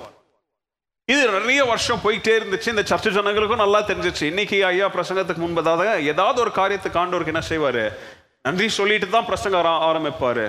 இது 1.06 1.24
நிறைய 1.30 1.66
வருஷம் 1.66 2.04
போயிட்டே 2.04 2.34
இருந்துச்சு. 2.40 2.70
இந்த 2.74 2.84
சர்ச்சை 2.90 3.12
ஜனங்களுக்கும் 3.18 3.64
நல்லா 3.64 3.80
தெரிஞ்சிச்சு. 3.90 4.24
இன்னைக்கு 4.24 4.66
ஐயா 4.66 4.88
பிரசங்கத்துக்கு 4.96 5.44
முன்பதாக 5.46 5.84
ஏதாவது 6.12 6.40
ஒரு 6.42 6.52
காரியத்துக்கு 6.56 7.02
ஆண்டவருக்கு 7.02 7.34
என்ன 7.36 7.42
செய்வார்? 7.42 7.84
நன்றி 8.46 8.68
சொல்லிட்டு 8.80 9.08
தான் 9.10 9.30
பிரசங்க 9.30 9.60
ஆரம்பிப்பார். 9.90 10.46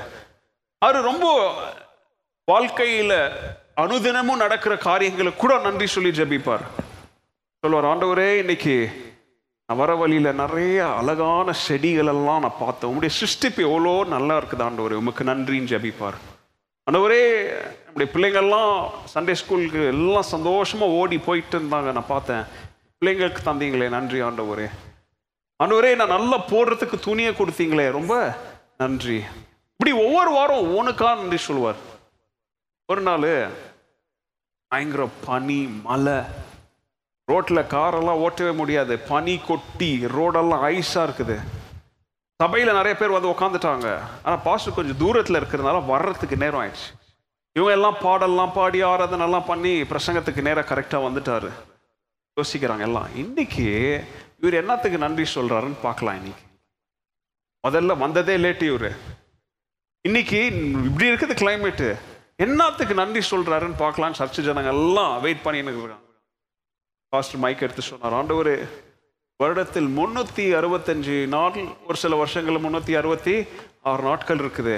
அவர் 0.85 1.07
ரொம்ப 1.11 1.27
வாழ்க்கையில் 2.51 3.19
அனுதினமும் 3.83 4.43
நடக்கிற 4.45 4.75
காரியங்களை 4.89 5.33
கூட 5.43 5.53
நன்றி 5.67 5.87
சொல்லி 5.95 6.11
ஜபிப்பார். 6.19 6.65
சொல்லுவார் 7.63 7.89
ஆண்டவரே 7.93 8.31
இன்னைக்கு 8.43 8.75
நான் 9.69 9.81
வர 9.83 9.93
வழியில் 10.01 10.39
நிறைய 10.41 10.79
அழகான 11.01 11.55
செடிகளெல்லாம் 11.67 12.43
நான் 12.45 12.61
பார்த்தேன். 12.65 12.89
உங்களுடைய 12.91 13.13
சிருஷ்டிப்பு 13.21 13.61
எவ்வளோ 13.69 13.95
நல்லா 14.15 14.35
இருக்குது 14.41 14.65
ஆண்டவரே. 14.67 15.01
உமக்கு 15.03 15.25
நன்றின்னு 15.31 15.73
ஜபிப்பார். 15.73 16.19
ஆண்டவரே 16.87 17.23
நம்முடைய 17.85 18.09
பிள்ளைங்கள்லாம் 18.15 18.75
சண்டே 19.15 19.37
ஸ்கூலுக்கு 19.43 19.81
எல்லாம் 19.95 20.31
சந்தோஷமாக 20.35 20.99
ஓடி 21.01 21.19
போயிட்டு 21.29 21.59
இருந்தாங்க. 21.61 21.91
நான் 21.99 22.13
பார்த்தேன். 22.15 22.45
பிள்ளைங்களுக்கு 22.99 23.43
தந்தீங்களே. 23.49 23.89
நன்றி 23.97 24.21
ஆண்டவரே. 24.29 24.69
ஆண்டவரே 25.63 25.91
நான் 25.99 26.15
நல்லா 26.15 26.39
போடுறதுக்கு 26.49 26.97
துணியை 27.05 27.31
கொடுத்தீங்களே 27.37 27.85
ரொம்ப 27.97 28.15
நன்றி. 28.81 29.19
இப்படி 29.73 29.93
ஒவ்வொரு 30.07 30.31
வாரம் 30.31 30.67
உனக்கா 30.79 31.09
நன்றி 31.21 31.39
சொல்லுவார். 31.45 31.79
ஒரு 32.93 33.03
நாள் 33.07 33.25
பயங்கர 34.73 35.05
பனி 35.27 35.61
மலை 35.87 36.19
ரோட்டில் 37.31 37.71
காரெல்லாம் 37.75 38.21
ஓட்டவே 38.25 38.53
முடியாது. 38.61 38.95
பனி 39.13 39.37
கொட்டி 39.47 39.91
ரோடெல்லாம் 40.17 40.67
ஐஸாக 40.75 41.07
இருக்குது. 41.09 41.37
சபையில் 42.41 42.77
நிறைய 42.79 42.95
பேர் 43.01 43.17
வந்து 43.17 43.33
உட்காந்துட்டாங்க 43.35 43.89
ஆனால் 44.27 44.45
பாஸ்டர் 44.47 44.77
கொஞ்சம் 44.79 45.01
தூரத்தில் 45.05 45.41
இருக்கிறதுனால 45.41 45.81
வர்றதுக்கு 45.93 46.43
நேரம் 46.45 46.63
ஆயிடுச்சு. 46.63 46.89
இவங்க 47.57 47.73
எல்லாம் 47.79 48.01
பாடல்லாம் 48.05 48.55
பாடி 48.59 48.79
ஆராதனெல்லாம் 48.93 49.49
பண்ணி 49.51 49.75
பிரசங்கத்துக்கு 49.93 50.47
நேராக 50.49 50.69
கரெக்டாக 50.73 51.07
வந்துட்டாரு. 51.07 51.51
யோசிக்கிறாங்க 52.41 52.87
எல்லாம். 52.91 53.09
இன்னைக்கு 53.25 53.67
இவர் 54.43 54.59
என்னத்துக்கு 54.63 54.99
நன்றி 55.05 55.25
சொல்கிறாருன்னு 55.35 55.79
பார்க்கலாம் 55.87 56.19
இன்னைக்கு. 56.21 56.45
முதல்ல 57.67 57.93
வந்ததே 58.05 58.35
லேட்டு 58.45 58.67
இவர். 58.73 58.91
இன்னைக்கு 60.09 60.41
இப்படி 60.89 61.07
இருக்குது 61.11 61.35
கிளைமேட்டு 61.43 61.89
என்னத்துக்கு 62.45 62.95
நன்றி 63.03 63.23
சொல்கிறாருன்னு 63.31 63.81
பார்க்கலான்னு 63.85 64.19
சர்ச்சை 64.19 64.43
ஜனங்க 64.49 64.73
எல்லாம் 64.79 65.15
வெயிட் 65.25 65.45
பண்ணின்னு 65.47 65.73
இருக்காங்க. 65.73 66.05
பாஸ்டர் 67.13 67.43
மைக் 67.45 67.65
எடுத்து 67.67 67.83
சொன்னார் 67.89 68.19
ஆண்டவர் 68.21 68.53
வருடத்தில் 69.41 69.89
முந்நூற்றி 69.97 70.45
அறுபத்தஞ்சு 70.59 71.17
நாள் 71.35 71.57
ஒரு 71.89 71.99
சில 72.03 72.15
வருஷங்களில் 72.23 72.65
முந்நூற்றி 72.65 72.95
அறுபத்தி 73.01 73.35
ஆறு 73.91 74.03
நாட்கள் 74.09 74.41
இருக்குது. 74.45 74.77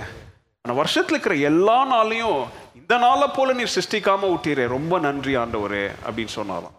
ஆனால் 0.64 0.78
வருஷத்தில் 0.80 1.14
இருக்கிற 1.14 1.36
எல்லா 1.50 1.76
நாளையும் 1.92 2.40
இந்த 2.80 2.94
நாளை 3.04 3.26
போல 3.36 3.52
நீ 3.58 3.64
சிருஷ்டிக்காமல் 3.74 4.32
விட்டீரே 4.32 4.64
ரொம்ப 4.76 4.94
நன்றி 5.06 5.34
ஆண்டவரே 5.42 5.84
அப்படின்னு 6.06 6.34
சொன்னாராம். 6.38 6.76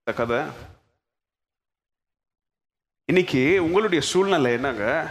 இந்த 0.00 0.12
கதை 0.20 0.40
இன்னைக்கு 3.10 3.64
உங்களுடைய 3.64 4.04
சூழ்நிலை 4.04 4.52
என்னங்க? 4.52 5.10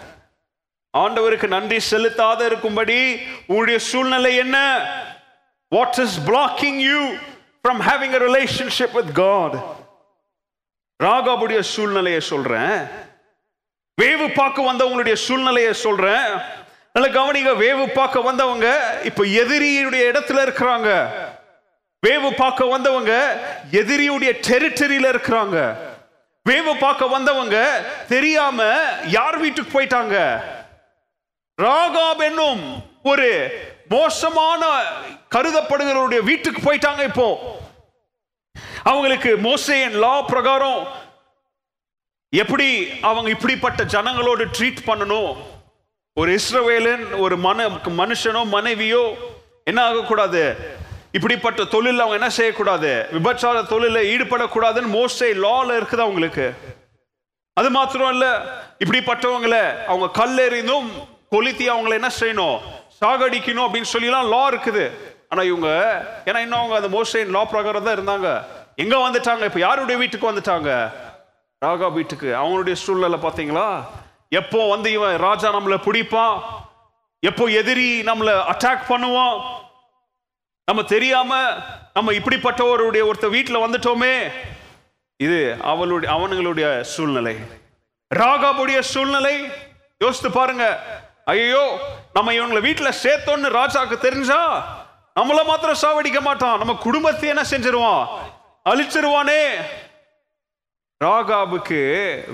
ஆண்டவருக்கு 0.97 1.47
நன்றி 1.47 1.77
செலுத்தாத 1.89 2.45
இருக்கும்படி 2.45 3.19
உங்களுடைய 3.47 3.79
சூழ்நிலை 3.79 4.35
என்ன? 4.35 4.57
What's 5.75 5.99
is 5.99 6.19
blocking 6.19 6.79
you 6.89 6.99
from 7.61 7.81
having 7.87 8.15
a 8.17 8.21
relationship 8.27 8.91
with 8.91 9.11
God 9.13 9.55
ராகாபுடைய 11.03 11.59
சூழ்நிலையை 11.59 12.21
சொல்றேன். 12.21 12.87
வேவு 14.01 14.33
பார்க்க 14.33 14.73
வந்தவங்களுடைய 14.73 15.13
சூழ்நிலையை 15.13 15.73
சொல்றேன். 15.73 16.29
நல்ல 16.93 17.09
கவனிங்க 17.19 17.53
வேவு 17.65 17.93
பார்க்க 17.93 18.21
வந்தவங்க 18.21 18.67
இப்ப 19.03 19.23
எதிரியுடைய 19.23 20.05
இடத்துல 20.13 20.45
இருக்கிறாங்க. 20.47 21.07
வேவு 22.07 22.31
பார்க்க 22.37 22.65
வந்தவங்க 22.65 23.13
எதிரியுடைய 23.71 24.33
டெரிட்டரியில 24.49 25.07
இருக்கிறாங்க. 25.15 25.87
வேவு 26.49 26.73
பார்க்க 26.79 27.07
வந்தவங்க 27.07 27.57
தெரியாம 28.07 28.59
யார் 29.17 29.37
வீட்டுக்கு 29.37 29.71
போயிட்டாங்க? 29.73 30.15
ராகாப் 31.57 32.21
என்னும் 32.29 32.63
ஒரு 33.03 33.27
மோசமான 33.89 34.61
கருதப்படுகிறவருடைய 35.35 36.21
வீட்டுக்கு 36.23 36.61
போயிட்டாங்க 36.61 37.03
இப்போ. 37.03 37.27
அவங்களுக்கு 38.83 39.31
மோசேயின் 39.37 39.95
லா 40.03 40.21
பிரகாரம் 40.21 40.81
எப்படி 42.33 42.67
அவங்க 43.01 43.29
இப்படிப்பட்ட 43.29 43.83
ஜனங்களோடு 43.83 44.43
ட்ரீட் 44.57 44.81
பண்ணணும்? 44.85 45.31
ஒரு 46.17 46.39
இஸ்ரவேலன் 46.39 47.05
ஒரு 47.19 47.37
மன 47.37 47.67
மனுஷனோ 47.99 48.41
மனைவியோ 48.55 49.03
என்ன 49.63 49.79
ஆகக்கூடாது? 49.83 50.43
இப்படிப்பட்ட 51.17 51.61
தொழில் 51.73 52.01
அவங்க 52.03 52.17
என்ன 52.19 52.29
செய்யக்கூடாது? 52.29 52.89
விபச்சார 53.15 53.61
தொழிலில் 53.71 54.09
ஈடுபடக்கூடாதுன்னு 54.13 54.95
மோஸ்டே 54.97 55.29
லால 55.45 55.77
இருக்குது 55.79 56.05
அவங்களுக்கு. 56.05 56.47
அது 57.59 57.69
மாத்திரம் 57.77 58.11
இல்ல 58.15 58.25
இப்படிப்பட்டவங்களை 58.83 59.63
அவங்க 59.91 60.07
கல்லெறிந்தும் 60.19 60.89
கொளுத்தி 61.33 61.65
அவங்கள 61.69 61.93
என்ன 61.99 62.09
செய்யணும்? 62.19 62.57
சாகடிக்கணும் 62.99 63.65
அப்படின்னு 63.65 63.93
சொல்லிலாம் 63.93 64.29
லா 64.33 64.43
இருக்குது. 64.51 64.85
ஆனா 65.31 65.41
இவங்க 65.49 65.69
ஏன்னா 66.29 66.39
இன்னும் 66.45 66.59
அவங்க 66.59 66.75
அந்த 66.79 66.89
மோசைன் 66.97 67.33
லா 67.35 67.43
பிரகாரம் 67.53 67.87
தான் 67.87 67.97
இருந்தாங்க. 67.97 68.29
எங்க 68.83 68.95
வந்துட்டாங்க? 69.05 69.43
இப்ப 69.49 69.59
யாருடைய 69.59 69.97
வீட்டுக்கு 70.01 70.31
வந்துட்டாங்க? 70.31 70.69
ராகா 71.65 71.87
வீட்டுக்கு. 71.97 72.29
அவங்களுடைய 72.41 72.75
சூழ்நிலை 72.83 73.19
பாத்தீங்களா 73.25 73.67
எப்போ 74.41 74.59
வந்து 74.69 74.89
இவன் 74.97 75.15
ராஜா 75.27 75.47
நம்மளை 75.57 75.77
பிடிப்பான்? 75.87 76.35
எப்போ 77.29 77.45
எதிரி 77.61 77.89
நம்மளை 78.09 78.35
அட்டாக் 78.53 78.89
பண்ணுவான்? 78.91 79.37
நம்ம 80.69 80.83
தெரியாம 80.83 81.35
நம்ம 81.93 82.11
இப்படிப்பட்டவருடைய 82.11 83.03
ஒருத்தர் 83.09 83.35
வீட்டில் 83.35 83.63
வந்துட்டோமே. 83.63 84.31
இது 85.23 85.55
அவளுடைய 85.61 86.15
அவனுங்களுடைய 86.15 86.81
சூழ்நிலை. 86.81 87.35
ராகாபுடைய 88.15 88.79
சூழ்நிலை. 88.79 89.35
யோசித்து 89.99 90.31
பாருங்க. 90.31 90.65
ஐயோ 91.25 91.63
நம்ம 92.13 92.33
இவங்களை 92.33 92.61
வீட்டில் 92.61 92.99
சேர்த்தோன்னு 93.03 93.49
ராஜாக்கு 93.57 93.97
தெரிஞ்சா 93.97 94.41
நம்மள 95.19 95.39
மாத்திரம் 95.45 95.81
சாவடிக்க 95.81 96.19
மாட்டான். 96.19 96.57
நம்ம 96.57 96.73
குடும்பத்தை 96.73 97.29
என்ன 97.29 97.45
செஞ்சிருவான்? 97.49 98.07
அழிச்சிருவானே. 98.69 99.41
ராகாபுக்கு 101.05 101.81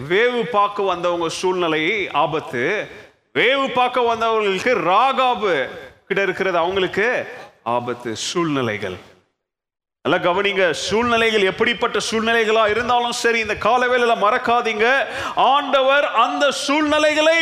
வேவு 0.09 0.43
பார்க்க 0.57 0.83
வந்தவங்க 0.83 1.29
சூழ்நிலை 1.29 2.09
ஆபத்து. 2.25 2.87
வேவு 3.33 3.73
பார்க்க 3.73 4.07
வந்தவங்களுக்கு 4.11 4.75
ராகாபு 4.91 5.69
கிட்ட 6.07 6.21
இருக்கிறது 6.23 6.57
அவங்களுக்கு 6.57 7.27
ஆபத்து 7.65 8.15
சூழ்நிலைகள். 8.15 8.97
நல்லா 10.06 10.18
கவனிங்க 10.26 10.65
சூழ்நிலைகள் 10.88 11.45
எப்படிப்பட்ட 11.49 11.98
சூழ்நிலைகளா 12.07 12.64
இருந்தாலும் 12.73 13.15
சரி 13.19 13.40
இந்த 13.44 13.56
காலவேளையில 13.64 14.15
மறக்காதீங்க. 14.23 14.88
ஆண்டவர் 15.53 16.06
அந்த 16.23 16.44
சூழ்நிலைகளை 16.65 17.40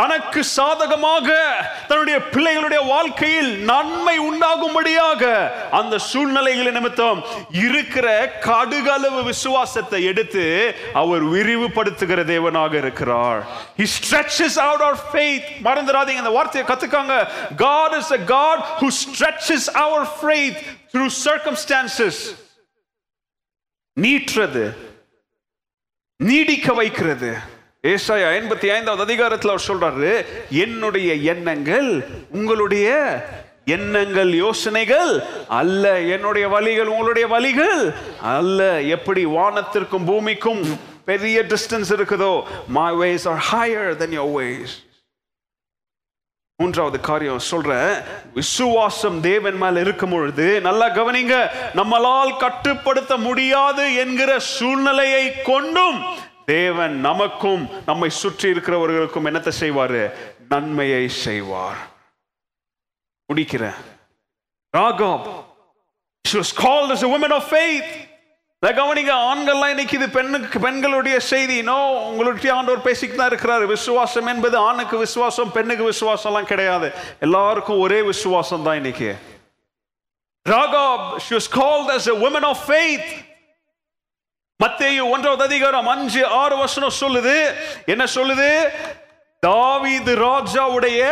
தனக்கு 0.00 0.40
சாதகமாக 0.56 1.28
தன்னுடைய 1.90 2.16
பிள்ளைகளுடைய 2.34 2.80
வாழ்க்கையில் 2.90 3.50
நன்மை 3.70 4.16
உண்டாகும்படியாக 4.30 5.22
அந்த 5.80 5.94
சூழ்நிலைகளை 6.08 6.74
நிமித்தம் 6.78 7.22
இருக்கிற 7.66 8.06
கடுகளவு 8.48 9.22
விசுவாசத்தை 9.30 10.02
எடுத்து 10.10 10.44
அவர் 11.04 11.24
விரிவுபடுத்துகிற 11.36 12.20
தேவனாக 12.34 12.74
இருக்கிறார். 12.82 13.40
He 13.80 13.88
stretches 13.96 14.56
out 14.66 14.82
our 14.90 14.98
faith. 15.16 15.48
மறந்துடாதீங்க 15.68 16.24
இந்த 16.24 16.36
வார்த்தையை 16.38 16.66
கத்துக்காங்க. 16.72 17.16
God 17.66 17.90
is 18.02 18.10
a 18.20 18.22
God 18.36 18.60
who 18.82 18.90
stretches 19.02 19.66
our 19.86 20.04
faith. 20.26 20.62
Through 20.94 21.06
circumstances 21.24 22.22
நீட்டுறது 23.96 24.64
நீடிக்க 26.20 26.72
வைக்கிறது. 26.80 27.30
ஏசாயா 27.92 28.26
ஐம்பத்தி 28.38 28.68
ஐந்தாவது 28.74 29.02
அதிகாரத்தில் 29.02 29.52
அவர் 29.52 29.68
சொல்றாரு 29.70 30.10
என்னுடைய 30.64 31.14
எண்ணங்கள் 31.32 31.88
உங்களுடைய 32.30 32.88
எண்ணங்கள் 33.76 34.30
யோசனைகள் 34.34 35.12
அல்ல 35.60 35.84
என்னுடைய 36.14 36.46
வழிகள் 36.48 36.86
உங்களுடைய 36.86 37.26
வழிகள் 37.34 37.78
அல்ல. 38.36 38.60
எப்படி 38.96 39.24
வானத்திற்கும் 39.36 40.06
பூமிக்கும் 40.10 40.62
பெரிய 41.04 41.42
டிஸ்டன்ஸ் 41.52 41.92
இருக்குதோ 41.96 42.32
my 42.78 42.88
ways 43.02 43.26
are 43.32 43.42
higher 43.50 43.90
than 44.02 44.16
your 44.20 44.32
ways 44.38 44.74
மூன்றாவது 46.62 47.00
காரியம் 47.00 47.46
சொல்றேன். 47.52 47.94
விசுவாசம் 48.34 49.20
தேவன் 49.20 49.54
மேல 49.54 49.80
இருக்கும் 49.80 50.10
பொழுது 50.10 50.60
நல்லா 50.60 50.86
கவனிங்க 50.88 51.34
நம்மளால் 51.74 52.36
கட்டுப்படுத்த 52.36 53.16
முடியாது 53.16 53.94
என்கிற 53.94 54.38
சூழ்நிலையை 54.38 55.42
கொண்டும் 55.42 55.98
தேவன் 56.44 57.00
நமக்கும் 57.00 57.68
நம்மை 57.86 58.10
சுற்றி 58.10 58.50
இருக்கிறவர்களுக்கும் 58.50 59.26
என்னத்தை 59.26 59.52
செய்வாரு? 59.60 60.02
நன்மையை 60.48 61.08
செய்வார். 61.08 61.80
முடிக்கிறேன். 63.32 63.78
Rahab 64.76 65.26
she 66.28 66.38
was 66.38 66.50
called 66.56 66.90
as 66.90 67.04
a 67.04 67.08
woman 67.08 67.30
of 67.30 67.42
faith. 67.42 67.90
கவனிங்க 68.66 69.12
ஆண்கள்லாம் 69.30 69.68
இன்னைக்கு 69.68 69.96
இது 69.96 70.08
பெண்ணுக்கு 70.08 70.60
பெண்களுடைய 70.60 71.20
செய்தி. 71.20 71.62
நோ 71.62 71.78
உங்களுடைய 72.10 72.54
ஆண்டவர் 72.54 72.84
பேசிட்டு 72.84 73.14
தான் 73.14 73.28
இருக்கிறாரு. 73.28 73.66
விசுவாசம் 73.66 74.26
என்பது 74.26 74.56
ஆணுக்கு 74.56 74.98
விசுவாசம் 74.98 75.52
பெண்ணுக்கு 75.52 75.90
விசுவாசம்லாம் 75.90 76.50
கிடையாது. 76.52 76.92
எல்லாருக்கும் 77.20 77.80
ஒரே 77.80 78.02
விசுவாசம் 78.02 78.62
தான் 78.62 78.74
இன்னைக்கு 78.74 79.14
Rahab 80.50 81.16
she 81.24 81.34
was 81.34 81.48
called 81.58 81.90
as 81.94 82.08
a 82.08 82.14
woman 82.14 82.44
of 82.44 82.56
faith. 82.66 83.10
மத்தேயு 84.64 85.10
ஒன்றாவது 85.10 85.42
அதிகாரம் 85.42 85.86
அஞ்சு 85.86 86.26
ஆறு 86.26 86.56
வசனம் 86.56 86.98
சொல்லுது. 87.00 87.54
என்ன 87.86 88.04
சொல்லுது? 88.14 88.70
தாவீது 89.40 90.16
ராஜாவுடைய 90.16 91.02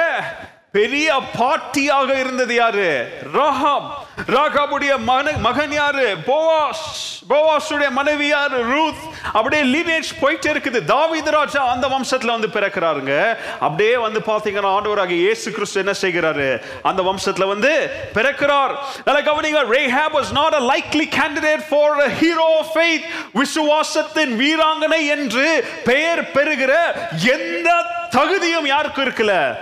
பெரிய 0.72 1.20
பாட்டியாக 1.38 2.18
இருந்தது 2.18 2.54
யாரு? 2.54 3.18
ரஹாம். 3.34 3.88
ராகாபுடைய 4.26 4.98
மன 4.98 5.30
மகன் 5.32 5.72
யாரு? 5.72 6.16
போவாஸ். 6.26 6.84
போவாஸுடைய 7.28 7.88
மனைவி 7.90 8.26
யாரு? 8.26 8.62
ரூத். 8.62 8.94
அப்படியே 9.32 9.62
லீனேஜ் 9.62 10.10
போயிட்டே 10.20 10.50
இருக்குது. 10.52 10.84
தாவீது 10.84 11.30
ராஜா 11.30 11.64
அந்த 11.64 11.88
வம்சத்துல 11.88 12.26
வந்து 12.26 12.46
பிறக்கிறாருங்க. 12.46 13.36
அப்படியே 13.60 13.96
வந்து 13.96 14.20
பாத்தீங்கன்னா 14.20 14.76
ஆண்டவராக 14.76 15.10
இயேசு 15.10 15.50
கிறிஸ்து 15.50 15.84
என்ன 15.84 15.92
செய்கிறாரு? 16.00 16.62
அந்த 16.82 17.02
வம்சத்துல 17.02 17.46
வந்து 17.46 17.90
பிறக்கிறார். 18.14 18.76
நல்லா 19.04 19.32
கவனிங்க 19.32 19.64
Rahab 19.74 20.14
was 20.14 20.32
not 20.32 20.54
a 20.54 20.60
likely 20.60 21.08
candidate 21.16 21.66
for 21.68 22.00
a 22.00 22.08
hero 22.08 22.58
of 22.58 22.76
faith. 22.76 23.02
விசுவாசத்தின் 23.34 24.36
வீராங்கனை 24.36 25.06
என்று 25.06 25.68
பெயர் 25.84 26.30
பெறுகிற 26.30 26.94
எந்த 27.24 27.84
தகுதியும் 28.10 28.66
யாருக்கும் 28.66 29.04
இருக்கல. 29.04 29.56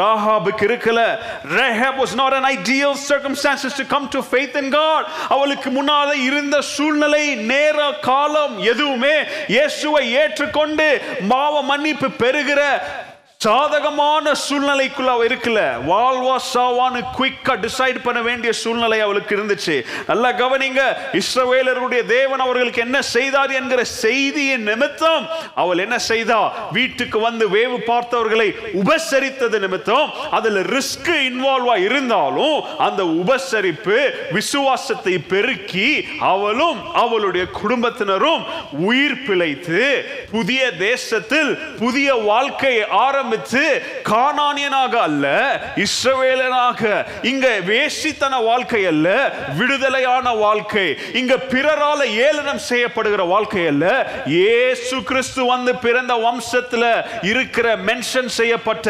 ராகாபுக்கு 0.00 0.64
இருக்கல. 0.68 1.00
Rahab 1.56 1.98
was 2.00 2.14
not 2.20 2.34
an 2.38 2.46
ideal 2.56 2.92
circumstances 3.10 3.72
to 3.78 3.84
come 3.92 4.06
to 4.14 4.20
faith 4.32 4.54
in 4.60 4.66
God. 4.72 5.02
அவளுக்கு 5.34 5.68
முன்னால 5.76 6.08
இருந்த 6.28 6.56
சூழ்நிலை 6.74 7.24
நேர 7.52 7.78
காலம் 8.08 8.58
எதுவுமே 8.72 9.14
இயேசுவை 9.56 10.04
ஏற்றுக்கொண்டு 10.22 10.88
மாவ 11.32 11.62
மன்னிப்பு 11.70 12.10
பெறுகிற 12.22 12.60
சாதகமான 13.44 14.32
சூழ்நிலைக்குள்ள 14.44 15.10
அவ 15.14 15.24
இருக்கல. 15.28 15.60
வாழ்வா 15.90 16.36
சாவான்னு 16.52 17.00
குயிக்கா 17.16 17.54
டிசைட் 17.64 17.98
பண்ண 18.04 18.20
வேண்டிய 18.28 18.50
சூழ்நிலை 18.62 18.98
அவளுக்கு 19.06 19.32
இருந்துச்சு. 19.36 19.76
நல்லா 20.10 20.30
கவனிங்க 20.42 20.82
இஸ்ரவேலருடைய 21.20 22.02
தேவன் 22.06 22.42
அவர்களுக்கு 22.44 22.80
என்ன 22.86 22.98
செய்தார் 23.14 23.52
என்கிற 23.60 23.80
செய்தியின் 23.84 24.66
நிமித்தம் 24.70 25.24
அவள் 25.62 25.82
என்ன 25.84 25.96
செய்தா? 26.10 26.40
வீட்டுக்கு 26.76 27.18
வந்து 27.18 27.44
வேவு 27.56 27.78
பார்த்தவர்களை 27.90 28.48
உபசரித்தது 28.82 29.58
நிமித்தம் 29.64 30.06
அதுல 30.38 30.62
ரிஸ்க் 30.74 31.10
இன்வால்வா 31.28 31.76
இருந்தாலும் 31.88 32.56
அந்த 32.86 33.02
உபசரிப்பு 33.22 33.98
விசுவாசத்தை 34.38 35.14
பெருக்கி 35.32 35.88
அவளும் 36.32 36.80
அவளுடைய 37.04 37.44
குடும்பத்தினரும் 37.60 38.42
உயிர் 38.88 39.22
பிழைத்து 39.26 39.82
புதிய 40.30 40.62
தேசத்தில் 40.86 41.50
புதிய 41.78 42.08
வாழ்க்கையை 42.30 42.84
ஆரம்பித்து 43.34 43.64
கானானியனாக 44.10 44.94
அல்ல 45.08 45.26
இஸ்ரவேலனாக. 45.84 46.80
இங்க 47.30 47.46
வேஷித்தன 47.70 48.34
வாழ்க்கை 48.50 48.82
அல்ல 48.92 49.08
விடுதலையான 49.58 50.26
வாழ்க்கை. 50.44 50.86
இங்க 51.20 51.34
பிறரால 51.52 52.00
ஏளனம் 52.26 52.62
செய்யப்படுகிற 52.70 53.22
வாழ்க்கை 53.34 53.64
அல்ல. 53.72 53.86
ஏசு 54.58 54.96
கிறிஸ்து 55.10 55.42
வந்து 55.52 55.74
பிறந்த 55.86 56.14
வம்சத்துல 56.26 56.84
இருக்கிற 57.32 57.66
மென்ஷன் 57.88 58.30
செய்யப்பட்ட 58.38 58.88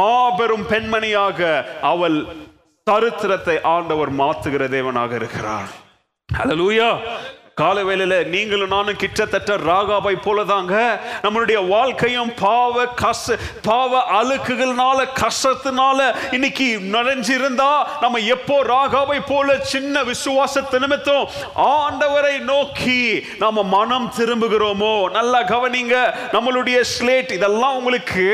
மாபெரும் 0.00 0.66
பெண்மணியாக 0.72 1.40
அவள் 1.92 2.18
சரித்திரத்தை 2.86 3.56
ஆண்டவர் 3.76 4.12
மாத்துகிற 4.22 4.64
தேவனாக 4.76 5.14
இருக்கிறார் 5.20 5.72
ஹalleluya 7.60 8.26
நீங்களும் 8.26 8.68
நானும் 8.68 8.96
கிட்டத்தட்ட 8.96 9.56
ராகாபை 9.56 10.14
போலதாங்க. 10.24 10.98
நம்மளுடைய 11.22 11.68
வாழ்க்கையும் 11.68 12.32
பாவ 12.40 12.84
கச 12.84 13.38
பாவ 13.62 14.00
அழுக்குகள்னால 14.22 15.04
கஷ்டத்தினால 15.20 16.14
இன்னைக்கு 16.32 16.78
நடைஞ்சிருந்தா 16.80 17.70
நம்ம 18.00 18.18
எப்போ 18.18 18.62
ராகாவை 18.62 19.20
போல 19.26 19.58
சின்ன 19.58 20.02
விசுவாசத்தை 20.02 20.80
நிமித்தம் 20.80 21.28
ஆண்டவரை 21.56 22.38
நோக்கி 22.38 23.24
நாம 23.38 23.62
மனம் 23.62 24.12
திரும்புகிறோமோ? 24.16 25.10
நல்லா 25.10 25.42
கவனிங்க. 25.42 26.14
நம்மளுடைய 26.32 26.80
ஸ்லேட் 26.80 27.30
இதெல்லாம் 27.30 27.76
உங்களுக்கு 27.76 28.26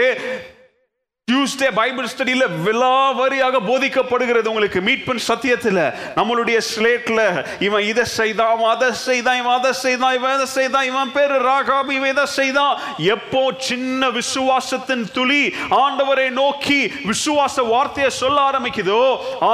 டியூஸ்டே 1.41 1.69
பைபிள் 1.75 2.09
ஸ்டடியில் 2.13 2.47
விலாவரியாக 2.65 3.59
போதிக்கப்படுகிறது 3.69 4.49
உங்களுக்கு 4.53 4.81
மீட்பின் 4.89 5.21
சத்தியத்தில் 5.29 5.79
நம்மளுடைய 6.19 6.59
ஸ்லேட்டில் 6.71 7.23
இவன் 7.67 7.85
இதை 7.91 8.05
செய்தான் 8.19 8.65
அதை 8.73 8.89
செய்தான் 9.05 9.39
இவன் 9.43 9.57
அதை 9.59 9.73
செய்தான் 9.85 10.15
இவன் 10.19 10.35
இதை 10.39 10.47
செய்தான் 10.57 10.87
இவன் 10.91 11.13
பேர் 11.15 11.35
ராகாப் 11.47 11.93
இவன் 11.97 12.13
இதை 12.15 12.25
செய்தான். 12.39 12.75
எப்போ 13.15 13.43
சின்ன 13.69 14.11
விசுவாசத்தின் 14.19 15.05
துளி 15.17 15.45
ஆண்டவரை 15.85 16.27
நோக்கி 16.41 16.81
விசுவாச 17.11 17.65
வார்த்தையை 17.71 18.11
சொல்ல 18.19 18.39
ஆரம்பிக்குதோ 18.51 19.01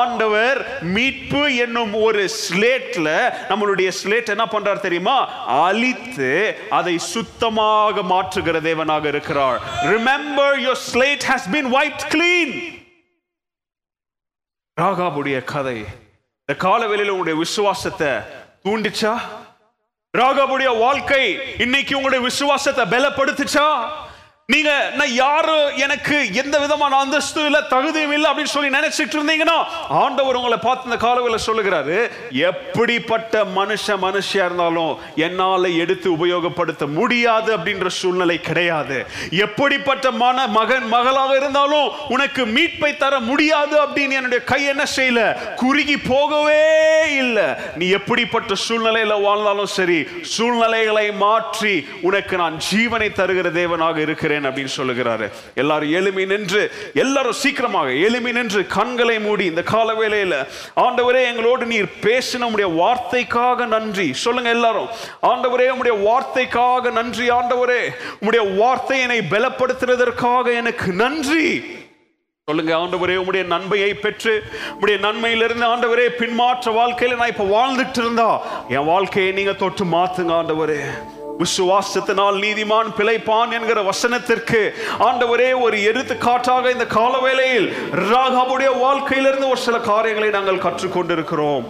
ஆண்டவர் 0.01 0.59
மீட்பு 0.97 1.43
என்னும் 1.67 1.95
ஒரு 2.07 2.25
ஸ்லேட்ல 2.43 3.09
நம்மளுடைய 3.53 3.89
ஸ்லேட் 4.01 4.35
என்ன 4.37 4.47
பண்றார் 4.57 4.85
தெரியுமா? 4.87 5.19
அழித்து 5.67 6.33
அதை 6.81 6.97
சுத்தமாக 7.15 8.07
மாற்றுகிற 8.15 8.57
தேவனாக 8.69 9.05
இருக்கிறார். 9.15 9.61
Remember 9.95 10.59
your 10.67 10.83
slate 10.91 11.27
has 11.31 11.49
been 11.55 11.73
wiped 11.77 12.05
clean. 12.15 12.51
ராகாபுடைய 14.81 15.45
கதை. 15.45 15.79
இந்த 16.45 16.55
காலவெளியில 16.69 17.15
உங்களுடைய 17.15 17.39
விசுவாசத்தை 17.39 18.09
தூண்டிச்சா? 18.65 19.13
ராகாபுடைய 20.19 20.79
வாழ்க்கை 20.79 21.25
இன்னைக்கு 21.59 21.97
உங்களுடைய 21.97 22.25
விசுவாசத்தை 22.25 22.85
பலப்படுத்துச்சா? 22.85 23.67
நீங்க 24.53 24.73
நான் 24.97 25.13
யாரும் 25.13 25.79
எனக்கு 25.85 26.17
எந்த 26.41 26.57
விதமான 26.59 26.97
அந்தஸ்து 26.97 27.45
இல்ல 27.45 27.61
தகுதியும் 27.71 28.13
இல்லை 28.17 28.29
அப்படின்னு 28.31 28.53
சொல்லி 28.53 28.69
நினைச்சிட்டு 28.77 29.17
இருந்தீங்கன்னா 29.19 29.57
ஆண்டவர் 30.03 30.37
உங்களை 30.41 30.59
பார்த்து 30.59 30.89
இந்த 30.89 30.99
காலவில் 31.07 31.45
சொல்லுகிறாரு 31.47 31.97
எப்படிப்பட்ட 32.49 33.43
மனுஷ 33.57 33.97
மனுஷியா 34.05 34.45
இருந்தாலும் 34.49 34.93
என்னால 35.27 35.71
எடுத்து 35.85 36.11
உபயோகப்படுத்த 36.17 36.87
முடியாது 36.99 37.51
அப்படின்ற 37.57 37.91
சூழ்நிலை 37.97 38.37
கிடையாது. 38.41 38.99
எப்படிப்பட்ட 39.47 40.13
மன 40.23 40.47
மகன் 40.59 40.87
மகளாக 40.95 41.35
இருந்தாலும் 41.41 41.89
உனக்கு 42.09 42.45
மீட்பை 42.47 42.93
தர 42.97 43.19
முடியாது 43.31 43.77
அப்படின்னு 43.85 44.19
என்னுடைய 44.21 44.45
கை 44.53 44.61
என்ன 44.65 44.87
செய்யல? 44.97 45.27
குறுகி 45.57 45.99
போகவே 46.13 46.63
இல்லை. 47.17 47.49
நீ 47.77 47.89
எப்படிப்பட்ட 47.99 48.61
சூழ்நிலையில 48.69 49.19
வாழ்ந்தாலும் 49.27 49.75
சரி 49.79 50.01
சூழ்நிலைகளை 50.37 51.07
மாற்றி 51.27 51.77
உனக்கு 52.03 52.37
நான் 52.45 52.63
ஜீவனை 52.71 53.11
தருகிற 53.21 53.55
தேவனாக 53.61 53.99
இருக்கிறேன். 54.07 54.35
அப்படின்னு 54.45 54.69
சொல்லுகிறாரு. 54.77 55.31
எல்லாரும் 55.55 55.93
எளிமை 55.93 56.25
நின்று 56.25 56.73
எல்லாரும் 56.95 57.33
சீக்கிரமாக 57.33 57.93
எளிமை 57.93 58.33
நின்று 58.33 58.67
கண்களை 58.67 59.21
மூடி 59.21 59.45
இந்த 59.45 59.63
கால 59.63 59.93
வேலையில 59.93 60.47
ஆண்டவரே 60.77 61.25
எங்களோடு 61.25 61.67
நீர் 61.67 61.89
பேசின 62.01 62.51
உடைய 62.53 62.69
வார்த்தைக்காக 62.83 63.67
நன்றி. 63.67 64.13
சொல்லுங்க 64.13 64.49
எல்லாரும். 64.49 64.89
ஆண்டவரே 65.23 65.69
உடைய 65.69 65.97
வார்த்தைக்காக 66.09 66.93
நன்றி 66.93 67.31
ஆண்டவரே. 67.31 67.83
உடைய 68.21 68.51
வார்த்தை 68.51 69.01
என்னை 69.01 69.19
பலப்படுத்துறதற்காக 69.19 70.55
எனக்கு 70.55 70.93
நன்றி. 70.93 71.75
சொல்லுங்க 72.45 72.75
ஆண்டவரே 72.77 73.17
உடைய 73.17 73.47
நன்மையை 73.47 73.95
பெற்று 73.95 74.43
உடைய 74.81 75.07
நன்மையிலிருந்து 75.07 75.67
ஆண்டவரே 75.67 76.07
பின்மாற்ற 76.19 76.73
வாழ்க்கையில 76.73 77.17
நான் 77.17 77.29
இப்ப 77.29 77.45
வாழ்ந்துட்டு 77.45 77.99
இருந்தா 77.99 78.47
என் 78.69 78.85
வாழ்க்கையை 78.85 79.33
நீங்க 79.33 79.53
தொட்டு 79.53 79.85
மாத்துங்க 79.85 80.33
ஆண்டவரே. 80.41 80.81
விசுவாசத்தினால் 81.41 82.37
நீதிமான் 82.45 82.91
பிழைப்பான் 82.99 83.51
என்கிற 83.51 83.83
வசனத்திற்கு 83.83 84.61
ஆண்டவரே 84.99 85.61
ஒரு 85.61 85.83
எடுத்துக்காட்டாக 85.83 86.71
இந்த 86.71 86.87
கால 86.87 87.19
வேளையில் 87.19 87.69
ராகாவுடைய 88.13 88.71
வாழ்க்கையிலிருந்து 88.85 89.49
ஒரு 89.49 89.61
சில 89.61 89.79
காரியங்களை 89.91 90.31
நாங்கள் 90.31 90.65
கற்றுக்கொண்டிருக்கிறோம். 90.67 91.67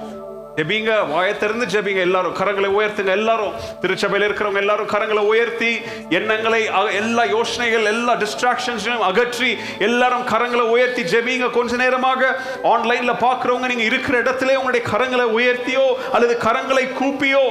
ஜெபிங்க 0.59 0.93
வாயத்திறந்து 1.09 1.64
ஜெபிங்க 1.72 2.01
எல்லாரும் 2.01 2.36
கரங்களை 2.38 2.68
உயர்த்துங்க 2.76 3.10
எல்லாரும் 3.10 3.56
திருச்சபையில் 3.80 4.26
இருக்கிறவங்க 4.26 4.56
எல்லாரும் 4.56 4.88
கரங்களை 4.93 5.22
உயர்த்தி 5.32 5.72
எண்ணங்களை 6.18 6.60
எல்லா 7.01 7.24
யோசனைகள் 7.24 7.84
எல்லா 7.84 8.12
டிஸ்ட்ராக்ஷன்ஸையும் 8.22 9.05
அகற்றி 9.10 9.51
எல்லாரும் 9.78 10.24
கரங்களை 10.32 10.64
உயர்த்தி 10.74 11.02
ஜெபிங்க. 11.02 11.51
கொஞ்ச 11.51 11.76
நேரமாக 11.76 12.30
ஆன்லைன்ல 12.72 13.14
பார்க்குறவங்க 13.26 13.68
நீங்க 13.72 13.82
இருக்கிற 13.82 14.22
இடத்துல 14.22 14.56
உங்களுடைய 14.60 14.84
கரங்களை 14.93 15.26
உயர்த்தியோ 15.38 15.84
அல்லது 16.12 16.36
கரங்களை 16.47 16.86
கூப்பியோ 17.01 17.44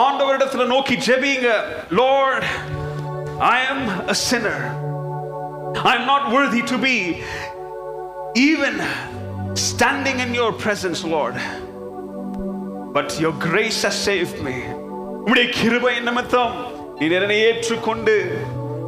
ஆண்டவரிடத்துல 0.00 0.66
நோக்கி 0.66 0.94
ஜெபிங்க. 0.94 1.48
Lord 1.90 2.44
I 3.38 3.58
am 3.72 3.80
a 4.14 4.16
sinner. 4.28 4.60
I 5.90 5.92
am 5.98 6.06
not 6.12 6.24
worthy 6.34 6.62
to 6.70 6.76
be 6.84 6.96
even 8.48 8.74
standing 9.54 10.18
in 10.24 10.30
your 10.40 10.52
presence 10.64 11.00
Lord. 11.14 11.36
But 12.96 13.20
your 13.24 13.34
grace 13.48 13.80
has 13.86 13.98
saved 14.08 14.38
me. 14.48 14.56
உம்முடைய 15.24 15.46
கிருபை 15.58 15.94
நிமித்தம். 16.00 16.54
நீர் 16.98 17.16
என்னை 17.20 17.38
ஏற்றுக்கொண்டு 17.48 18.16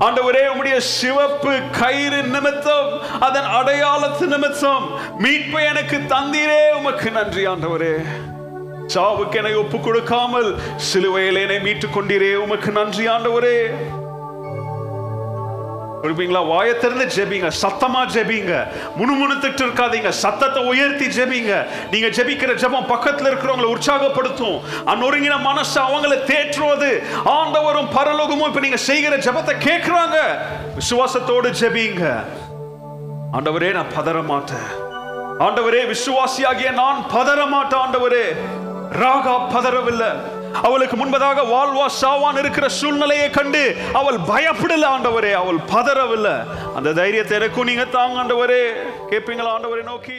ஆண்டவரே 0.01 0.44
உம்முடைய 0.52 0.76
சிவப்பு 0.76 1.60
கயிறு 1.81 2.22
நிமித்தம் 2.22 2.90
அதன் 3.20 3.51
அடையாளத்து 3.59 4.26
நிமித்தம் 4.26 4.86
மீட்பை 5.24 5.64
எனக்கு 5.72 5.98
தந்தீரே. 6.14 6.62
உமக்கு 6.78 7.10
நன்றி 7.10 7.47
ஆண்டவரே. 7.47 7.97
சாவுக்கு 8.86 9.35
என்னை 9.35 9.55
ஒப்பு 9.55 9.81
கொடுக்காமல் 9.81 10.55
சிலுவையில் 10.77 11.36
என்னை 11.36 11.61
மீட்டுக் 11.61 11.98
கொண்டீரே 11.98 12.35
உமக்கு 12.35 12.70
நன்றி 12.70 13.09
ஆண்டவரே. 13.09 13.74
இருப்பீங்களா 16.02 16.40
வாயத்திறந்து 16.47 17.11
ஜெபிங்க. 17.16 17.51
சத்தமா 17.62 18.06
ஜெபிங்க. 18.15 18.69
முணுமுணுத்துட்டு 18.98 19.62
இருக்காதீங்க. 19.65 20.09
சத்தத்தை 20.09 20.65
உயர்த்தி 20.65 21.06
ஜெபிங்க. 21.06 21.66
நீங்க 21.90 22.06
ஜெபிக்கிற 22.06 22.55
ஜெபம் 22.55 22.90
பக்கத்துல 22.90 23.31
இருக்கிறவங்களை 23.31 23.77
உற்சாகப்படுத்தும். 23.77 24.61
அந்நொருங்கின 24.86 25.40
மனசு 25.40 25.81
அவங்களை 25.81 26.19
தேற்றுவது. 26.24 27.02
ஆண்டவரும் 27.24 27.89
பரலோகமும் 27.97 28.47
இப்ப 28.47 28.61
நீங்க 28.61 28.77
செய்கிற 28.77 29.16
ஜெபத்தை 29.16 29.55
கேட்கிறாங்க. 29.61 30.16
விசுவாசத்தோடு 30.78 31.55
ஜெபிங்க. 31.61 32.24
ஆண்டவரே 33.32 33.73
நான் 33.73 33.93
பதற 33.98 34.24
மாட்டேன். 34.24 34.82
ஆண்டவரே 35.39 35.94
விசுவாசியாகிய 35.94 36.73
நான் 36.73 37.05
பதற 37.15 37.48
மாட்டேன் 37.48 37.81
ஆண்டவரே. 37.81 38.36
ராகா 38.94 39.34
பதறவில்லை. 39.54 40.10
அவளுக்கு 40.62 40.96
முன்பதாக 40.96 41.40
வாழ்வா 41.54 41.86
சாவான் 42.02 42.38
இருக்கிற 42.38 42.68
சூழ்நிலையை 42.68 43.30
கண்டு 43.30 43.76
அவள் 43.92 44.16
பயப்படல 44.16 44.84
ஆண்டவரே 44.84 45.32
அவள் 45.32 45.56
பதறவில்லை. 45.56 46.36
அந்த 46.74 46.92
தைரியத்தை 46.92 47.36
எனக்கும் 47.36 47.64
நீங்க 47.64 47.84
தாங்க 47.84 48.22
ஆண்டவரே. 48.22 48.62
கேட்பீங்களா 49.10 49.52
ஆண்டவரை 49.56 49.82
நோக்கி? 49.82 50.18